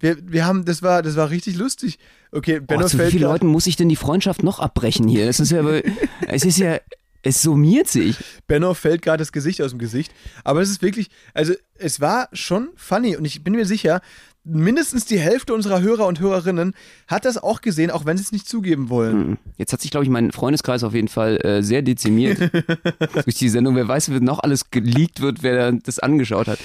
Wir, 0.00 0.16
wir 0.20 0.44
haben, 0.46 0.64
das 0.64 0.82
war, 0.82 1.02
das 1.02 1.14
war 1.16 1.30
richtig 1.30 1.56
lustig. 1.56 1.98
Okay, 2.32 2.60
Benno 2.60 2.84
Oh, 2.84 2.88
zu 2.88 2.98
wie 2.98 3.10
vielen 3.10 3.22
Leuten 3.22 3.46
muss 3.46 3.66
ich 3.66 3.76
denn 3.76 3.88
die 3.88 3.96
Freundschaft 3.96 4.42
noch 4.42 4.58
abbrechen 4.58 5.06
hier? 5.06 5.26
Das 5.26 5.38
ist 5.38 5.52
ja, 5.52 5.62
es 6.26 6.44
ist 6.44 6.58
ja, 6.58 6.78
es 7.22 7.42
summiert 7.42 7.88
sich. 7.88 8.16
Benno 8.46 8.74
fällt 8.74 9.02
gerade 9.02 9.18
das 9.18 9.32
Gesicht 9.32 9.62
aus 9.62 9.70
dem 9.70 9.78
Gesicht. 9.78 10.12
Aber 10.44 10.60
es 10.60 10.70
ist 10.70 10.82
wirklich, 10.82 11.08
also 11.34 11.54
es 11.74 12.00
war 12.00 12.28
schon 12.32 12.70
funny 12.76 13.16
und 13.16 13.24
ich 13.24 13.44
bin 13.44 13.54
mir 13.54 13.66
sicher, 13.66 14.00
mindestens 14.44 15.04
die 15.04 15.18
Hälfte 15.18 15.54
unserer 15.54 15.82
Hörer 15.82 16.06
und 16.06 16.18
Hörerinnen 16.18 16.74
hat 17.06 17.24
das 17.24 17.38
auch 17.38 17.60
gesehen, 17.60 17.90
auch 17.92 18.06
wenn 18.06 18.16
sie 18.16 18.24
es 18.24 18.32
nicht 18.32 18.48
zugeben 18.48 18.88
wollen. 18.88 19.38
Jetzt 19.56 19.72
hat 19.72 19.80
sich, 19.80 19.92
glaube 19.92 20.04
ich, 20.04 20.10
mein 20.10 20.32
Freundeskreis 20.32 20.82
auf 20.82 20.94
jeden 20.94 21.08
Fall 21.08 21.36
äh, 21.44 21.62
sehr 21.62 21.82
dezimiert 21.82 22.38
durch 23.24 23.36
die 23.36 23.48
Sendung. 23.48 23.76
Wer 23.76 23.86
weiß, 23.86 24.10
wie 24.10 24.18
noch 24.18 24.40
alles 24.40 24.70
geleakt 24.70 25.20
wird, 25.20 25.42
wer 25.44 25.70
da 25.70 25.78
das 25.80 26.00
angeschaut 26.00 26.48
hat. 26.48 26.58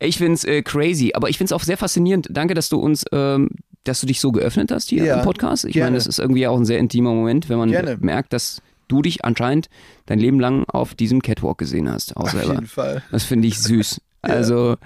Ich 0.00 0.18
finde 0.18 0.34
es 0.34 0.44
äh, 0.44 0.62
crazy, 0.62 1.12
aber 1.14 1.30
ich 1.30 1.38
finde 1.38 1.48
es 1.48 1.52
auch 1.52 1.64
sehr 1.64 1.78
faszinierend. 1.78 2.28
Danke, 2.30 2.52
dass 2.52 2.68
du 2.68 2.78
uns, 2.78 3.04
ähm, 3.12 3.48
dass 3.84 4.00
du 4.00 4.06
dich 4.06 4.20
so 4.20 4.30
geöffnet 4.32 4.70
hast 4.70 4.90
hier 4.90 5.04
Ja, 5.04 5.16
im 5.16 5.24
Podcast. 5.24 5.64
Ich 5.64 5.72
gerne. 5.72 5.86
meine, 5.86 5.96
das 5.96 6.06
ist 6.06 6.18
irgendwie 6.18 6.46
auch 6.46 6.58
ein 6.58 6.66
sehr 6.66 6.78
intimer 6.78 7.14
Moment, 7.14 7.48
wenn 7.48 7.58
man 7.58 7.70
Gerne. 7.70 7.96
merkt, 8.00 8.34
dass 8.34 8.60
du 8.88 9.02
dich 9.02 9.24
anscheinend 9.24 9.68
dein 10.06 10.18
Leben 10.18 10.40
lang 10.40 10.64
auf 10.68 10.94
diesem 10.94 11.22
Catwalk 11.22 11.58
gesehen 11.58 11.90
hast, 11.90 12.16
auch 12.16 12.24
Auf 12.24 12.30
selber. 12.30 12.54
jeden 12.54 12.66
Fall. 12.66 13.02
Das 13.10 13.24
finde 13.24 13.48
ich 13.48 13.58
süß. 13.60 14.00
Also, 14.22 14.76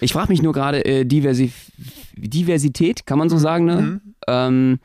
ich 0.00 0.14
frage 0.14 0.32
mich 0.32 0.40
nur 0.40 0.54
gerade, 0.54 0.82
äh, 0.86 1.04
Diversi 1.04 1.52
Diversität, 2.16 3.04
kann 3.04 3.18
man 3.18 3.28
so 3.28 3.36
sagen, 3.36 3.66
ne? 3.66 3.82
Mhm. 3.82 4.00
Ähm, 4.26 4.78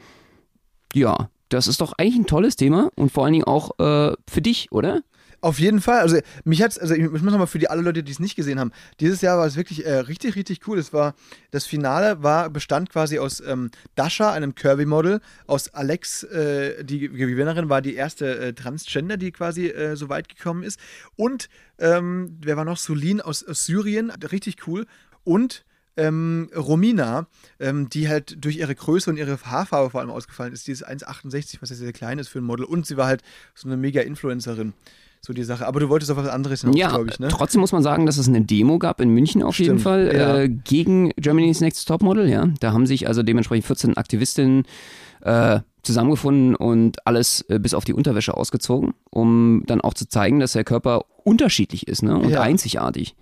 ja, 0.93 1.29
das 1.47 1.69
ist 1.69 1.79
doch 1.79 1.93
eigentlich 1.97 2.17
ein 2.17 2.25
tolles 2.25 2.57
Thema 2.57 2.91
und 2.97 3.09
vor 3.09 3.23
allen 3.23 3.31
Dingen 3.31 3.45
auch 3.45 3.79
äh, 3.79 4.13
für 4.29 4.41
dich, 4.41 4.69
oder? 4.73 5.01
Auf 5.43 5.57
jeden 5.57 5.81
Fall. 5.81 6.01
Also 6.01 6.19
mich 6.43 6.61
hat's, 6.61 6.77
also 6.77 6.93
ich 6.93 7.09
muss 7.09 7.23
nochmal 7.23 7.47
für 7.47 7.57
die 7.57 7.67
alle 7.67 7.81
Leute, 7.81 8.03
die 8.03 8.11
es 8.11 8.19
nicht 8.19 8.35
gesehen 8.35 8.59
haben, 8.59 8.71
dieses 8.99 9.21
Jahr 9.21 9.39
war 9.39 9.47
es 9.47 9.55
wirklich 9.55 9.85
äh, 9.87 9.93
richtig, 9.93 10.35
richtig 10.35 10.67
cool. 10.67 10.77
Es 10.77 10.93
war, 10.93 11.15
das 11.49 11.65
Finale 11.65 12.21
war, 12.21 12.51
bestand 12.51 12.91
quasi 12.91 13.17
aus 13.17 13.41
ähm, 13.41 13.71
Dasha, 13.95 14.31
einem 14.31 14.53
Kirby-Model, 14.53 15.19
aus 15.47 15.73
Alex, 15.73 16.23
äh, 16.23 16.83
die 16.83 16.99
Gewinnerin 17.09 17.69
war 17.69 17.81
die 17.81 17.95
erste 17.95 18.37
äh, 18.37 18.53
Transgender, 18.53 19.17
die 19.17 19.31
quasi 19.31 19.67
äh, 19.67 19.95
so 19.95 20.09
weit 20.09 20.29
gekommen 20.29 20.61
ist. 20.61 20.79
Und 21.15 21.49
ähm, 21.79 22.37
wer 22.41 22.55
war 22.55 22.65
noch? 22.65 22.77
Sulin 22.77 23.19
aus, 23.19 23.43
aus 23.43 23.65
Syrien, 23.65 24.11
richtig 24.11 24.67
cool. 24.67 24.85
Und 25.23 25.65
ähm, 25.97 26.51
Romina, 26.55 27.27
ähm, 27.59 27.89
die 27.89 28.07
halt 28.09 28.43
durch 28.43 28.57
ihre 28.57 28.75
Größe 28.75 29.09
und 29.09 29.17
ihre 29.17 29.39
Haarfarbe 29.41 29.89
vor 29.89 30.01
allem 30.01 30.11
ausgefallen 30.11 30.53
ist, 30.53 30.67
die 30.67 30.71
ist 30.71 30.87
1,68, 30.87 31.57
was 31.61 31.71
ja 31.71 31.75
sehr 31.75 31.93
klein 31.93 32.19
ist 32.19 32.27
für 32.27 32.39
ein 32.39 32.43
Model. 32.43 32.65
Und 32.65 32.85
sie 32.85 32.95
war 32.95 33.07
halt 33.07 33.23
so 33.55 33.67
eine 33.67 33.75
mega 33.75 34.01
Influencerin. 34.01 34.73
So 35.23 35.33
die 35.33 35.43
Sache. 35.43 35.67
Aber 35.67 35.79
du 35.79 35.87
wolltest 35.89 36.09
auf 36.11 36.17
was 36.17 36.27
anderes 36.27 36.61
hinaus, 36.61 36.75
Ja, 36.77 36.89
glaube 36.89 37.09
ich, 37.11 37.19
ne? 37.19 37.27
trotzdem 37.29 37.61
muss 37.61 37.71
man 37.71 37.83
sagen, 37.83 38.05
dass 38.07 38.17
es 38.17 38.27
eine 38.27 38.41
Demo 38.41 38.79
gab 38.79 38.99
in 39.01 39.09
München 39.09 39.43
auf 39.43 39.57
jeden 39.59 39.77
Stimmt, 39.77 39.81
Fall 39.81 40.11
ja. 40.15 40.37
äh, 40.39 40.49
gegen 40.49 41.11
Germany's 41.15 41.61
Next 41.61 41.87
Topmodel. 41.87 42.27
Ja, 42.27 42.47
da 42.59 42.73
haben 42.73 42.87
sich 42.87 43.07
also 43.07 43.21
dementsprechend 43.21 43.65
14 43.67 43.97
Aktivistinnen 43.97 44.63
äh, 45.21 45.59
zusammengefunden 45.83 46.55
und 46.55 47.05
alles 47.05 47.45
äh, 47.49 47.59
bis 47.59 47.73
auf 47.75 47.85
die 47.85 47.93
Unterwäsche 47.93 48.35
ausgezogen, 48.35 48.93
um 49.11 49.63
dann 49.67 49.81
auch 49.81 49.93
zu 49.93 50.07
zeigen, 50.07 50.39
dass 50.39 50.53
der 50.53 50.63
Körper 50.63 51.05
unterschiedlich 51.23 51.87
ist 51.87 52.01
ne? 52.01 52.17
und 52.17 52.29
Ja. 52.29 52.41
einzigartig. 52.41 53.15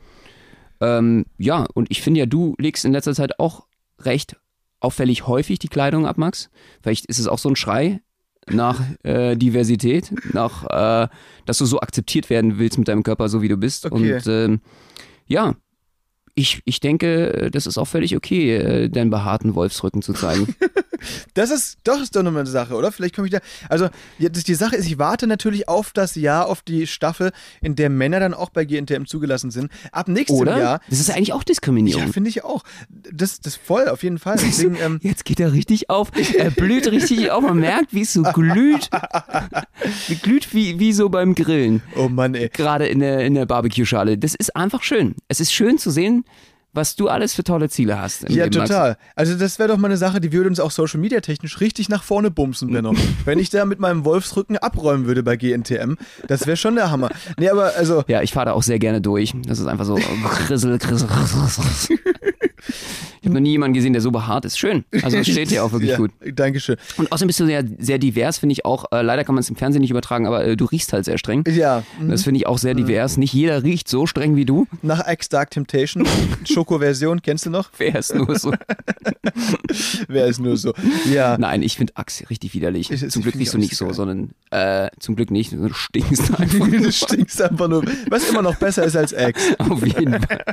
Ähm, 0.81 1.25
ja, 1.37 1.65
und 1.73 1.87
ich 1.91 2.01
finde 2.01 2.21
ja, 2.21 2.25
du 2.25 2.55
legst 2.57 2.85
in 2.85 2.93
letzter 2.93 3.13
Zeit 3.13 3.39
auch 3.39 3.65
recht 3.99 4.37
auffällig 4.79 5.27
häufig 5.27 5.59
die 5.59 5.67
Kleidung 5.67 6.05
ab, 6.05 6.17
Max. 6.17 6.49
Vielleicht 6.81 7.05
ist 7.07 7.19
es 7.19 7.27
auch 7.27 7.39
so 7.39 7.49
ein 7.49 7.57
Schrei 7.57 8.01
nach 8.49 8.81
äh, 9.03 9.35
Diversität, 9.35 10.11
nach, 10.33 10.65
äh, 10.65 11.07
dass 11.45 11.57
du 11.57 11.65
so 11.65 11.79
akzeptiert 11.79 12.29
werden 12.29 12.59
willst 12.59 12.77
mit 12.77 12.87
deinem 12.87 13.03
Körper, 13.03 13.29
so 13.29 13.41
wie 13.41 13.47
du 13.47 13.57
bist. 13.57 13.85
Okay. 13.85 14.13
Und 14.15 14.27
ähm, 14.27 14.61
ja, 15.27 15.55
ich, 16.35 16.61
ich 16.65 16.79
denke, 16.79 17.49
das 17.51 17.67
ist 17.67 17.77
auch 17.77 17.85
völlig 17.85 18.15
okay, 18.15 18.55
äh, 18.55 18.89
deinen 18.89 19.09
behaarten 19.09 19.55
Wolfsrücken 19.55 20.01
zu 20.01 20.13
zeigen. 20.13 20.55
Das 21.33 21.49
ist 21.49 21.77
doch 21.83 22.01
ist 22.01 22.15
doch 22.15 22.23
nochmal 22.23 22.41
eine 22.41 22.49
Sache, 22.49 22.75
oder? 22.75 22.91
Vielleicht 22.91 23.15
komme 23.15 23.27
ich 23.27 23.31
da. 23.31 23.39
Also, 23.69 23.87
ja, 24.17 24.29
das, 24.29 24.43
die 24.43 24.53
Sache 24.53 24.75
ist, 24.75 24.85
ich 24.85 24.99
warte 24.99 25.27
natürlich 25.27 25.69
auf 25.69 25.91
das 25.93 26.15
Jahr, 26.15 26.47
auf 26.47 26.61
die 26.61 26.87
Staffel, 26.87 27.31
in 27.61 27.75
der 27.75 27.89
Männer 27.89 28.19
dann 28.19 28.33
auch 28.33 28.49
bei 28.49 28.65
GNTM 28.65 29.05
zugelassen 29.05 29.51
sind. 29.51 29.71
Ab 29.91 30.07
nächstem 30.07 30.37
Oder? 30.37 30.59
Jahr. 30.59 30.81
Das 30.89 30.99
ist 30.99 31.09
eigentlich 31.09 31.31
auch 31.33 31.39
Ja, 31.39 31.45
Diskriminierung. 31.45 32.11
finde 32.11 32.29
ich 32.29 32.43
auch. 32.43 32.63
Das, 32.89 33.39
das 33.39 33.55
voll, 33.55 33.87
auf 33.87 34.03
jeden 34.03 34.19
Fall. 34.19 34.37
Deswegen, 34.41 34.75
ähm, 34.83 34.99
Jetzt 35.01 35.25
geht 35.25 35.39
er 35.39 35.53
richtig 35.53 35.89
auf. 35.89 36.11
Er 36.37 36.51
blüht 36.51 36.87
richtig 36.91 37.31
auf. 37.31 37.43
Man 37.43 37.59
merkt, 37.59 37.93
wie 37.93 38.01
es 38.01 38.13
so 38.13 38.23
glüht. 38.23 38.89
glüht 40.21 40.53
wie, 40.53 40.79
wie 40.79 40.93
so 40.93 41.09
beim 41.09 41.35
Grillen. 41.35 41.81
oh 41.95 42.09
Mann, 42.09 42.35
ey. 42.35 42.49
Gerade 42.49 42.87
in 42.87 42.99
der, 42.99 43.25
in 43.25 43.35
der 43.35 43.45
Barbecue-Schale. 43.45 44.17
Das 44.17 44.35
ist 44.35 44.55
einfach 44.55 44.83
schön. 44.83 45.15
Es 45.27 45.39
ist 45.39 45.53
schön 45.53 45.77
zu 45.77 45.91
sehen, 45.91 46.18
was 46.73 46.95
du 46.95 47.07
alles 47.07 47.33
für 47.33 47.43
tolle 47.43 47.67
Ziele 47.69 47.99
hast. 47.99 48.29
Ja, 48.29 48.43
Leben, 48.43 48.57
Max. 48.57 48.69
total. 48.69 48.97
Also 49.15 49.35
das 49.35 49.57
wäre 49.57 49.69
doch 49.69 49.77
mal 49.77 49.87
eine 49.87 49.97
Sache, 49.97 50.21
die 50.21 50.31
würde 50.31 50.49
uns 50.49 50.59
auch 50.59 50.71
Social 50.71 50.99
Media 50.99 51.19
technisch 51.19 51.59
richtig 51.61 51.89
nach 51.89 52.03
vorne 52.03 52.29
bumsen, 52.29 52.71
Benno. 52.71 52.93
Wenn 53.25 53.39
ich 53.39 53.49
da 53.49 53.65
mit 53.65 53.79
meinem 53.79 54.05
Wolfsrücken 54.05 54.57
abräumen 54.57 55.05
würde 55.05 55.23
bei 55.23 55.35
GNTM, 55.35 55.95
das 56.27 56.45
wäre 56.45 56.57
schon 56.57 56.75
der 56.75 56.91
Hammer. 56.91 57.09
Nee, 57.37 57.49
aber 57.49 57.73
also, 57.75 58.03
Ja, 58.07 58.21
ich 58.21 58.33
fahre 58.33 58.47
da 58.47 58.51
auch 58.53 58.63
sehr 58.63 58.79
gerne 58.79 59.01
durch. 59.01 59.33
Das 59.45 59.59
ist 59.59 59.65
einfach 59.67 59.85
so 59.85 59.95
grissel, 59.95 60.77
grissel, 60.77 61.07
grissel. 61.07 61.97
Ich 63.21 63.25
habe 63.25 63.33
noch 63.33 63.41
nie 63.41 63.51
jemanden 63.51 63.73
gesehen, 63.73 63.93
der 63.93 64.01
so 64.01 64.11
behaart 64.11 64.45
ist. 64.45 64.57
Schön. 64.57 64.85
Also 65.03 65.17
es 65.17 65.27
steht 65.31 65.51
dir 65.51 65.63
auch 65.63 65.71
wirklich 65.71 65.91
ja, 65.91 65.97
gut. 65.97 66.11
Dankeschön. 66.33 66.77
Und 66.97 67.11
außerdem 67.11 67.27
bist 67.27 67.39
du 67.39 67.45
sehr, 67.45 67.63
sehr 67.79 67.97
divers, 67.97 68.37
finde 68.37 68.53
ich 68.53 68.65
auch. 68.65 68.85
Äh, 68.91 69.01
leider 69.01 69.23
kann 69.23 69.35
man 69.35 69.41
es 69.41 69.49
im 69.49 69.55
Fernsehen 69.55 69.81
nicht 69.81 69.91
übertragen, 69.91 70.25
aber 70.27 70.45
äh, 70.45 70.55
du 70.55 70.65
riechst 70.65 70.93
halt 70.93 71.05
sehr 71.05 71.17
streng. 71.17 71.43
Ja, 71.47 71.83
mhm. 71.99 72.09
Das 72.09 72.23
finde 72.23 72.39
ich 72.39 72.47
auch 72.47 72.57
sehr 72.57 72.73
divers. 72.73 73.17
Nicht 73.17 73.33
jeder 73.33 73.63
riecht 73.63 73.87
so 73.87 74.05
streng 74.05 74.35
wie 74.35 74.45
du. 74.45 74.67
nach 74.81 75.07
X 75.07 75.29
Dark 75.29 75.51
Temptation, 75.51 76.07
Schoko-Version, 76.45 77.21
kennst 77.21 77.45
du 77.45 77.49
noch? 77.49 77.69
Wer 77.77 77.95
ist 77.95 78.15
nur 78.15 78.37
so? 78.37 78.53
Wer 80.07 80.27
ist 80.27 80.39
nur 80.39 80.57
so? 80.57 80.73
Ja. 81.11 81.37
Nein, 81.37 81.61
ich 81.61 81.77
finde 81.77 81.93
Axe 81.97 82.29
richtig 82.29 82.53
widerlich. 82.53 82.91
Ich- 82.91 83.09
zum 83.09 83.21
Glück 83.23 83.35
so 83.35 83.57
auch 83.57 83.59
nicht 83.59 83.75
so, 83.75 83.85
geil. 83.85 83.93
sondern 83.93 84.29
äh, 84.51 84.89
zum 84.99 85.15
Glück 85.15 85.31
nicht. 85.31 85.51
Du 85.53 85.73
stinkst 85.73 86.39
einfach. 86.39 86.67
du 86.67 86.91
stinkst 86.91 87.41
einfach 87.41 87.67
nur. 87.67 87.83
Was 88.09 88.29
immer 88.29 88.41
noch 88.41 88.55
besser 88.55 88.83
ist 88.83 88.95
als 88.95 89.13
X. 89.13 89.41
Auf 89.57 89.85
jeden 89.85 90.21
Fall. 90.21 90.43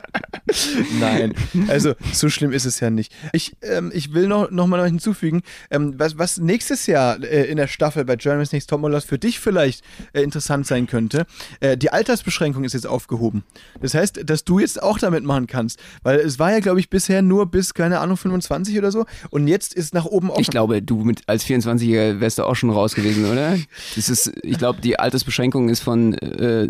Nein, 1.01 1.35
also 1.69 1.95
so 2.13 2.29
schlimm 2.29 2.53
ist 2.53 2.65
es 2.65 2.81
ja 2.81 2.91
nicht. 2.91 3.13
Ich, 3.33 3.57
ähm, 3.63 3.91
ich 3.95 4.13
will 4.13 4.29
noch, 4.29 4.51
noch 4.51 4.67
mal 4.67 4.85
hinzufügen, 4.85 5.43
ähm, 5.71 5.95
was, 5.99 6.19
was 6.19 6.39
nächstes 6.39 6.87
Jahr 6.87 7.23
äh, 7.23 7.45
in 7.45 7.57
der 7.57 7.67
Staffel 7.67 8.05
bei 8.05 8.17
Germany's 8.17 8.53
Next 8.53 8.71
Topmodel 8.71 9.01
für 9.01 9.19
dich 9.19 9.41
vielleicht 9.41 9.85
äh, 10.13 10.23
interessant 10.23 10.67
sein 10.67 10.87
könnte. 10.87 11.27
Äh, 11.61 11.77
die 11.77 11.91
Altersbeschränkung 11.91 12.65
ist 12.65 12.73
jetzt 12.73 12.87
aufgehoben. 12.87 13.45
Das 13.81 13.95
heißt, 13.95 14.21
dass 14.25 14.45
du 14.45 14.59
jetzt 14.59 14.83
auch 14.83 14.99
damit 14.99 15.25
machen 15.25 15.47
kannst. 15.47 15.81
Weil 16.03 16.19
es 16.21 16.39
war 16.39 16.53
ja, 16.53 16.61
glaube 16.61 16.81
ich, 16.81 16.91
bisher 16.91 17.23
nur 17.23 17.47
bis, 17.47 17.75
keine 17.75 18.01
Ahnung, 18.01 18.17
25 18.17 18.79
oder 18.79 18.91
so. 18.91 19.05
Und 19.31 19.49
jetzt 19.49 19.75
ist 19.75 19.95
nach 19.95 20.05
oben 20.05 20.31
offen. 20.31 20.41
Ich 20.41 20.51
glaube, 20.51 20.83
du 20.83 21.05
mit 21.05 21.23
als 21.27 21.45
24er 21.45 22.21
wärst 22.21 22.39
du 22.39 22.45
auch 22.45 22.55
schon 22.55 22.71
raus 22.71 22.95
gewesen, 22.95 23.31
oder? 23.31 23.57
Das 23.95 24.09
ist, 24.09 24.33
ich 24.43 24.59
glaube, 24.59 24.81
die 24.81 24.99
Altersbeschränkung 24.99 25.69
ist 25.69 25.81
von 25.81 26.15
äh, 26.15 26.69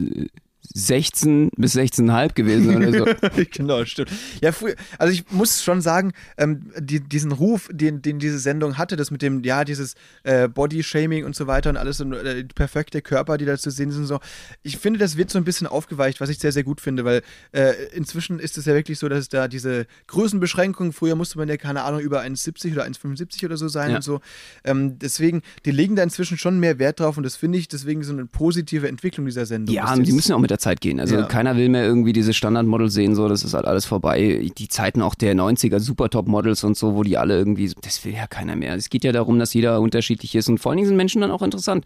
16 0.77 1.51
bis 1.57 1.75
16,5 1.75 2.35
gewesen 2.35 2.77
oder 2.77 2.93
so. 2.93 3.05
genau, 3.51 3.83
stimmt. 3.87 4.11
Ja, 4.43 4.53
früher, 4.53 4.75
also 4.99 5.11
ich 5.11 5.25
muss 5.31 5.63
schon 5.63 5.81
sagen, 5.81 6.13
ähm, 6.37 6.71
die, 6.79 7.01
diesen 7.01 7.33
Ruf, 7.33 7.71
den, 7.73 8.03
den 8.03 8.19
diese 8.19 8.39
Sendung 8.39 8.77
hatte, 8.77 8.97
das 8.97 9.11
mit 9.11 9.23
dem, 9.23 9.43
ja, 9.43 9.65
dieses 9.65 9.95
äh, 10.25 10.49
Body-Shaming 10.49 11.25
und 11.25 11.35
so 11.35 11.47
weiter 11.47 11.71
und 11.71 11.79
alles 11.79 12.03
und 12.03 12.13
äh, 12.13 12.45
perfekte 12.45 13.01
Körper, 13.01 13.39
die 13.39 13.47
da 13.47 13.57
zu 13.57 13.71
sehen 13.71 13.91
sind, 13.91 14.03
und 14.03 14.07
so. 14.07 14.21
Ich 14.63 14.77
finde, 14.77 14.99
das 14.99 15.17
wird 15.17 15.31
so 15.31 15.39
ein 15.39 15.45
bisschen 15.45 15.67
aufgeweicht, 15.67 16.21
was 16.21 16.29
ich 16.29 16.39
sehr, 16.39 16.53
sehr 16.53 16.63
gut 16.63 16.83
finde, 16.83 17.07
weil 17.07 17.23
äh, 17.53 17.73
inzwischen 17.95 18.39
ist 18.39 18.59
es 18.59 18.67
ja 18.67 18.75
wirklich 18.75 18.99
so, 18.99 19.09
dass 19.09 19.21
es 19.21 19.29
da 19.31 19.49
diese 19.49 19.87
Größenbeschränkungen, 20.09 20.93
früher 20.93 21.15
musste 21.17 21.39
man 21.39 21.49
ja, 21.49 21.57
keine 21.57 21.85
Ahnung, 21.85 22.01
über 22.01 22.21
1,70 22.21 22.73
oder 22.73 22.85
1,75 22.85 23.47
oder 23.47 23.57
so 23.57 23.69
sein 23.69 23.91
Ja. 23.91 23.97
und 23.97 24.03
so. 24.03 24.21
Ähm, 24.63 24.99
deswegen, 24.99 25.41
die 25.65 25.71
legen 25.71 25.97
da 25.97 26.03
inzwischen 26.03 26.37
schon 26.37 26.61
mehr 26.61 26.79
Wert 26.79 27.01
drauf 27.01 27.17
und 27.17 27.23
das 27.23 27.37
finde 27.37 27.57
ich 27.57 27.67
deswegen 27.69 28.03
so 28.03 28.13
eine 28.13 28.27
positive 28.27 28.89
Entwicklung 28.89 29.25
dieser 29.25 29.47
Sendung. 29.47 29.75
Ja, 29.75 29.97
die 29.97 30.13
müssen 30.13 30.33
auch 30.33 30.39
mit 30.39 30.51
der 30.51 30.59
Zeit 30.67 30.81
gehen. 30.81 31.01
Also 31.01 31.17
Ja. 31.17 31.23
keiner 31.23 31.57
will 31.57 31.69
mehr 31.69 31.85
irgendwie 31.85 32.13
diese 32.13 32.35
Standardmodels 32.35 32.93
sehen, 32.93 33.15
so, 33.15 33.29
das 33.29 33.43
ist 33.45 33.55
halt 33.55 33.67
alles 33.67 33.87
vorbei. 33.87 34.51
Die 34.59 34.69
Zeiten 34.69 35.03
auch 35.03 35.15
der 35.15 35.35
90er 35.35 35.81
Supertop-Models 35.81 36.65
und 36.65 36.77
so, 36.77 36.95
wo 36.95 37.03
die 37.03 37.17
alle 37.19 37.37
irgendwie, 37.37 37.73
das 37.83 38.05
will 38.05 38.15
ja 38.15 38.27
keiner 38.27 38.57
mehr. 38.57 38.75
Es 38.75 38.91
geht 38.91 39.05
ja 39.05 39.13
darum, 39.13 39.39
dass 39.39 39.55
jeder 39.55 39.81
unterschiedlich 39.81 40.35
ist 40.35 40.49
und 40.49 40.59
vor 40.59 40.71
allen 40.73 40.77
Dingen 40.77 40.89
sind 40.89 40.97
Menschen 40.97 41.21
dann 41.21 41.31
auch 41.31 41.43
interessant. 41.43 41.85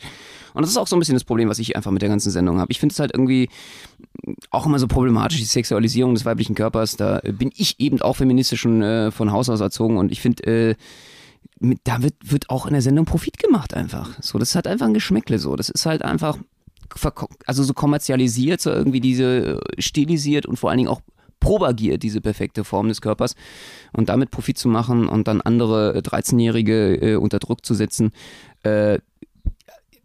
Und 0.55 0.63
das 0.63 0.71
ist 0.71 0.77
auch 0.77 0.87
so 0.87 0.97
ein 0.97 0.99
bisschen 0.99 1.15
das 1.15 1.25
Problem, 1.25 1.49
was 1.49 1.59
ich 1.59 1.77
einfach 1.77 1.91
mit 1.91 2.03
der 2.03 2.09
ganzen 2.09 2.31
Sendung 2.31 2.59
habe. 2.59 2.73
Ich 2.73 2.81
finde 2.81 2.93
es 2.93 2.99
halt 2.99 3.13
irgendwie 3.15 3.49
auch 4.51 4.67
immer 4.67 4.79
so 4.79 4.89
problematisch, 4.89 5.39
die 5.39 5.45
Sexualisierung 5.45 6.15
des 6.15 6.25
weiblichen 6.25 6.55
Körpers. 6.55 6.97
Da 6.97 7.21
bin 7.21 7.51
ich 7.55 7.79
eben 7.79 8.01
auch 8.01 8.17
feministisch 8.17 8.61
schon 8.61 8.83
äh, 8.83 9.11
von 9.11 9.31
Haus 9.33 9.49
aus 9.49 9.61
erzogen 9.61 9.97
und 9.99 10.11
ich 10.11 10.21
finde, 10.21 10.43
äh, 10.71 10.75
mit, 11.61 11.79
da 11.85 12.03
wird, 12.03 12.15
wird 12.23 12.49
auch 12.51 12.67
in 12.67 12.73
der 12.73 12.83
Sendung 12.83 13.05
Profit 13.05 13.39
gemacht 13.39 13.75
einfach. 13.75 14.11
So, 14.21 14.39
das 14.39 14.55
hat 14.55 14.67
einfach 14.67 14.87
ein 14.87 14.95
Geschmäckle 14.95 15.39
so. 15.39 15.57
Das 15.57 15.69
ist 15.69 15.85
halt 15.85 16.03
einfach, 16.03 16.39
also 17.47 17.63
so 17.63 17.73
kommerzialisiert, 17.75 18.61
so 18.61 18.71
irgendwie 18.71 19.01
diese 19.01 19.61
äh, 19.61 19.81
stilisiert 19.83 20.47
und 20.47 20.59
vor 20.59 20.71
allen 20.71 20.79
Dingen 20.79 20.91
auch 20.91 21.01
propagiert, 21.41 22.03
diese 22.03 22.21
perfekte 22.21 22.65
Form 22.65 22.89
des 22.89 23.01
Körpers 23.01 23.35
und 23.93 24.09
damit 24.09 24.31
Profit 24.31 24.59
zu 24.59 24.69
machen 24.69 25.09
und 25.09 25.27
dann 25.27 25.41
andere 25.41 25.95
äh, 25.97 25.99
13-Jährige 25.99 26.95
äh, 26.97 27.17
unter 27.17 27.39
Druck 27.39 27.65
zu 27.65 27.75
setzen. 27.75 28.13
Äh, 28.63 28.99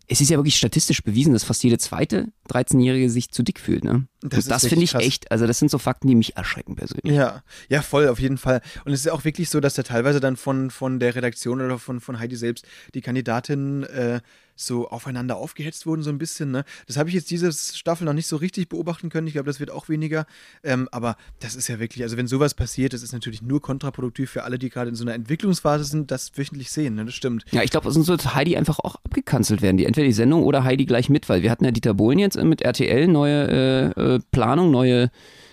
es 0.08 0.21
ist 0.21 0.30
ja 0.30 0.38
wirklich 0.38 0.56
statistisch 0.56 1.04
bewiesen, 1.04 1.34
dass 1.34 1.43
fast 1.43 1.63
jede 1.63 1.78
zweite 1.78 2.28
13-Jährige 2.50 3.10
sich 3.10 3.32
zu 3.32 3.43
dick 3.43 3.60
fühlt. 3.60 3.84
Ne? 3.84 4.08
Das 4.30 4.46
Das, 4.46 4.66
finde 4.68 4.84
ich 4.84 4.92
krass. 4.92 5.04
echt, 5.04 5.32
also 5.32 5.48
das 5.48 5.60
sind 5.60 5.70
so 5.72 5.78
Fakten, 5.78 6.08
die 6.08 6.16
mich 6.16 6.36
erschrecken 6.38 6.76
persönlich. 6.76 7.16
Ja, 7.16 7.44
ja, 7.70 7.82
voll, 7.82 8.08
auf 8.08 8.20
jeden 8.20 8.38
Fall. 8.38 8.62
Und 8.86 8.94
es 8.94 9.00
ist 9.00 9.06
ja 9.06 9.14
auch 9.14 9.26
wirklich 9.26 9.50
so, 9.50 9.60
dass 9.60 9.76
da 9.76 9.84
teilweise 9.84 10.20
dann 10.20 10.38
von, 10.38 10.72
von 10.72 11.00
der 11.00 11.16
Redaktion 11.16 11.62
oder 11.62 11.80
von, 11.80 12.00
von 12.00 12.20
Heidi 12.20 12.36
selbst 12.36 12.66
die 12.94 13.02
Kandidatinnen 13.02 13.84
äh, 13.84 14.22
so 14.56 14.88
aufeinander 14.88 15.36
aufgehetzt 15.36 15.86
wurden, 15.86 16.02
so 16.02 16.10
ein 16.10 16.18
bisschen. 16.18 16.52
Ne? 16.52 16.64
Das 16.88 16.98
habe 16.98 17.10
ich 17.10 17.16
jetzt 17.16 17.30
diese 17.30 17.52
Staffel 17.52 18.06
noch 18.06 18.14
nicht 18.14 18.28
so 18.28 18.38
richtig 18.38 18.70
beobachten 18.70 19.10
können. 19.10 19.28
Ich 19.28 19.34
glaube, 19.34 19.48
das 19.48 19.60
wird 19.60 19.70
auch 19.70 19.90
weniger. 19.90 20.26
Ähm, 20.64 20.88
aber 20.92 21.18
das 21.40 21.56
ist 21.56 21.68
ja 21.68 21.80
wirklich, 21.80 22.04
also 22.04 22.18
wenn 22.18 22.28
sowas 22.28 22.54
passiert, 22.54 22.94
das 22.94 23.04
ist 23.04 23.12
natürlich 23.12 23.42
nur 23.42 23.62
kontraproduktiv 23.62 24.30
für 24.32 24.44
alle, 24.44 24.58
die 24.58 24.70
gerade 24.70 24.90
in 24.90 24.96
so 24.96 25.04
einer 25.04 25.14
Entwicklungsphase 25.14 25.84
sind, 25.84 26.10
das 26.10 26.32
wöchentlich 26.38 26.72
sehen. 26.72 26.96
Ne? 26.96 27.06
Das 27.06 27.14
stimmt. 27.14 27.46
Ja, 27.52 27.64
ich 27.64 27.72
glaube, 27.72 27.92
sonst 27.92 28.08
wird 28.08 28.34
Heidi 28.34 28.56
einfach 28.56 28.80
auch 28.80 28.96
abgekanzelt 28.96 29.62
werden. 29.62 29.78
Die 29.78 29.86
entweder 29.86 30.08
die 30.08 30.14
Sendung 30.14 30.44
oder 30.44 30.64
Heidi 30.64 30.86
gleich 30.86 31.10
mit, 31.10 31.28
weil 31.28 31.42
wir 31.44 31.52
hatten 31.52 31.66
ja 31.66 31.72
Dieter 31.72 31.94
Bohlen 31.94 32.20
jetzt 32.20 32.38
äh, 32.38 32.46
mit 32.46 32.62
RTL, 32.62 33.08
neue 33.08 33.94
äh, 33.98 34.14
Planung, 34.32 34.71
neue, 34.71 35.10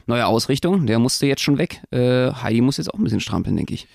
neue 0.07 0.27
Ausrichtung. 0.27 0.87
Der 0.87 0.98
musste 0.98 1.27
jetzt 1.27 1.42
schon 1.42 1.59
weg. 1.59 1.81
Äh, 1.90 2.33
Heidi 2.33 2.61
muss 2.61 2.77
jetzt 2.77 2.92
auch 2.92 2.98
ein 2.98 3.05
bisschen 3.05 3.20
strampeln, 3.20 3.57
denke 3.57 3.75
ich. 3.75 3.87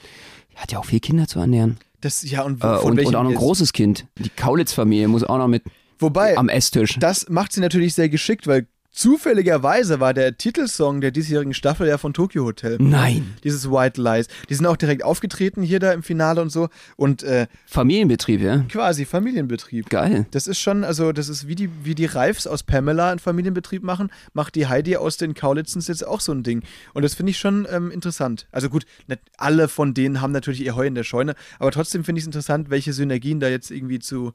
Hat 0.56 0.72
ja 0.72 0.80
auch 0.80 0.86
vier 0.86 1.00
Kinder 1.00 1.28
zu 1.28 1.40
ernähren. 1.40 1.78
Das, 2.02 2.30
ja, 2.30 2.44
und, 2.44 2.64
Äh, 2.64 2.68
und, 2.68 3.00
und 3.00 3.16
auch 3.16 3.24
noch 3.24 3.30
ein 3.30 3.36
großes 3.36 3.74
Kind. 3.74 4.06
Die 4.20 4.30
Kaulitz-Familie 4.30 5.08
muss 5.08 5.24
auch 5.24 5.38
noch 5.38 5.48
mit 5.48 5.64
Wobei, 6.00 6.38
am 6.38 6.50
Esstisch. 6.50 6.98
das 7.00 7.28
macht 7.30 7.54
sie 7.54 7.60
natürlich 7.62 7.94
sehr 7.96 8.10
geschickt, 8.10 8.46
weil 8.48 8.68
Zufälligerweise 8.98 10.00
war 10.00 10.16
der 10.16 10.40
Titelsong 10.40 11.02
der 11.02 11.12
diesjährigen 11.12 11.54
Staffel 11.54 11.88
ja 11.88 12.00
von 12.00 12.16
Tokyo 12.16 12.46
Hotel. 12.46 12.78
Nein. 12.80 13.36
Dieses 13.44 13.70
White 13.70 14.02
Lies. 14.02 14.26
Die 14.50 14.56
sind 14.56 14.66
auch 14.66 14.76
direkt 14.76 15.04
aufgetreten 15.04 15.62
hier 15.62 15.78
da 15.78 15.92
im 15.92 16.02
Finale 16.02 16.42
und 16.42 16.50
so. 16.50 16.70
Und 16.96 17.22
äh, 17.22 17.46
Familienbetrieb, 17.68 18.42
ja? 18.42 18.66
quasi 18.68 19.06
Familienbetrieb. 19.06 19.92
Geil. 19.92 20.26
Das 20.32 20.48
ist 20.48 20.60
schon, 20.60 20.84
also 20.84 21.12
das 21.12 21.30
ist 21.30 21.48
wie 21.48 21.54
die, 21.54 21.70
wie 21.84 21.94
die 21.94 22.08
Reifs 22.08 22.48
aus 22.48 22.64
Pamela 22.64 23.12
einen 23.12 23.20
Familienbetrieb 23.20 23.84
machen, 23.84 24.10
macht 24.34 24.56
die 24.56 24.66
Heidi 24.66 24.98
aus 24.98 25.18
den 25.18 25.36
Kaulitzens 25.36 25.88
jetzt 25.88 26.08
auch 26.08 26.20
so 26.20 26.32
ein 26.32 26.42
Ding. 26.42 26.64
Und 26.96 27.04
das 27.04 27.14
finde 27.14 27.30
ich 27.30 27.38
schon 27.38 27.68
ähm, 27.70 27.92
interessant. 27.92 28.48
Also 28.52 28.68
gut, 28.68 28.88
nicht 29.06 29.22
alle 29.38 29.68
von 29.68 29.94
denen 29.94 30.22
haben 30.22 30.32
natürlich 30.32 30.66
ihr 30.66 30.76
Heu 30.76 30.88
in 30.88 30.96
der 30.96 31.04
Scheune, 31.04 31.36
aber 31.60 31.70
trotzdem 31.70 32.04
finde 32.04 32.18
ich 32.18 32.24
es 32.24 32.28
interessant, 32.28 32.72
welche 32.72 32.94
Synergien 32.94 33.40
da 33.40 33.48
jetzt 33.48 33.70
irgendwie 33.70 34.00
zu, 34.00 34.34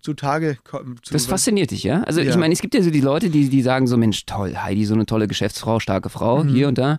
zu 0.00 0.14
Tage 0.14 0.56
kommen. 0.64 0.96
Zu, 1.02 1.12
Das 1.12 1.26
fasziniert 1.26 1.70
dich, 1.70 1.82
ja? 1.84 2.02
Also 2.02 2.20
Ja. 2.20 2.30
ich 2.30 2.36
meine, 2.36 2.52
es 2.54 2.60
gibt 2.60 2.74
ja 2.74 2.82
so 2.82 2.90
die 2.90 3.00
Leute, 3.00 3.30
die, 3.30 3.48
die 3.48 3.62
sagen 3.62 3.86
so, 3.86 3.96
Mensch, 3.96 4.24
toll, 4.26 4.56
Heidi, 4.56 4.84
so 4.84 4.94
eine 4.94 5.06
tolle 5.06 5.28
Geschäftsfrau, 5.28 5.78
starke 5.80 6.08
Frau, 6.08 6.44
Mhm. 6.44 6.48
hier 6.48 6.68
und 6.68 6.78
da. 6.78 6.98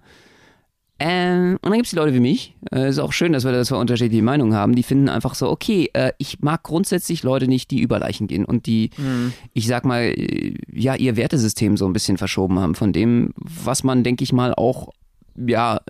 Ähm, 1.03 1.53
und 1.63 1.65
dann 1.65 1.73
gibt 1.73 1.85
es 1.85 1.89
die 1.89 1.95
Leute 1.95 2.13
wie 2.13 2.19
mich. 2.19 2.55
Äh, 2.71 2.89
ist 2.89 2.99
auch 2.99 3.11
schön, 3.11 3.33
dass 3.33 3.43
wir, 3.43 3.51
dass 3.51 3.71
wir 3.71 3.79
unterschiedliche 3.79 4.21
Meinungen 4.21 4.53
haben. 4.53 4.75
Die 4.75 4.83
finden 4.83 5.09
einfach 5.09 5.33
so, 5.33 5.49
okay, 5.49 5.89
äh, 5.93 6.11
ich 6.19 6.41
mag 6.41 6.61
grundsätzlich 6.61 7.23
Leute 7.23 7.47
nicht, 7.47 7.71
die 7.71 7.79
über 7.81 7.97
Leichen 7.97 8.27
gehen 8.27 8.45
und 8.45 8.67
die, 8.67 8.91
Mhm. 8.97 9.33
ich 9.53 9.65
sag 9.65 9.83
mal, 9.83 10.01
äh, 10.03 10.53
ja, 10.71 10.93
ihr 10.93 11.15
Wertesystem 11.15 11.75
so 11.75 11.87
ein 11.87 11.93
bisschen 11.93 12.17
verschoben 12.19 12.59
haben 12.59 12.75
von 12.75 12.93
dem, 12.93 13.33
was 13.35 13.83
man, 13.83 14.03
denke 14.03 14.23
ich 14.23 14.31
mal, 14.31 14.53
auch, 14.53 14.89
ja, 15.35 15.81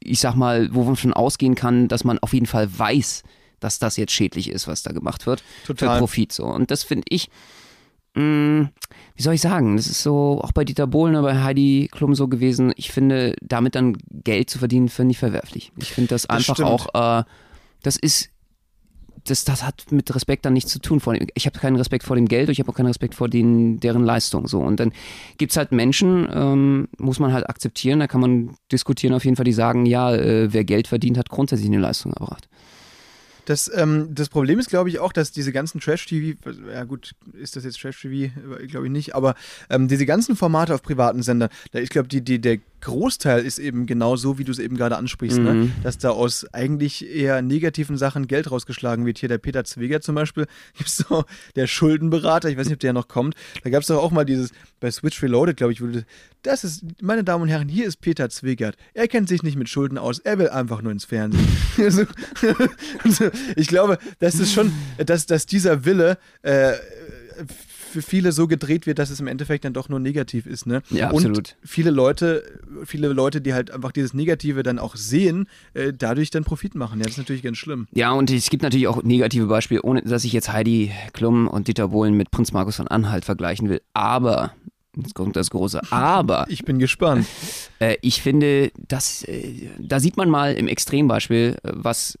ich 0.00 0.18
sag 0.18 0.34
mal, 0.34 0.70
wo 0.74 0.82
man 0.82 0.96
schon 0.96 1.12
ausgehen 1.12 1.54
kann, 1.54 1.86
dass 1.86 2.02
man 2.02 2.18
auf 2.18 2.32
jeden 2.32 2.46
Fall 2.46 2.68
weiß, 2.76 3.22
dass 3.60 3.78
das 3.78 3.96
jetzt 3.96 4.12
schädlich 4.12 4.50
ist, 4.50 4.68
was 4.68 4.82
da 4.82 4.92
gemacht 4.92 5.26
wird. 5.26 5.42
Total. 5.66 5.94
Für 5.94 5.98
Profit 5.98 6.32
so. 6.32 6.44
Und 6.44 6.70
das 6.70 6.82
finde 6.82 7.04
ich, 7.08 7.28
mh, 8.14 8.70
wie 9.14 9.22
soll 9.22 9.34
ich 9.34 9.40
sagen, 9.40 9.76
das 9.76 9.86
ist 9.86 10.02
so 10.02 10.40
auch 10.42 10.52
bei 10.52 10.64
Dieter 10.64 10.86
Bohlen 10.86 11.14
oder 11.14 11.22
bei 11.22 11.42
Heidi 11.42 11.88
Klum 11.92 12.14
so 12.14 12.28
gewesen. 12.28 12.72
Ich 12.76 12.90
finde, 12.90 13.34
damit 13.40 13.74
dann 13.74 13.96
Geld 14.10 14.50
zu 14.50 14.58
verdienen, 14.58 14.88
finde 14.88 15.12
ich 15.12 15.18
verwerflich. 15.18 15.72
Ich 15.78 15.92
finde 15.92 16.08
das 16.08 16.26
einfach 16.26 16.56
stimmt. 16.56 16.68
auch, 16.68 17.20
äh, 17.20 17.24
das 17.82 17.96
ist, 17.96 18.30
das, 19.24 19.44
das 19.44 19.64
hat 19.64 19.86
mit 19.90 20.14
Respekt 20.14 20.44
dann 20.44 20.52
nichts 20.52 20.70
zu 20.70 20.78
tun. 20.78 21.00
Ich 21.34 21.46
habe 21.46 21.58
keinen 21.58 21.76
Respekt 21.76 22.04
vor 22.04 22.16
dem 22.16 22.26
Geld, 22.26 22.48
ich 22.48 22.60
habe 22.60 22.70
auch 22.70 22.74
keinen 22.74 22.86
Respekt 22.86 23.14
vor 23.14 23.28
den, 23.28 23.80
deren 23.80 24.04
Leistung. 24.04 24.46
So. 24.46 24.60
Und 24.60 24.78
dann 24.80 24.92
gibt 25.38 25.52
es 25.52 25.56
halt 25.56 25.72
Menschen, 25.72 26.28
ähm, 26.32 26.88
muss 26.98 27.18
man 27.18 27.32
halt 27.32 27.48
akzeptieren, 27.48 28.00
da 28.00 28.06
kann 28.06 28.20
man 28.20 28.56
diskutieren 28.70 29.14
auf 29.14 29.24
jeden 29.24 29.36
Fall, 29.36 29.44
die 29.44 29.52
sagen, 29.52 29.86
ja, 29.86 30.14
äh, 30.14 30.52
wer 30.52 30.64
Geld 30.64 30.86
verdient, 30.86 31.18
hat 31.18 31.28
grundsätzlich 31.28 31.68
eine 31.68 31.80
Leistung 31.80 32.12
erbracht. 32.12 32.48
Das, 33.46 33.70
ähm, 33.74 34.14
das 34.14 34.28
Problem 34.28 34.58
ist, 34.58 34.68
glaube 34.68 34.90
ich, 34.90 34.98
auch, 34.98 35.12
dass 35.12 35.30
diese 35.30 35.52
ganzen 35.52 35.80
Trash-TV, 35.80 36.36
ja 36.68 36.84
gut, 36.84 37.14
ist 37.32 37.56
das 37.56 37.64
jetzt 37.64 37.80
Trash-TV? 37.80 38.32
Glaube 38.66 38.86
ich 38.86 38.92
nicht, 38.92 39.14
aber 39.14 39.36
ähm, 39.70 39.88
diese 39.88 40.04
ganzen 40.04 40.36
Formate 40.36 40.74
auf 40.74 40.82
privaten 40.82 41.22
Sendern, 41.22 41.48
da 41.70 41.78
ich 41.78 41.88
glaube, 41.88 42.08
die, 42.08 42.22
die, 42.22 42.40
der 42.40 42.58
Großteil 42.86 43.44
ist 43.44 43.58
eben 43.58 43.84
genau 43.86 44.14
so, 44.14 44.38
wie 44.38 44.44
du 44.44 44.52
es 44.52 44.60
eben 44.60 44.76
gerade 44.76 44.96
ansprichst, 44.96 45.38
ne? 45.38 45.54
Mhm. 45.54 45.72
dass 45.82 45.98
da 45.98 46.10
aus 46.10 46.46
eigentlich 46.52 47.04
eher 47.04 47.42
negativen 47.42 47.96
Sachen 47.96 48.28
Geld 48.28 48.48
rausgeschlagen 48.48 49.04
wird. 49.04 49.18
Hier 49.18 49.28
der 49.28 49.38
Peter 49.38 49.64
Zweger 49.64 50.00
zum 50.00 50.14
Beispiel, 50.14 50.46
so, 50.86 51.24
der 51.56 51.66
Schuldenberater, 51.66 52.48
ich 52.48 52.56
weiß 52.56 52.66
nicht, 52.66 52.76
ob 52.76 52.80
der 52.80 52.92
noch 52.92 53.08
kommt, 53.08 53.34
da 53.64 53.70
gab 53.70 53.82
es 53.82 53.88
doch 53.88 54.00
auch 54.00 54.12
mal 54.12 54.24
dieses, 54.24 54.52
bei 54.78 54.88
Switch 54.92 55.20
Reloaded, 55.20 55.56
glaube 55.56 55.72
ich, 55.72 55.80
wurde, 55.80 56.06
das 56.42 56.62
ist, 56.62 56.84
meine 57.02 57.24
Damen 57.24 57.42
und 57.42 57.48
Herren, 57.48 57.68
hier 57.68 57.86
ist 57.86 58.00
Peter 58.00 58.30
Zwegert. 58.30 58.76
Er 58.94 59.08
kennt 59.08 59.28
sich 59.28 59.42
nicht 59.42 59.56
mit 59.56 59.68
Schulden 59.68 59.98
aus, 59.98 60.20
er 60.20 60.38
will 60.38 60.48
einfach 60.48 60.80
nur 60.80 60.92
ins 60.92 61.04
Fernsehen. 61.04 61.44
so, 61.90 62.04
so, 63.04 63.30
ich 63.56 63.66
glaube, 63.66 63.98
das 64.20 64.36
ist 64.36 64.52
schon, 64.52 64.72
dass, 65.04 65.26
dass 65.26 65.46
dieser 65.46 65.84
Wille 65.84 66.18
äh, 66.42 66.74
für 67.96 68.02
viele 68.02 68.32
so 68.32 68.46
gedreht 68.46 68.86
wird, 68.86 68.98
dass 68.98 69.08
es 69.08 69.20
im 69.20 69.26
Endeffekt 69.26 69.64
dann 69.64 69.72
doch 69.72 69.88
nur 69.88 69.98
negativ 69.98 70.44
ist. 70.44 70.66
Ne? 70.66 70.82
Ja, 70.90 71.08
Und 71.08 71.16
absolut. 71.16 71.56
viele 71.64 71.90
Leute, 71.90 72.42
viele 72.84 73.08
Leute, 73.08 73.40
die 73.40 73.54
halt 73.54 73.70
einfach 73.70 73.90
dieses 73.90 74.12
Negative 74.12 74.62
dann 74.62 74.78
auch 74.78 74.96
sehen, 74.96 75.48
äh, 75.72 75.94
dadurch 75.96 76.28
dann 76.28 76.44
Profit 76.44 76.74
machen. 76.74 76.98
Ja, 76.98 77.04
das 77.04 77.12
ist 77.12 77.18
natürlich 77.18 77.42
ganz 77.42 77.56
schlimm. 77.56 77.88
Ja, 77.94 78.12
und 78.12 78.30
es 78.30 78.50
gibt 78.50 78.62
natürlich 78.62 78.86
auch 78.86 79.02
negative 79.02 79.46
Beispiele, 79.46 79.80
ohne 79.82 80.02
dass 80.02 80.24
ich 80.24 80.34
jetzt 80.34 80.52
Heidi 80.52 80.92
Klum 81.14 81.48
und 81.48 81.68
Dieter 81.68 81.88
Bohlen 81.88 82.14
mit 82.14 82.30
Prinz 82.30 82.52
Markus 82.52 82.76
von 82.76 82.86
Anhalt 82.88 83.24
vergleichen 83.24 83.70
will. 83.70 83.80
Aber, 83.94 84.52
jetzt 84.94 85.14
kommt 85.14 85.36
das 85.36 85.48
große 85.48 85.80
Aber, 85.90 86.44
Ich 86.50 86.64
bin 86.66 86.78
gespannt. 86.78 87.26
äh, 87.78 87.96
ich 88.02 88.20
finde, 88.20 88.72
dass, 88.88 89.22
äh, 89.24 89.70
da 89.78 90.00
sieht 90.00 90.18
man 90.18 90.28
mal 90.28 90.52
im 90.52 90.68
Extrembeispiel, 90.68 91.56
äh, 91.62 91.70
was 91.72 92.18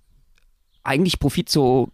eigentlich 0.84 1.18
Profit 1.18 1.50
so, 1.50 1.90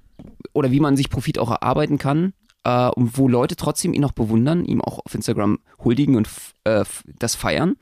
oder 0.52 0.70
wie 0.70 0.78
man 0.78 0.96
sich 0.96 1.10
Profit 1.10 1.40
auch 1.40 1.50
erarbeiten 1.50 1.98
kann. 1.98 2.32
Äh, 2.64 2.88
und 2.88 3.18
wo 3.18 3.28
Leute 3.28 3.56
trotzdem 3.56 3.92
ihn 3.92 4.00
noch 4.00 4.12
bewundern, 4.12 4.64
ihm 4.64 4.80
auch 4.80 5.00
auf 5.04 5.14
Instagram 5.14 5.58
huldigen 5.82 6.16
und 6.16 6.28
äh, 6.64 6.84
das 7.18 7.34
feiern, 7.34 7.76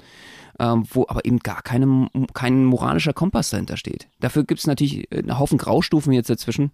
ähm, 0.58 0.84
wo 0.90 1.06
aber 1.08 1.24
eben 1.24 1.38
gar 1.38 1.62
keine, 1.62 2.08
kein 2.34 2.64
moralischer 2.64 3.12
Kompass 3.12 3.50
dahinter 3.50 3.76
steht. 3.76 4.08
Dafür 4.20 4.44
gibt 4.44 4.60
es 4.60 4.66
natürlich 4.66 5.10
einen 5.12 5.38
Haufen 5.38 5.58
Graustufen 5.58 6.12
jetzt 6.12 6.30
dazwischen, 6.30 6.72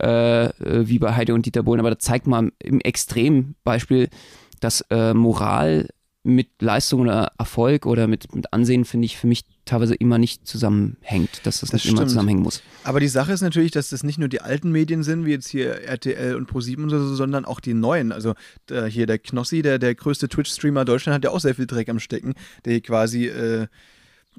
äh, 0.00 0.46
äh, 0.46 0.88
wie 0.88 0.98
bei 0.98 1.14
Heide 1.14 1.34
und 1.34 1.46
Dieter 1.46 1.62
Bohlen, 1.62 1.80
aber 1.80 1.90
das 1.90 2.04
zeigt 2.04 2.26
mal 2.26 2.52
im 2.58 2.80
Extrembeispiel, 2.80 4.08
dass 4.60 4.80
äh, 4.90 5.14
Moral 5.14 5.88
mit 6.28 6.48
Leistung 6.60 7.00
oder 7.00 7.32
Erfolg 7.38 7.86
oder 7.86 8.06
mit, 8.06 8.34
mit 8.34 8.52
Ansehen, 8.52 8.84
finde 8.84 9.06
ich, 9.06 9.16
für 9.16 9.26
mich 9.26 9.44
teilweise 9.64 9.94
immer 9.94 10.18
nicht 10.18 10.46
zusammenhängt, 10.46 11.40
dass 11.44 11.60
das, 11.60 11.70
Das 11.70 11.72
nicht 11.72 11.86
immer 11.86 11.96
stimmt. 11.98 12.10
zusammenhängen 12.10 12.42
muss. 12.42 12.62
Aber 12.84 13.00
die 13.00 13.08
Sache 13.08 13.32
ist 13.32 13.40
natürlich, 13.40 13.70
dass 13.70 13.88
das 13.88 14.02
nicht 14.02 14.18
nur 14.18 14.28
die 14.28 14.40
alten 14.42 14.70
Medien 14.70 15.02
sind, 15.02 15.24
wie 15.24 15.30
jetzt 15.30 15.48
hier 15.48 15.82
RTL 15.84 16.34
und 16.36 16.46
ProSieben 16.46 16.84
und 16.84 16.90
so, 16.90 17.14
sondern 17.14 17.44
auch 17.44 17.60
die 17.60 17.74
neuen. 17.74 18.12
Also 18.12 18.34
der, 18.68 18.86
hier 18.86 19.06
der 19.06 19.18
Knossi, 19.18 19.62
der, 19.62 19.78
der 19.78 19.94
größte 19.94 20.28
Twitch-Streamer 20.28 20.84
Deutschland, 20.84 21.14
hat 21.14 21.24
ja 21.24 21.30
auch 21.30 21.40
sehr 21.40 21.54
viel 21.54 21.66
Dreck 21.66 21.88
am 21.88 21.98
Stecken, 21.98 22.34
der 22.64 22.72
hier 22.74 22.82
quasi, 22.82 23.26
äh, 23.26 23.66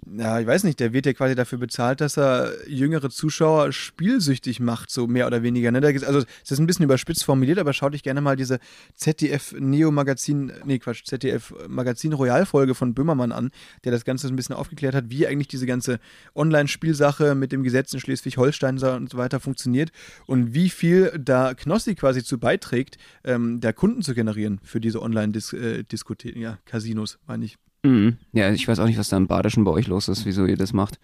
ja, 0.05 0.39
ich 0.39 0.47
weiß 0.47 0.63
nicht, 0.63 0.79
der 0.79 0.93
wird 0.93 1.05
ja 1.05 1.13
quasi 1.13 1.35
dafür 1.35 1.57
bezahlt, 1.57 2.01
dass 2.01 2.17
er 2.17 2.51
jüngere 2.67 3.09
Zuschauer 3.09 3.71
spielsüchtig 3.71 4.59
macht, 4.59 4.89
so 4.89 5.07
mehr 5.07 5.27
oder 5.27 5.43
weniger. 5.43 5.71
Ne? 5.71 5.79
Also 5.85 6.19
es 6.43 6.51
ist 6.51 6.59
ein 6.59 6.67
bisschen 6.67 6.85
überspitzt 6.85 7.23
formuliert, 7.23 7.59
aber 7.59 7.73
schaut 7.73 7.93
euch 7.93 8.03
gerne 8.03 8.21
mal 8.21 8.35
diese 8.35 8.59
ZDF-Neo-Magazin, 8.95 10.51
nee 10.65 10.79
Quatsch, 10.79 11.03
ZDF-Magazin-Royal-Folge 11.05 12.75
von 12.75 12.93
Böhmermann 12.93 13.31
an, 13.31 13.51
der 13.83 13.91
das 13.91 14.05
Ganze 14.05 14.27
so 14.27 14.33
ein 14.33 14.35
bisschen 14.35 14.55
aufgeklärt 14.55 14.95
hat, 14.95 15.05
wie 15.09 15.27
eigentlich 15.27 15.47
diese 15.47 15.65
ganze 15.65 15.99
Online-Spielsache 16.35 17.35
mit 17.35 17.51
dem 17.51 17.63
Gesetz 17.63 17.93
in 17.93 17.99
Schleswig-Holstein 17.99 18.79
und 18.79 19.09
so 19.09 19.17
weiter 19.17 19.39
funktioniert 19.39 19.91
und 20.25 20.53
wie 20.53 20.69
viel 20.69 21.11
da 21.19 21.53
Knossi 21.53 21.95
quasi 21.95 22.23
zu 22.23 22.39
beiträgt, 22.39 22.97
ähm, 23.23 23.59
da 23.59 23.73
Kunden 23.73 24.01
zu 24.01 24.13
generieren 24.13 24.59
für 24.63 24.79
diese 24.79 25.01
Online-Diskotheken, 25.01 26.39
ja, 26.39 26.59
Casinos, 26.65 27.19
meine 27.27 27.45
ich. 27.45 27.57
Mhm. 27.83 28.17
Ja, 28.33 28.51
ich 28.51 28.67
weiß 28.67 28.79
auch 28.79 28.85
nicht, 28.85 28.97
was 28.97 29.09
da 29.09 29.17
im 29.17 29.27
Badischen 29.27 29.63
bei 29.63 29.71
euch 29.71 29.87
los 29.87 30.07
ist, 30.07 30.25
wieso 30.25 30.45
ihr 30.45 30.57
das 30.57 30.73
macht. 30.73 30.99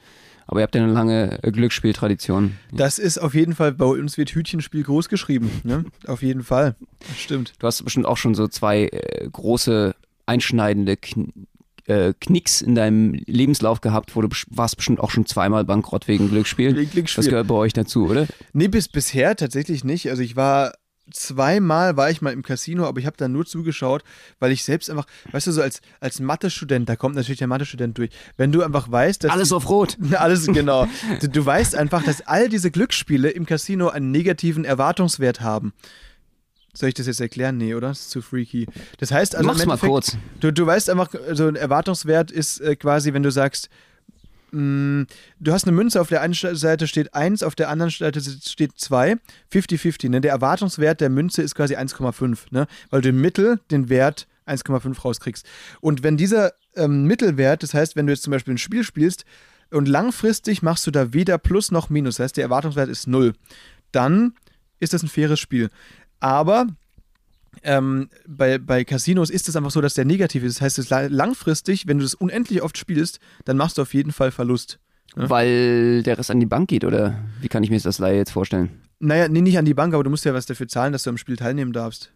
Aber 0.48 0.60
ihr 0.60 0.64
habt 0.64 0.76
ja 0.76 0.84
eine 0.84 0.92
lange 0.92 1.40
äh, 1.44 1.52
Glücksspieltradition. 1.52 2.58
Das 2.72 3.00
ist 3.00 3.18
auf 3.18 3.34
jeden 3.34 3.56
Fall, 3.56 3.72
bei 3.72 3.86
uns 3.86 4.18
wird 4.18 4.30
Hütchenspiel 4.36 4.84
groß 4.84 5.10
geschrieben, 5.10 5.50
ne? 5.64 5.86
Auf 6.06 6.22
jeden 6.22 6.44
Fall. 6.44 6.76
Das 7.00 7.18
stimmt. 7.18 7.54
Du 7.60 7.68
hast 7.68 7.84
bestimmt 7.84 8.06
auch 8.06 8.18
schon 8.18 8.36
so 8.36 8.48
zwei 8.48 8.84
äh, 8.84 9.28
große, 9.32 9.96
einschneidende 10.26 10.98
Kn 10.98 11.48
äh, 11.88 12.14
Knicks 12.20 12.62
in 12.62 12.74
deinem 12.74 13.14
Lebenslauf 13.28 13.80
gehabt, 13.80 14.16
wo 14.16 14.22
du 14.22 14.30
warst 14.50 14.76
bestimmt 14.76 15.00
auch 15.00 15.12
schon 15.12 15.28
zweimal 15.28 15.66
bankrott 15.66 16.08
wegen 16.08 16.30
Glücksspiel. 16.30 16.76
Wegen 16.76 16.90
Glücksspiel. 16.90 17.24
Das 17.24 17.30
gehört 17.30 17.48
bei 17.48 17.56
euch 17.56 17.74
dazu, 17.74 18.08
oder? 18.10 18.26
Nee, 18.54 18.70
bis 18.70 18.88
bisher 18.88 19.36
tatsächlich 19.36 19.84
nicht. 19.84 20.10
Also 20.10 20.24
ich 20.24 20.36
war 20.36 20.74
zweimal 21.12 21.98
war 21.98 22.10
ich 22.10 22.22
mal 22.22 22.34
im 22.34 22.44
Casino, 22.44 22.86
aber 22.86 23.00
ich 23.00 23.06
habe 23.06 23.18
da 23.18 23.28
nur 23.28 23.46
zugeschaut, 23.46 24.04
weil 24.40 24.52
ich 24.52 24.64
selbst 24.64 24.90
einfach, 24.90 25.06
weißt 25.32 25.48
du, 25.48 25.52
so 25.52 25.62
als, 25.62 25.82
als 26.00 26.20
Mathe-Student, 26.20 26.90
da 26.90 26.96
kommt 26.96 27.16
natürlich 27.16 27.40
der 27.40 27.48
Mathe-Student 27.48 27.98
durch, 27.98 28.10
wenn 28.38 28.52
du 28.52 28.64
einfach 28.64 28.92
weißt, 28.92 29.24
dass 29.24 29.32
Alles 29.32 29.52
auf 29.52 29.70
Rot. 29.70 29.98
alles 30.18 30.48
genau, 30.48 30.88
du, 31.22 31.30
du 31.30 31.46
weißt 31.46 31.76
einfach, 31.76 32.04
dass 32.04 32.26
all 32.26 32.50
diese 32.50 32.72
Glücksspiele 32.72 33.30
im 33.30 33.46
Casino 33.46 33.90
einen 33.90 34.12
negativen 34.12 34.66
Erwartungswert 34.66 35.42
haben. 35.42 35.74
Soll 36.74 36.90
ich 36.90 36.96
das 36.96 37.08
jetzt 37.08 37.22
erklären? 37.22 37.58
Nee, 37.58 37.74
oder? 37.74 37.90
Das 37.90 38.02
ist 38.02 38.10
zu 38.10 38.22
freaky. 38.22 38.68
Das 39.00 39.12
heißt 39.12 39.36
also, 39.36 39.48
Mach's 39.48 39.66
mal 39.66 39.78
kurz. 39.78 40.18
Du, 40.42 40.52
du 40.52 40.66
weißt 40.66 40.90
einfach, 40.90 41.10
so 41.32 41.48
ein 41.48 41.56
Erwartungswert 41.56 42.32
ist 42.32 42.60
äh, 42.60 42.76
quasi, 42.76 43.14
wenn 43.14 43.24
du 43.24 43.32
sagst, 43.32 43.70
mh, 44.56 45.06
du 45.40 45.52
hast 45.52 45.66
eine 45.66 45.76
Münze, 45.76 46.02
auf 46.02 46.10
der 46.10 46.22
einen 46.22 46.34
Seite 46.34 46.88
steht 46.88 47.14
1, 47.14 47.44
auf 47.44 47.56
der 47.56 47.70
anderen 47.70 47.92
Seite 47.92 48.22
steht 48.22 48.74
2, 48.78 49.18
50-50. 49.52 50.10
Ne? 50.10 50.22
Der 50.22 50.32
Erwartungswert 50.32 51.02
der 51.02 51.10
Münze 51.10 51.42
ist 51.42 51.56
quasi 51.56 51.76
1,5, 51.76 52.38
ne? 52.52 52.68
weil 52.90 53.02
du 53.02 53.10
im 53.10 53.22
Mittel 53.22 53.60
den 53.72 53.90
Wert 53.90 54.28
1,5 54.48 55.02
rauskriegst. 55.02 55.46
Und 55.82 56.04
wenn 56.04 56.18
dieser 56.18 56.54
ähm, 56.76 57.06
Mittelwert, 57.06 57.64
das 57.64 57.74
heißt, 57.74 57.96
wenn 57.96 58.08
du 58.08 58.14
jetzt 58.14 58.24
zum 58.24 58.32
Beispiel 58.32 58.54
ein 58.54 58.60
Spiel 58.60 58.84
spielst 58.84 59.26
und 59.72 59.88
langfristig 59.88 60.62
machst 60.62 60.86
du 60.88 60.92
da 60.92 61.14
weder 61.14 61.38
Plus 61.38 61.72
noch 61.72 61.90
Minus, 61.90 62.18
das 62.18 62.26
heißt, 62.26 62.38
der 62.38 62.46
Erwartungswert 62.46 62.90
ist 62.90 63.08
0, 63.08 63.34
dann 63.92 64.34
ist 64.80 64.94
das 64.94 65.04
ein 65.04 65.10
faires 65.10 65.40
Spiel. 65.40 65.70
Aber 66.20 66.68
ähm, 67.64 68.10
bei, 68.28 68.58
bei 68.58 68.84
Casinos 68.84 69.30
ist 69.30 69.50
es 69.50 69.56
einfach 69.56 69.72
so, 69.72 69.82
dass 69.82 69.94
der 69.94 70.06
negativ 70.06 70.44
ist. 70.44 70.58
Das 70.58 70.62
heißt, 70.62 70.80
es 70.80 70.90
la- 70.90 71.08
langfristig, 71.08 71.88
wenn 71.88 71.98
du 71.98 72.04
das 72.04 72.14
unendlich 72.14 72.62
oft 72.62 72.78
spielst, 72.78 73.20
dann 73.46 73.58
machst 73.58 73.78
du 73.78 73.82
auf 73.82 73.94
jeden 73.94 74.12
Fall 74.12 74.32
Verlust. 74.32 74.80
Ja. 75.16 75.30
Weil 75.30 76.04
der 76.04 76.18
Rest 76.18 76.32
an 76.32 76.40
die 76.40 76.46
Bank 76.46 76.68
geht, 76.68 76.84
oder 76.84 77.20
wie 77.42 77.48
kann 77.48 77.64
ich 77.64 77.70
mir 77.70 77.80
das 77.80 78.00
Laie 78.00 78.18
jetzt 78.18 78.32
vorstellen? 78.32 78.70
Naja, 79.00 79.28
nee, 79.28 79.42
nicht 79.42 79.58
an 79.58 79.66
die 79.66 79.74
Bank, 79.74 79.94
aber 79.94 80.04
du 80.04 80.10
musst 80.10 80.26
ja 80.26 80.34
was 80.34 80.46
dafür 80.46 80.68
zahlen, 80.68 80.92
dass 80.94 81.04
du 81.04 81.10
am 81.10 81.18
Spiel 81.18 81.36
teilnehmen 81.36 81.74
darfst. 81.74 82.12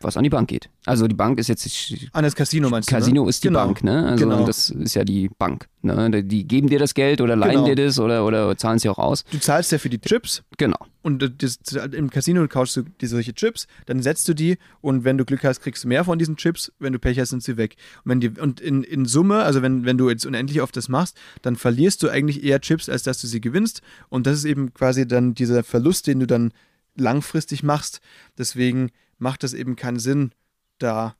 Was 0.00 0.16
an 0.16 0.24
die 0.24 0.30
Bank 0.30 0.48
geht. 0.48 0.68
Also 0.84 1.06
die 1.08 1.14
Bank 1.14 1.38
ist 1.38 1.48
jetzt 1.48 1.66
an 2.12 2.24
das 2.24 2.34
Casino 2.34 2.68
meinst 2.68 2.88
Casino 2.88 3.22
du? 3.22 3.24
Ne? 3.24 3.30
ist 3.30 3.42
die 3.42 3.48
genau. 3.48 3.64
Bank, 3.64 3.84
ne? 3.84 4.06
Also 4.06 4.24
genau. 4.24 4.44
das 4.44 4.70
ist 4.70 4.94
ja 4.94 5.04
die 5.04 5.30
Bank. 5.38 5.68
Ne? 5.82 6.24
Die 6.24 6.46
geben 6.46 6.68
dir 6.68 6.78
das 6.78 6.94
Geld 6.94 7.20
oder 7.20 7.36
leihen 7.36 7.52
Genau. 7.52 7.66
dir 7.66 7.76
das 7.76 7.98
oder, 7.98 8.24
oder 8.24 8.56
zahlen 8.56 8.76
es 8.76 8.82
dir 8.82 8.90
auch 8.92 8.98
aus. 8.98 9.24
Du 9.30 9.38
zahlst 9.38 9.72
ja 9.72 9.78
für 9.78 9.88
die 9.90 10.00
Chips 10.00 10.42
Genau. 10.58 10.78
und 11.02 11.42
das, 11.42 11.58
im 11.92 12.10
Casino 12.10 12.46
kaufst 12.48 12.76
du 12.76 12.82
die 12.82 13.06
solche 13.06 13.34
Chips, 13.34 13.66
dann 13.86 14.02
setzt 14.02 14.28
du 14.28 14.34
die 14.34 14.58
und 14.80 15.04
wenn 15.04 15.18
du 15.18 15.24
Glück 15.24 15.44
hast, 15.44 15.60
kriegst 15.60 15.84
du 15.84 15.88
mehr 15.88 16.04
von 16.04 16.18
diesen 16.18 16.36
Chips, 16.36 16.72
wenn 16.78 16.92
du 16.92 16.98
Pech 16.98 17.18
hast, 17.18 17.30
sind 17.30 17.42
sie 17.42 17.56
weg. 17.56 17.76
Und, 18.04 18.10
wenn 18.10 18.20
die, 18.20 18.28
und 18.30 18.60
in, 18.60 18.82
in 18.82 19.06
Summe, 19.06 19.42
also 19.42 19.62
wenn, 19.62 19.84
wenn 19.84 19.98
du 19.98 20.08
jetzt 20.10 20.26
unendlich 20.26 20.60
oft 20.62 20.76
das 20.76 20.88
machst, 20.88 21.16
dann 21.42 21.56
verlierst 21.56 22.02
du 22.02 22.08
eigentlich 22.08 22.42
eher 22.44 22.60
Chips, 22.60 22.88
als 22.88 23.02
dass 23.02 23.20
du 23.20 23.26
sie 23.26 23.40
gewinnst. 23.40 23.82
Und 24.08 24.26
das 24.26 24.38
ist 24.38 24.44
eben 24.44 24.72
quasi 24.74 25.06
dann 25.06 25.34
dieser 25.34 25.62
Verlust, 25.62 26.06
den 26.06 26.20
du 26.20 26.26
dann 26.26 26.52
langfristig 26.96 27.62
machst. 27.62 28.00
Deswegen 28.38 28.90
macht 29.18 29.42
das 29.42 29.54
eben 29.54 29.76
keinen 29.76 29.98
Sinn, 29.98 30.32
da 30.78 31.14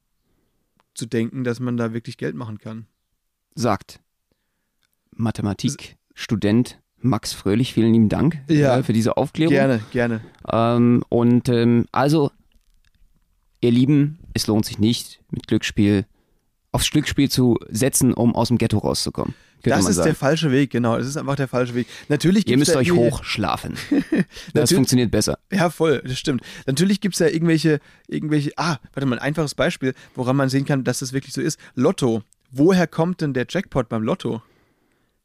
zu 0.94 1.06
denken, 1.06 1.44
dass 1.44 1.60
man 1.60 1.76
da 1.76 1.92
wirklich 1.92 2.16
Geld 2.18 2.34
machen 2.34 2.58
kann. 2.58 2.86
Sagt 3.54 4.00
Mathematikstudent 5.12 6.80
Max 6.98 7.32
Fröhlich, 7.34 7.74
vielen 7.74 7.92
lieben 7.92 8.08
Dank 8.08 8.38
Ja. 8.48 8.78
äh, 8.78 8.82
für 8.82 8.92
diese 8.94 9.16
Aufklärung. 9.16 9.52
Gerne, 9.52 9.80
gerne. 9.92 10.20
Ähm, 10.50 11.02
und 11.10 11.48
ähm, 11.50 11.86
also, 11.92 12.30
ihr 13.60 13.70
Lieben, 13.70 14.18
es 14.32 14.46
lohnt 14.46 14.64
sich 14.64 14.78
nicht, 14.78 15.20
mit 15.30 15.46
Glücksspiel 15.46 16.06
aufs 16.72 16.90
Glücksspiel 16.90 17.30
zu 17.30 17.58
setzen, 17.68 18.14
um 18.14 18.34
aus 18.34 18.48
dem 18.48 18.58
Ghetto 18.58 18.78
rauszukommen. 18.78 19.34
Das 19.64 19.88
ist 19.88 19.96
sagen. 19.96 20.06
der 20.06 20.14
falsche 20.14 20.52
Weg, 20.52 20.70
genau. 20.70 20.98
Das 20.98 21.06
ist 21.06 21.16
einfach 21.16 21.36
der 21.36 21.48
falsche 21.48 21.74
Weg. 21.74 21.86
Natürlich 22.08 22.46
Ihr 22.46 22.56
gibt's 22.56 22.68
müsst 22.68 22.74
da 22.74 22.80
euch 22.80 22.92
hochschlafen. 22.92 23.74
das 24.54 24.72
funktioniert 24.72 25.10
besser. 25.10 25.38
Ja, 25.50 25.70
voll, 25.70 26.02
das 26.04 26.18
stimmt. 26.18 26.42
Natürlich 26.66 27.00
gibt 27.00 27.14
es 27.14 27.18
ja 27.20 27.28
irgendwelche, 27.28 27.80
irgendwelche, 28.06 28.52
ah, 28.56 28.78
warte 28.92 29.06
mal, 29.06 29.18
ein 29.18 29.22
einfaches 29.22 29.54
Beispiel, 29.54 29.94
woran 30.14 30.36
man 30.36 30.48
sehen 30.48 30.64
kann, 30.64 30.84
dass 30.84 31.00
das 31.00 31.12
wirklich 31.12 31.34
so 31.34 31.40
ist. 31.40 31.58
Lotto. 31.74 32.22
Woher 32.50 32.86
kommt 32.86 33.20
denn 33.20 33.34
der 33.34 33.46
Jackpot 33.48 33.88
beim 33.88 34.02
Lotto? 34.02 34.42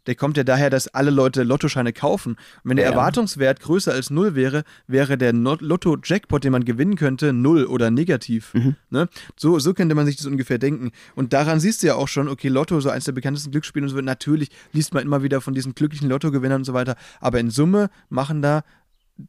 Der 0.07 0.15
kommt 0.15 0.37
ja 0.37 0.43
daher, 0.43 0.69
dass 0.69 0.87
alle 0.87 1.11
Leute 1.11 1.43
Lottoscheine 1.43 1.93
kaufen. 1.93 2.33
Und 2.33 2.69
wenn 2.69 2.77
der 2.77 2.85
Ja. 2.85 2.91
Erwartungswert 2.91 3.59
größer 3.59 3.91
als 3.91 4.09
null 4.09 4.35
wäre, 4.35 4.63
wäre 4.87 5.17
der 5.17 5.33
Lotto-Jackpot, 5.33 6.43
den 6.43 6.51
man 6.51 6.65
gewinnen 6.65 6.95
könnte, 6.95 7.33
null 7.33 7.65
oder 7.65 7.91
negativ. 7.91 8.53
Mhm. 8.53 8.75
Ne? 8.89 9.09
So, 9.35 9.59
so 9.59 9.73
könnte 9.73 9.95
man 9.95 10.05
sich 10.05 10.17
das 10.17 10.25
ungefähr 10.25 10.57
denken. 10.57 10.91
Und 11.15 11.33
daran 11.33 11.59
siehst 11.59 11.83
du 11.83 11.87
ja 11.87 11.95
auch 11.95 12.07
schon, 12.07 12.27
okay, 12.27 12.47
Lotto, 12.47 12.79
so 12.79 12.89
eins 12.89 13.05
der 13.05 13.11
bekanntesten 13.11 13.51
Glücksspiele 13.51 13.83
und 13.85 13.89
so, 13.89 13.99
natürlich 14.01 14.49
liest 14.71 14.93
man 14.93 15.03
immer 15.03 15.21
wieder 15.23 15.41
von 15.41 15.53
diesen 15.53 15.75
glücklichen 15.75 16.09
Lottogewinnern 16.09 16.61
und 16.61 16.65
so 16.65 16.73
weiter. 16.73 16.95
Aber 17.19 17.39
in 17.39 17.49
Summe 17.49 17.89
machen 18.09 18.41
da 18.41 18.63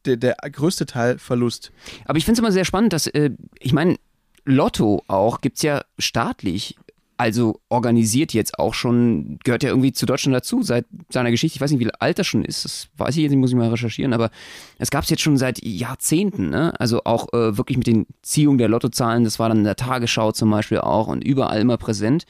der, 0.05 0.17
der 0.17 0.35
größte 0.51 0.85
Teil 0.85 1.17
Verlust. 1.19 1.71
Aber 2.05 2.17
ich 2.17 2.25
finde 2.25 2.35
es 2.35 2.39
immer 2.39 2.51
sehr 2.51 2.65
spannend, 2.65 2.93
dass, 2.93 3.07
äh, 3.07 3.31
ich 3.59 3.73
meine, 3.73 3.97
Lotto 4.45 5.03
auch 5.07 5.41
gibt 5.41 5.57
es 5.57 5.63
ja 5.63 5.81
staatlich. 5.99 6.75
Also 7.21 7.61
organisiert 7.69 8.33
jetzt 8.33 8.57
auch 8.57 8.73
schon, 8.73 9.37
gehört 9.43 9.61
ja 9.61 9.69
irgendwie 9.69 9.93
zu 9.93 10.07
Deutschland 10.07 10.35
dazu, 10.35 10.63
seit 10.63 10.87
seiner 11.09 11.29
Geschichte. 11.29 11.55
Ich 11.55 11.61
weiß 11.61 11.69
nicht, 11.69 11.79
wie 11.79 11.93
alt 11.99 12.17
das 12.17 12.25
schon 12.25 12.43
ist, 12.43 12.65
das 12.65 12.87
weiß 12.97 13.15
ich 13.15 13.21
jetzt 13.21 13.29
nicht, 13.29 13.39
muss 13.39 13.51
ich 13.51 13.55
mal 13.55 13.69
recherchieren, 13.69 14.13
aber 14.13 14.31
es 14.79 14.89
gab 14.89 15.03
es 15.03 15.11
jetzt 15.11 15.21
schon 15.21 15.37
seit 15.37 15.63
Jahrzehnten, 15.63 16.49
ne? 16.49 16.73
Also 16.79 17.03
auch 17.03 17.31
äh, 17.31 17.55
wirklich 17.59 17.77
mit 17.77 17.85
den 17.85 18.07
Ziehungen 18.23 18.57
der 18.57 18.69
Lottozahlen, 18.69 19.23
das 19.23 19.37
war 19.37 19.49
dann 19.49 19.59
in 19.59 19.65
der 19.65 19.75
Tagesschau 19.75 20.31
zum 20.31 20.49
Beispiel 20.49 20.79
auch 20.79 21.05
und 21.09 21.23
überall 21.23 21.61
immer 21.61 21.77
präsent. 21.77 22.25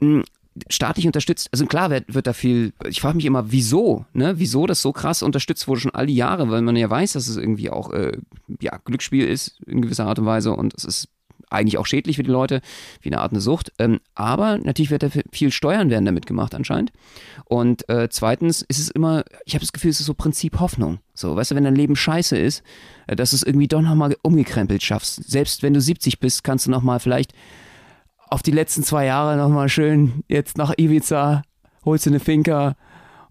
Hm, 0.00 0.22
Staatlich 0.68 1.06
unterstützt, 1.06 1.48
also 1.50 1.64
klar 1.64 1.88
wird, 1.88 2.14
wird 2.14 2.26
da 2.26 2.34
viel, 2.34 2.74
ich 2.86 3.00
frage 3.00 3.16
mich 3.16 3.24
immer, 3.24 3.50
wieso, 3.52 4.04
ne? 4.12 4.34
Wieso 4.36 4.66
das 4.66 4.82
so 4.82 4.92
krass 4.92 5.22
unterstützt 5.22 5.66
wurde 5.66 5.80
schon 5.80 5.94
all 5.94 6.06
die 6.06 6.14
Jahre, 6.14 6.50
weil 6.50 6.60
man 6.60 6.76
ja 6.76 6.90
weiß, 6.90 7.14
dass 7.14 7.26
es 7.26 7.38
irgendwie 7.38 7.70
auch 7.70 7.90
äh, 7.90 8.18
ja, 8.60 8.78
Glücksspiel 8.84 9.26
ist 9.26 9.58
in 9.66 9.80
gewisser 9.80 10.04
Art 10.06 10.18
und 10.18 10.26
Weise 10.26 10.52
und 10.52 10.74
es 10.74 10.84
ist 10.84 11.08
eigentlich 11.54 11.78
auch 11.78 11.86
schädlich 11.86 12.16
für 12.16 12.22
die 12.22 12.30
Leute, 12.30 12.60
wie 13.00 13.10
eine 13.10 13.20
Art 13.20 13.32
eine 13.32 13.40
Sucht. 13.40 13.72
Ähm, 13.78 14.00
aber 14.14 14.58
natürlich 14.58 14.90
wird 14.90 15.02
da 15.02 15.08
viel 15.32 15.50
Steuern 15.50 15.90
werden 15.90 16.04
damit 16.04 16.26
gemacht 16.26 16.54
anscheinend. 16.54 16.92
Und 17.44 17.88
äh, 17.88 18.08
zweitens 18.10 18.62
ist 18.62 18.78
es 18.78 18.90
immer, 18.90 19.24
ich 19.44 19.54
habe 19.54 19.64
das 19.64 19.72
Gefühl, 19.72 19.90
es 19.90 20.00
ist 20.00 20.06
so 20.06 20.14
Prinzip 20.14 20.60
Hoffnung. 20.60 20.98
So, 21.14 21.36
weißt 21.36 21.52
du, 21.52 21.54
wenn 21.54 21.64
dein 21.64 21.76
Leben 21.76 21.96
scheiße 21.96 22.36
ist, 22.36 22.62
äh, 23.06 23.16
dass 23.16 23.30
du 23.30 23.36
es 23.36 23.42
irgendwie 23.42 23.68
doch 23.68 23.82
nochmal 23.82 24.16
umgekrempelt 24.22 24.82
schaffst. 24.82 25.28
Selbst 25.30 25.62
wenn 25.62 25.74
du 25.74 25.80
70 25.80 26.20
bist, 26.20 26.44
kannst 26.44 26.66
du 26.66 26.70
nochmal 26.70 27.00
vielleicht 27.00 27.32
auf 28.28 28.42
die 28.42 28.50
letzten 28.50 28.82
zwei 28.82 29.06
Jahre 29.06 29.36
nochmal 29.36 29.68
schön 29.68 30.24
jetzt 30.28 30.58
nach 30.58 30.74
Ibiza, 30.76 31.42
holst 31.84 32.06
du 32.06 32.10
eine 32.10 32.20
Finca 32.20 32.74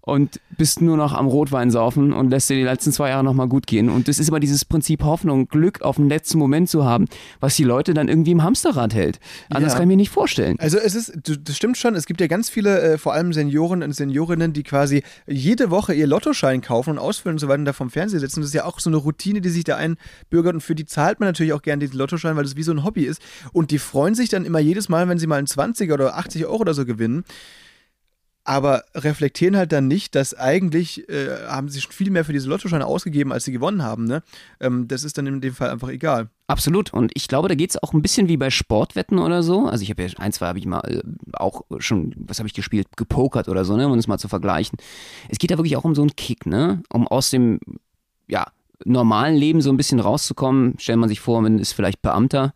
und 0.06 0.38
bist 0.58 0.82
nur 0.82 0.98
noch 0.98 1.14
am 1.14 1.26
Rotwein 1.26 1.70
saufen 1.70 2.12
und 2.12 2.28
lässt 2.28 2.50
dir 2.50 2.56
die 2.56 2.62
letzten 2.62 2.92
zwei 2.92 3.08
Jahre 3.08 3.24
nochmal 3.24 3.48
gut 3.48 3.66
gehen. 3.66 3.88
Und 3.88 4.06
das 4.06 4.18
ist 4.18 4.28
immer 4.28 4.38
dieses 4.38 4.66
Prinzip 4.66 5.02
Hoffnung, 5.02 5.48
Glück 5.48 5.80
auf 5.80 5.96
den 5.96 6.10
letzten 6.10 6.36
Moment 6.38 6.68
zu 6.68 6.84
haben, 6.84 7.06
was 7.40 7.56
die 7.56 7.64
Leute 7.64 7.94
dann 7.94 8.08
irgendwie 8.08 8.32
im 8.32 8.42
Hamsterrad 8.42 8.92
hält. 8.92 9.18
Anders 9.48 9.72
Ja. 9.72 9.78
kann 9.78 9.84
ich 9.84 9.88
mir 9.88 9.96
nicht 9.96 10.10
vorstellen. 10.10 10.56
Also 10.58 10.76
es 10.76 10.94
ist, 10.94 11.14
das 11.24 11.56
stimmt 11.56 11.78
schon, 11.78 11.94
es 11.94 12.04
gibt 12.04 12.20
ja 12.20 12.26
ganz 12.26 12.50
viele, 12.50 12.80
äh, 12.82 12.98
vor 12.98 13.14
allem 13.14 13.32
Senioren 13.32 13.82
und 13.82 13.92
Seniorinnen, 13.92 14.52
die 14.52 14.62
quasi 14.62 15.02
jede 15.26 15.70
Woche 15.70 15.94
ihr 15.94 16.06
Lottoschein 16.06 16.60
kaufen 16.60 16.90
und 16.90 16.98
ausfüllen 16.98 17.36
und 17.36 17.40
so 17.40 17.48
weiter 17.48 17.60
und 17.60 17.64
da 17.64 17.72
vom 17.72 17.88
Fernseher 17.88 18.20
sitzen. 18.20 18.40
Das 18.40 18.48
ist 18.48 18.54
ja 18.54 18.66
auch 18.66 18.80
so 18.80 18.90
eine 18.90 18.98
Routine, 18.98 19.40
die 19.40 19.48
sich 19.48 19.64
da 19.64 19.76
einbürgert 19.76 20.52
und 20.52 20.60
für 20.60 20.74
die 20.74 20.84
zahlt 20.84 21.18
man 21.18 21.30
natürlich 21.30 21.54
auch 21.54 21.62
gerne 21.62 21.80
diesen 21.80 21.96
Lottoschein, 21.98 22.36
weil 22.36 22.44
das 22.44 22.56
wie 22.56 22.62
so 22.62 22.72
ein 22.72 22.84
Hobby 22.84 23.04
ist. 23.04 23.22
Und 23.54 23.70
die 23.70 23.78
freuen 23.78 24.14
sich 24.14 24.28
dann 24.28 24.44
immer 24.44 24.58
jedes 24.58 24.90
Mal, 24.90 25.08
wenn 25.08 25.18
sie 25.18 25.26
mal 25.26 25.36
einen 25.38 25.46
20er 25.46 25.94
oder 25.94 26.16
80 26.18 26.44
Euro 26.44 26.56
oder 26.58 26.74
so 26.74 26.84
gewinnen. 26.84 27.24
Aber 28.46 28.84
reflektieren 28.94 29.56
halt 29.56 29.72
dann 29.72 29.88
nicht, 29.88 30.14
dass 30.14 30.34
eigentlich 30.34 31.08
äh, 31.08 31.46
haben 31.48 31.70
sie 31.70 31.80
schon 31.80 31.92
viel 31.92 32.10
mehr 32.10 32.26
für 32.26 32.34
diese 32.34 32.48
Lottoscheine 32.48 32.84
ausgegeben, 32.84 33.32
als 33.32 33.44
sie 33.44 33.52
gewonnen 33.52 33.82
haben. 33.82 34.04
Ne? 34.04 34.22
Ähm, 34.60 34.86
das 34.86 35.02
ist 35.02 35.16
dann 35.16 35.26
in 35.26 35.40
dem 35.40 35.54
Fall 35.54 35.70
einfach 35.70 35.88
egal. 35.88 36.28
Absolut. 36.46 36.92
Und 36.92 37.10
ich 37.14 37.26
glaube, 37.26 37.48
da 37.48 37.54
geht 37.54 37.70
es 37.70 37.82
auch 37.82 37.94
ein 37.94 38.02
bisschen 38.02 38.28
wie 38.28 38.36
bei 38.36 38.50
Sportwetten 38.50 39.18
oder 39.18 39.42
so. 39.42 39.66
Also 39.66 39.82
ich 39.82 39.88
habe 39.88 40.02
ja 40.02 40.10
ein, 40.18 40.32
zwei 40.32 40.46
habe 40.48 40.58
ich 40.58 40.66
mal 40.66 40.80
äh, 40.80 41.02
auch 41.32 41.62
schon, 41.78 42.14
was 42.18 42.38
habe 42.38 42.46
ich 42.46 42.54
gespielt, 42.54 42.86
gepokert 42.96 43.48
oder 43.48 43.64
so, 43.64 43.76
ne, 43.78 43.88
um 43.88 43.98
es 43.98 44.08
mal 44.08 44.18
zu 44.18 44.28
vergleichen. 44.28 44.78
Es 45.30 45.38
geht 45.38 45.50
da 45.50 45.56
wirklich 45.56 45.78
auch 45.78 45.84
um 45.84 45.94
so 45.94 46.02
einen 46.02 46.14
Kick, 46.14 46.44
ne? 46.44 46.82
Um 46.92 47.08
aus 47.08 47.30
dem, 47.30 47.60
ja, 48.28 48.46
normalen 48.84 49.36
Leben 49.36 49.62
so 49.62 49.70
ein 49.70 49.78
bisschen 49.78 50.00
rauszukommen. 50.00 50.74
Stellt 50.78 50.98
man 50.98 51.08
sich 51.08 51.20
vor, 51.20 51.40
man 51.40 51.58
ist 51.58 51.72
vielleicht 51.72 52.02
Beamter, 52.02 52.52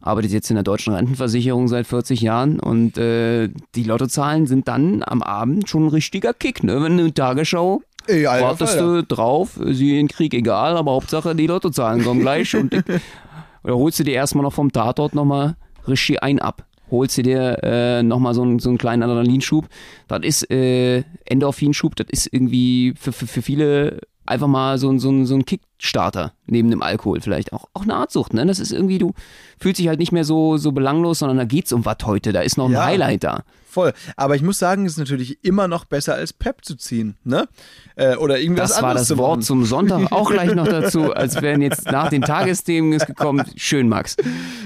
arbeitet 0.00 0.32
jetzt 0.32 0.50
in 0.50 0.54
der 0.56 0.62
deutschen 0.64 0.94
Rentenversicherung 0.94 1.68
seit 1.68 1.86
40 1.86 2.20
Jahren 2.20 2.60
und 2.60 2.96
äh, 2.98 3.48
die 3.74 3.82
Lottozahlen 3.84 4.46
sind 4.46 4.68
dann 4.68 5.02
am 5.04 5.22
Abend 5.22 5.68
schon 5.68 5.84
ein 5.86 5.88
richtiger 5.90 6.32
Kick, 6.34 6.62
ne? 6.64 6.82
Wenn 6.82 6.92
eine 6.98 7.12
Tagesschau 7.12 7.82
alter 8.26 8.44
wartest 8.46 8.74
Falter. 8.78 9.02
du 9.02 9.04
drauf, 9.04 9.58
sie 9.66 9.98
in 10.00 10.08
Krieg 10.08 10.32
egal, 10.34 10.76
aber 10.76 10.92
Hauptsache 10.92 11.34
die 11.34 11.46
Lottozahlen 11.46 12.02
kommen 12.04 12.20
gleich 12.20 12.54
und 12.56 12.72
oder 13.64 13.74
holst 13.76 13.98
du 13.98 14.04
dir 14.04 14.14
erstmal 14.14 14.44
noch 14.44 14.52
vom 14.52 14.72
Tatort 14.72 15.14
nochmal 15.14 15.56
richtig 15.86 16.22
ein 16.22 16.38
ab. 16.38 16.64
Holst 16.90 17.18
du 17.18 17.22
dir 17.22 17.58
äh, 17.62 18.02
nochmal 18.02 18.32
so, 18.32 18.40
einen- 18.42 18.60
so 18.60 18.70
einen 18.70 18.78
kleinen 18.78 19.02
Adrenalinschub. 19.02 19.68
Das 20.06 20.20
ist 20.22 20.50
äh, 20.50 21.02
Endorphinschub, 21.26 21.94
das 21.96 22.06
ist 22.08 22.32
irgendwie 22.32 22.94
für, 22.98 23.12
für, 23.12 23.26
für 23.26 23.42
viele 23.42 24.00
einfach 24.28 24.46
mal 24.46 24.78
so, 24.78 24.90
ein- 24.90 24.98
so, 24.98 25.10
ein- 25.10 25.26
so 25.26 25.34
ein 25.34 25.44
Kickstarter 25.44 26.32
neben 26.46 26.70
dem 26.70 26.82
Alkohol 26.82 27.20
vielleicht. 27.20 27.52
Auch, 27.52 27.64
auch 27.74 27.82
eine 27.82 27.94
Art 27.94 28.10
Sucht, 28.12 28.34
ne? 28.34 28.44
Das 28.46 28.58
ist 28.60 28.72
irgendwie, 28.72 28.98
du 28.98 29.12
fühlst 29.58 29.78
dich 29.80 29.88
halt 29.88 29.98
nicht 29.98 30.12
mehr 30.12 30.24
so, 30.24 30.56
so 30.56 30.72
belanglos, 30.72 31.18
sondern 31.20 31.38
da 31.38 31.44
geht's 31.44 31.72
um 31.72 31.84
was 31.84 31.96
heute. 32.04 32.32
Da 32.32 32.40
ist 32.40 32.56
noch 32.58 32.66
ein 32.66 32.72
Ja. 32.72 32.84
Highlight 32.84 33.24
da. 33.24 33.42
Voll. 33.70 33.92
Aber 34.16 34.34
ich 34.34 34.42
muss 34.42 34.58
sagen, 34.58 34.86
es 34.86 34.92
ist 34.92 34.98
natürlich 34.98 35.44
immer 35.44 35.68
noch 35.68 35.84
besser 35.84 36.14
als 36.14 36.32
Pep 36.32 36.64
zu 36.64 36.74
ziehen, 36.76 37.16
ne? 37.24 37.48
Äh, 37.96 38.16
oder 38.16 38.40
irgendwas 38.40 38.70
Das 38.70 38.82
war 38.82 38.90
anderes 38.90 39.08
das 39.08 39.16
zu 39.16 39.18
Wort 39.18 39.30
machen. 39.38 39.42
zum 39.42 39.64
Sonntag 39.66 40.10
auch 40.12 40.30
gleich 40.30 40.54
noch 40.54 40.66
dazu, 40.66 41.12
als 41.12 41.42
wären 41.42 41.60
jetzt 41.60 41.84
nach 41.90 42.08
den 42.08 42.22
Tagesthemen 42.22 42.92
ist 42.94 43.06
gekommen. 43.06 43.44
Schön, 43.56 43.88
Max. 43.88 44.16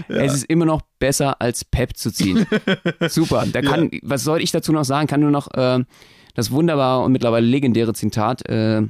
Es 0.09 0.35
ist 0.35 0.45
immer 0.45 0.65
noch 0.67 0.83
besser 1.01 1.41
als 1.43 1.65
Pep 1.65 1.97
zu 1.97 2.13
ziehen. 2.13 2.47
Super. 3.09 3.45
Da 3.53 3.61
kann, 3.63 3.91
was 4.03 4.23
soll 4.25 4.41
ich 4.41 4.53
dazu 4.53 4.73
noch 4.73 4.85
sagen? 4.85 5.09
Kann 5.09 5.21
nur 5.21 5.31
noch 5.33 5.53
äh, 5.55 5.85
das 6.35 6.51
wunderbare 6.53 7.05
und 7.05 7.13
mittlerweile 7.13 7.45
legendäre 7.47 7.93
Zitat 7.95 8.49
äh, 8.49 8.83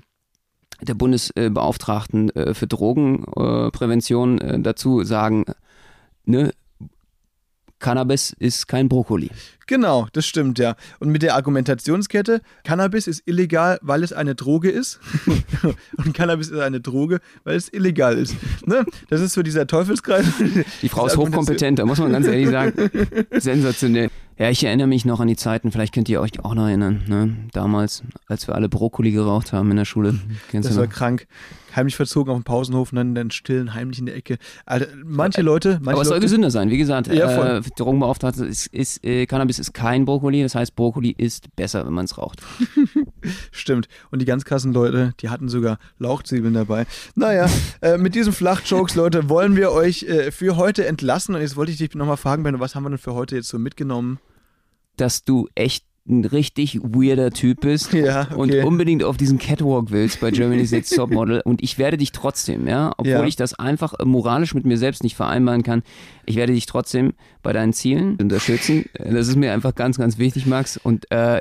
der 0.83 0.95
Bundesbeauftragten 0.95 2.31
äh, 2.31 2.55
für 2.55 2.67
Drogenprävention 2.67 4.41
äh, 4.41 4.61
dazu 4.61 5.05
sagen, 5.05 5.45
ne, 6.25 6.53
Cannabis 7.83 8.35
ist 8.39 8.69
kein 8.69 8.89
Brokkoli. 8.89 9.31
Genau, 9.67 10.07
das 10.13 10.25
stimmt, 10.27 10.59
ja. 10.59 10.77
Und 11.01 11.11
mit 11.11 11.23
der 11.23 11.35
Argumentationskette, 11.35 12.41
Cannabis 12.65 13.07
ist 13.07 13.23
illegal, 13.27 13.79
weil 13.83 14.03
es 14.03 14.13
eine 14.13 14.35
Droge 14.35 14.71
ist. 14.71 15.01
und 15.97 16.15
Cannabis 16.15 16.49
ist 16.49 16.61
eine 16.61 16.81
Droge, 16.81 17.21
weil 17.45 17.57
es 17.57 17.73
illegal 17.73 18.17
ist. 18.17 18.37
Ne? 18.67 18.85
Das 19.11 19.21
ist 19.21 19.33
so 19.35 19.43
dieser 19.43 19.67
Teufelskreis. 19.67 20.27
Die 20.81 20.89
Frau 20.89 21.07
ist 21.07 21.17
hochkompetent, 21.17 21.79
da 21.81 21.85
muss 21.85 21.99
man 21.99 22.13
ganz 22.13 22.27
ehrlich 22.27 22.49
sagen. 22.49 22.91
Sensationell. 23.33 24.11
Ja, 24.43 24.51
ich 24.51 24.65
erinnere 24.65 24.89
mich 24.89 25.05
noch 25.05 25.21
an 25.21 25.29
die 25.29 25.37
Zeiten, 25.37 25.71
vielleicht 25.71 25.95
könnt 25.95 26.09
ihr 26.09 26.21
euch 26.21 26.45
auch 26.45 26.57
noch 26.57 26.67
erinnern, 26.67 27.05
ne? 27.07 27.37
damals, 27.53 28.03
als 28.27 28.49
wir 28.49 28.57
alle 28.57 28.69
Brokkoli 28.69 29.13
geraucht 29.13 29.53
haben 29.53 29.71
in 29.71 29.77
der 29.77 29.85
Schule. 29.85 30.19
Kennst 30.51 30.69
Das 30.69 30.77
war 30.77 30.87
noch? 30.87 30.93
krank. 30.93 31.29
Heimlich 31.77 31.95
verzogen 31.95 32.33
auf 32.33 32.41
dem 32.41 32.43
Pausenhof 32.43 32.91
und 32.91 32.97
dann, 32.97 33.15
dann 33.15 33.31
stillen, 33.31 33.73
heimlich 33.73 34.01
in 34.01 34.07
der 34.07 34.17
Ecke. 34.17 34.39
Alter, 34.67 34.89
manche 35.05 35.43
Leute, 35.43 35.79
manche 35.81 35.93
Aber 35.93 36.03
es 36.03 36.09
soll 36.09 36.17
Leute, 36.17 36.25
gesünder 36.25 36.51
sein, 36.51 36.71
wie 36.71 36.77
gesagt. 36.77 37.07
Ja, 37.07 37.59
äh, 37.59 37.63
Drogenbeauftragte 37.77 38.45
ist, 38.45 38.67
ist 38.67 39.05
äh, 39.05 39.27
Cannabis 39.27 39.61
ist 39.61 39.75
kein 39.75 40.07
Brokkoli, 40.07 40.43
das 40.43 40.57
heißt 40.57 40.75
Brokkoli 40.75 41.15
ist 41.17 41.55
besser, 41.55 41.87
wenn 41.87 41.95
man 41.95 42.07
es 42.07 42.19
raucht. 42.19 42.43
Stimmt. 43.53 43.87
Und 44.11 44.23
die 44.23 44.27
ganz 44.27 44.45
krassen 44.45 44.73
Leute, 44.73 45.15
die 45.21 45.29
hatten 45.29 45.49
sogar 45.49 45.79
Lauchzwiebeln 46.01 46.55
dabei. 46.55 46.87
Naja, 47.15 47.47
äh, 47.81 47.97
mit 47.97 48.17
diesen 48.17 48.33
Flachjokes, 48.33 48.97
Leute, 48.97 49.29
wollen 49.29 49.55
wir 49.55 49.71
euch 49.71 50.03
äh, 50.03 50.33
für 50.33 50.57
heute 50.57 50.85
entlassen. 50.85 51.37
Und 51.37 51.43
jetzt 51.43 51.55
wollte 51.55 51.71
ich 51.71 51.79
dich 51.79 51.95
nochmal 51.95 52.17
fragen, 52.17 52.43
Benno, 52.43 52.59
was 52.59 52.75
haben 52.75 52.83
wir 52.83 52.91
denn 52.91 52.99
für 52.99 53.15
heute 53.15 53.37
jetzt 53.37 53.49
so 53.49 53.61
mitgenommen? 53.61 54.19
Dass 54.97 55.25
du 55.25 55.49
echt 55.55 55.85
ein 56.09 56.25
richtig 56.25 56.81
weirder 56.83 57.31
Typ 57.31 57.61
bist 57.61 57.93
Ja, 57.93 58.23
und 58.35 58.51
okay. 58.51 58.65
unbedingt 58.65 59.05
auf 59.05 59.17
diesen 59.17 59.39
Catwalk 59.39 59.91
willst 59.93 60.21
bei 60.21 60.33
Germany's 60.33 60.73
Next 60.73 60.97
Topmodel 60.97 61.43
und 61.45 61.63
ich 61.63 61.79
werde 61.79 61.97
dich 61.97 62.11
trotzdem, 62.11 62.67
ja, 62.67 62.93
obwohl 62.99 63.13
Ja. 63.13 63.25
ich 63.25 63.37
das 63.37 63.55
einfach 63.55 63.95
moralisch 64.05 64.53
mit 64.55 64.67
mir 64.67 64.79
selbst 64.79 65.05
nicht 65.05 65.15
vereinbaren 65.15 65.63
kann, 65.63 65.83
ich 66.27 66.35
werde 66.35 66.55
dich 66.55 66.67
trotzdem 66.67 67.13
bei 67.43 67.53
deinen 67.53 67.73
Zielen 67.73 68.17
unterstützen. 68.21 68.87
Das 68.99 69.29
ist 69.29 69.37
mir 69.37 69.53
einfach 69.53 69.75
ganz, 69.77 69.97
ganz 69.97 70.19
wichtig, 70.19 70.47
Max, 70.47 70.77
und 70.77 71.09
äh, 71.13 71.41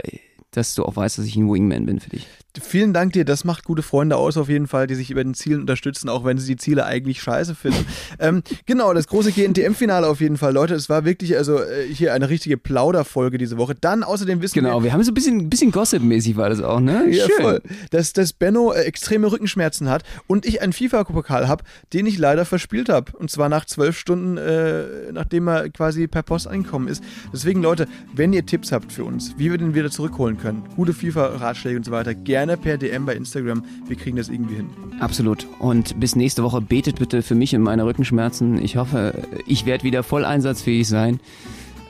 dass 0.52 0.76
du 0.76 0.84
auch 0.84 0.96
weißt, 0.96 1.18
dass 1.18 1.26
ich 1.26 1.38
ein 1.38 1.50
Wingman 1.52 1.86
bin 1.88 2.00
für 2.00 2.10
dich. 2.12 2.28
Vielen 2.60 2.94
Dank 2.94 3.14
dir, 3.14 3.24
das 3.24 3.44
macht 3.44 3.64
gute 3.64 3.82
Freunde 3.82 4.18
aus 4.18 4.36
auf 4.38 4.50
jeden 4.50 4.68
Fall, 4.68 4.88
die 4.88 4.96
sich 4.96 5.12
über 5.12 5.24
den 5.24 5.34
Zielen 5.34 5.62
unterstützen, 5.62 6.10
auch 6.10 6.26
wenn 6.26 6.38
sie 6.38 6.48
die 6.48 6.58
Ziele 6.58 6.86
eigentlich 6.86 7.22
scheiße 7.22 7.56
finden. 7.56 7.86
ähm, 8.20 8.44
genau, 8.66 8.94
das 8.94 9.08
große 9.08 9.32
GNTM-Finale 9.32 10.08
auf 10.08 10.20
jeden 10.20 10.38
Fall, 10.38 10.54
Leute. 10.54 10.76
Es 10.76 10.90
war 10.90 11.06
wirklich 11.06 11.38
also 11.38 11.60
äh, 11.60 11.88
hier 11.92 12.14
eine 12.14 12.30
richtige 12.30 12.58
Plauderfolge 12.58 13.38
diese 13.38 13.58
Woche. 13.58 13.76
Dann 13.76 14.04
außerdem 14.04 14.42
wissen 14.42 14.56
wir, 14.56 14.64
Genau, 14.64 14.84
wir 14.84 14.94
haben 14.94 15.04
so 15.04 15.12
ein 15.12 15.14
bisschen, 15.14 15.50
bisschen 15.50 15.72
Gossip-mäßig 15.72 16.36
war 16.36 16.50
das 16.50 16.62
auch, 16.62 16.80
ne? 16.80 17.06
Ja, 17.10 17.26
Schön. 17.26 17.42
voll. 17.42 17.62
Dass, 17.92 18.14
dass 18.14 18.34
Benno 18.34 18.74
äh, 18.74 18.82
extreme 18.82 19.32
Rückenschmerzen 19.32 19.90
hat 19.90 20.04
und 20.28 20.46
ich 20.46 20.62
einen 20.62 20.74
FIFA-Pokal 20.74 21.48
habe, 21.48 21.64
den 21.94 22.06
ich 22.06 22.18
leider 22.18 22.46
verspielt 22.46 22.90
habe. 22.90 23.12
Und 23.18 23.32
zwar 23.32 23.50
nach 23.50 23.66
zwölf 23.66 23.98
Stunden, 23.98 24.38
äh, 24.38 25.12
nachdem 25.12 25.48
er 25.48 25.70
quasi 25.70 26.08
per 26.08 26.24
Post 26.24 26.48
angekommen 26.48 26.88
ist. 26.88 27.04
Deswegen, 27.34 27.62
Leute, 27.62 27.88
wenn 28.14 28.34
ihr 28.34 28.46
Tipps 28.46 28.72
habt 28.72 28.92
für 28.92 29.04
uns, 29.04 29.36
wie 29.38 29.52
wir 29.52 29.58
den 29.58 29.74
wieder 29.74 29.90
zurückholen 29.90 30.38
können, 30.38 30.64
gute 30.76 30.94
FIFA-Ratschläge 30.94 31.78
und 31.78 31.86
so 31.86 31.92
weiter, 31.92 32.14
gerne 32.42 32.58
per 32.58 32.78
DM 32.80 33.06
bei 33.06 33.16
Instagram. 33.16 33.64
Wir 33.88 33.96
kriegen 33.96 34.18
das 34.18 34.28
irgendwie 34.28 34.56
hin. 34.56 34.70
Absolut. 35.00 35.46
Und 35.60 36.00
bis 36.00 36.16
nächste 36.16 36.42
Woche 36.42 36.60
betet 36.60 36.98
bitte 36.98 37.22
für 37.22 37.36
mich 37.36 37.56
und 37.56 37.62
meine 37.62 37.86
Rückenschmerzen. 37.86 38.60
Ich 38.64 38.78
hoffe, 38.78 39.14
ich 39.46 39.68
werde 39.68 39.84
wieder 39.84 40.02
voll 40.02 40.26
einsatzfähig 40.26 40.88
sein. 40.88 41.20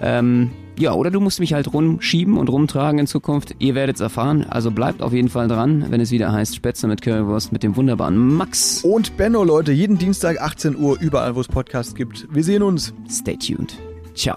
Ähm, 0.02 0.52
ja, 0.78 0.94
oder 0.94 1.10
du 1.10 1.22
musst 1.22 1.40
mich 1.40 1.54
halt 1.54 1.74
rumschieben 1.74 2.38
und 2.38 2.50
rumtragen 2.50 3.00
in 3.00 3.08
Zukunft. 3.08 3.56
Ihr 3.60 3.76
werdet 3.76 3.96
es 3.96 4.02
erfahren. 4.02 4.46
Also 4.50 4.72
bleibt 4.72 5.02
auf 5.02 5.14
jeden 5.14 5.30
Fall 5.30 5.48
dran, 5.48 5.86
wenn 5.90 6.02
es 6.02 6.12
wieder 6.12 6.34
heißt 6.34 6.54
Spätzle 6.54 6.90
mit 6.90 7.02
Currywurst 7.02 7.54
mit 7.54 7.64
dem 7.64 7.78
wunderbaren 7.78 8.18
Max. 8.18 8.82
Und 8.84 9.16
Benno, 9.16 9.46
Leute, 9.46 9.72
jeden 9.72 9.98
Dienstag 9.98 10.42
18 10.42 10.76
Uhr, 10.76 11.00
überall, 11.00 11.36
wo 11.36 11.40
es 11.40 11.48
Podcasts 11.48 11.96
gibt. 11.96 12.28
Wir 12.30 12.44
sehen 12.44 12.62
uns. 12.62 12.94
Stay 13.10 13.38
tuned. 13.38 13.78
Ciao. 14.16 14.36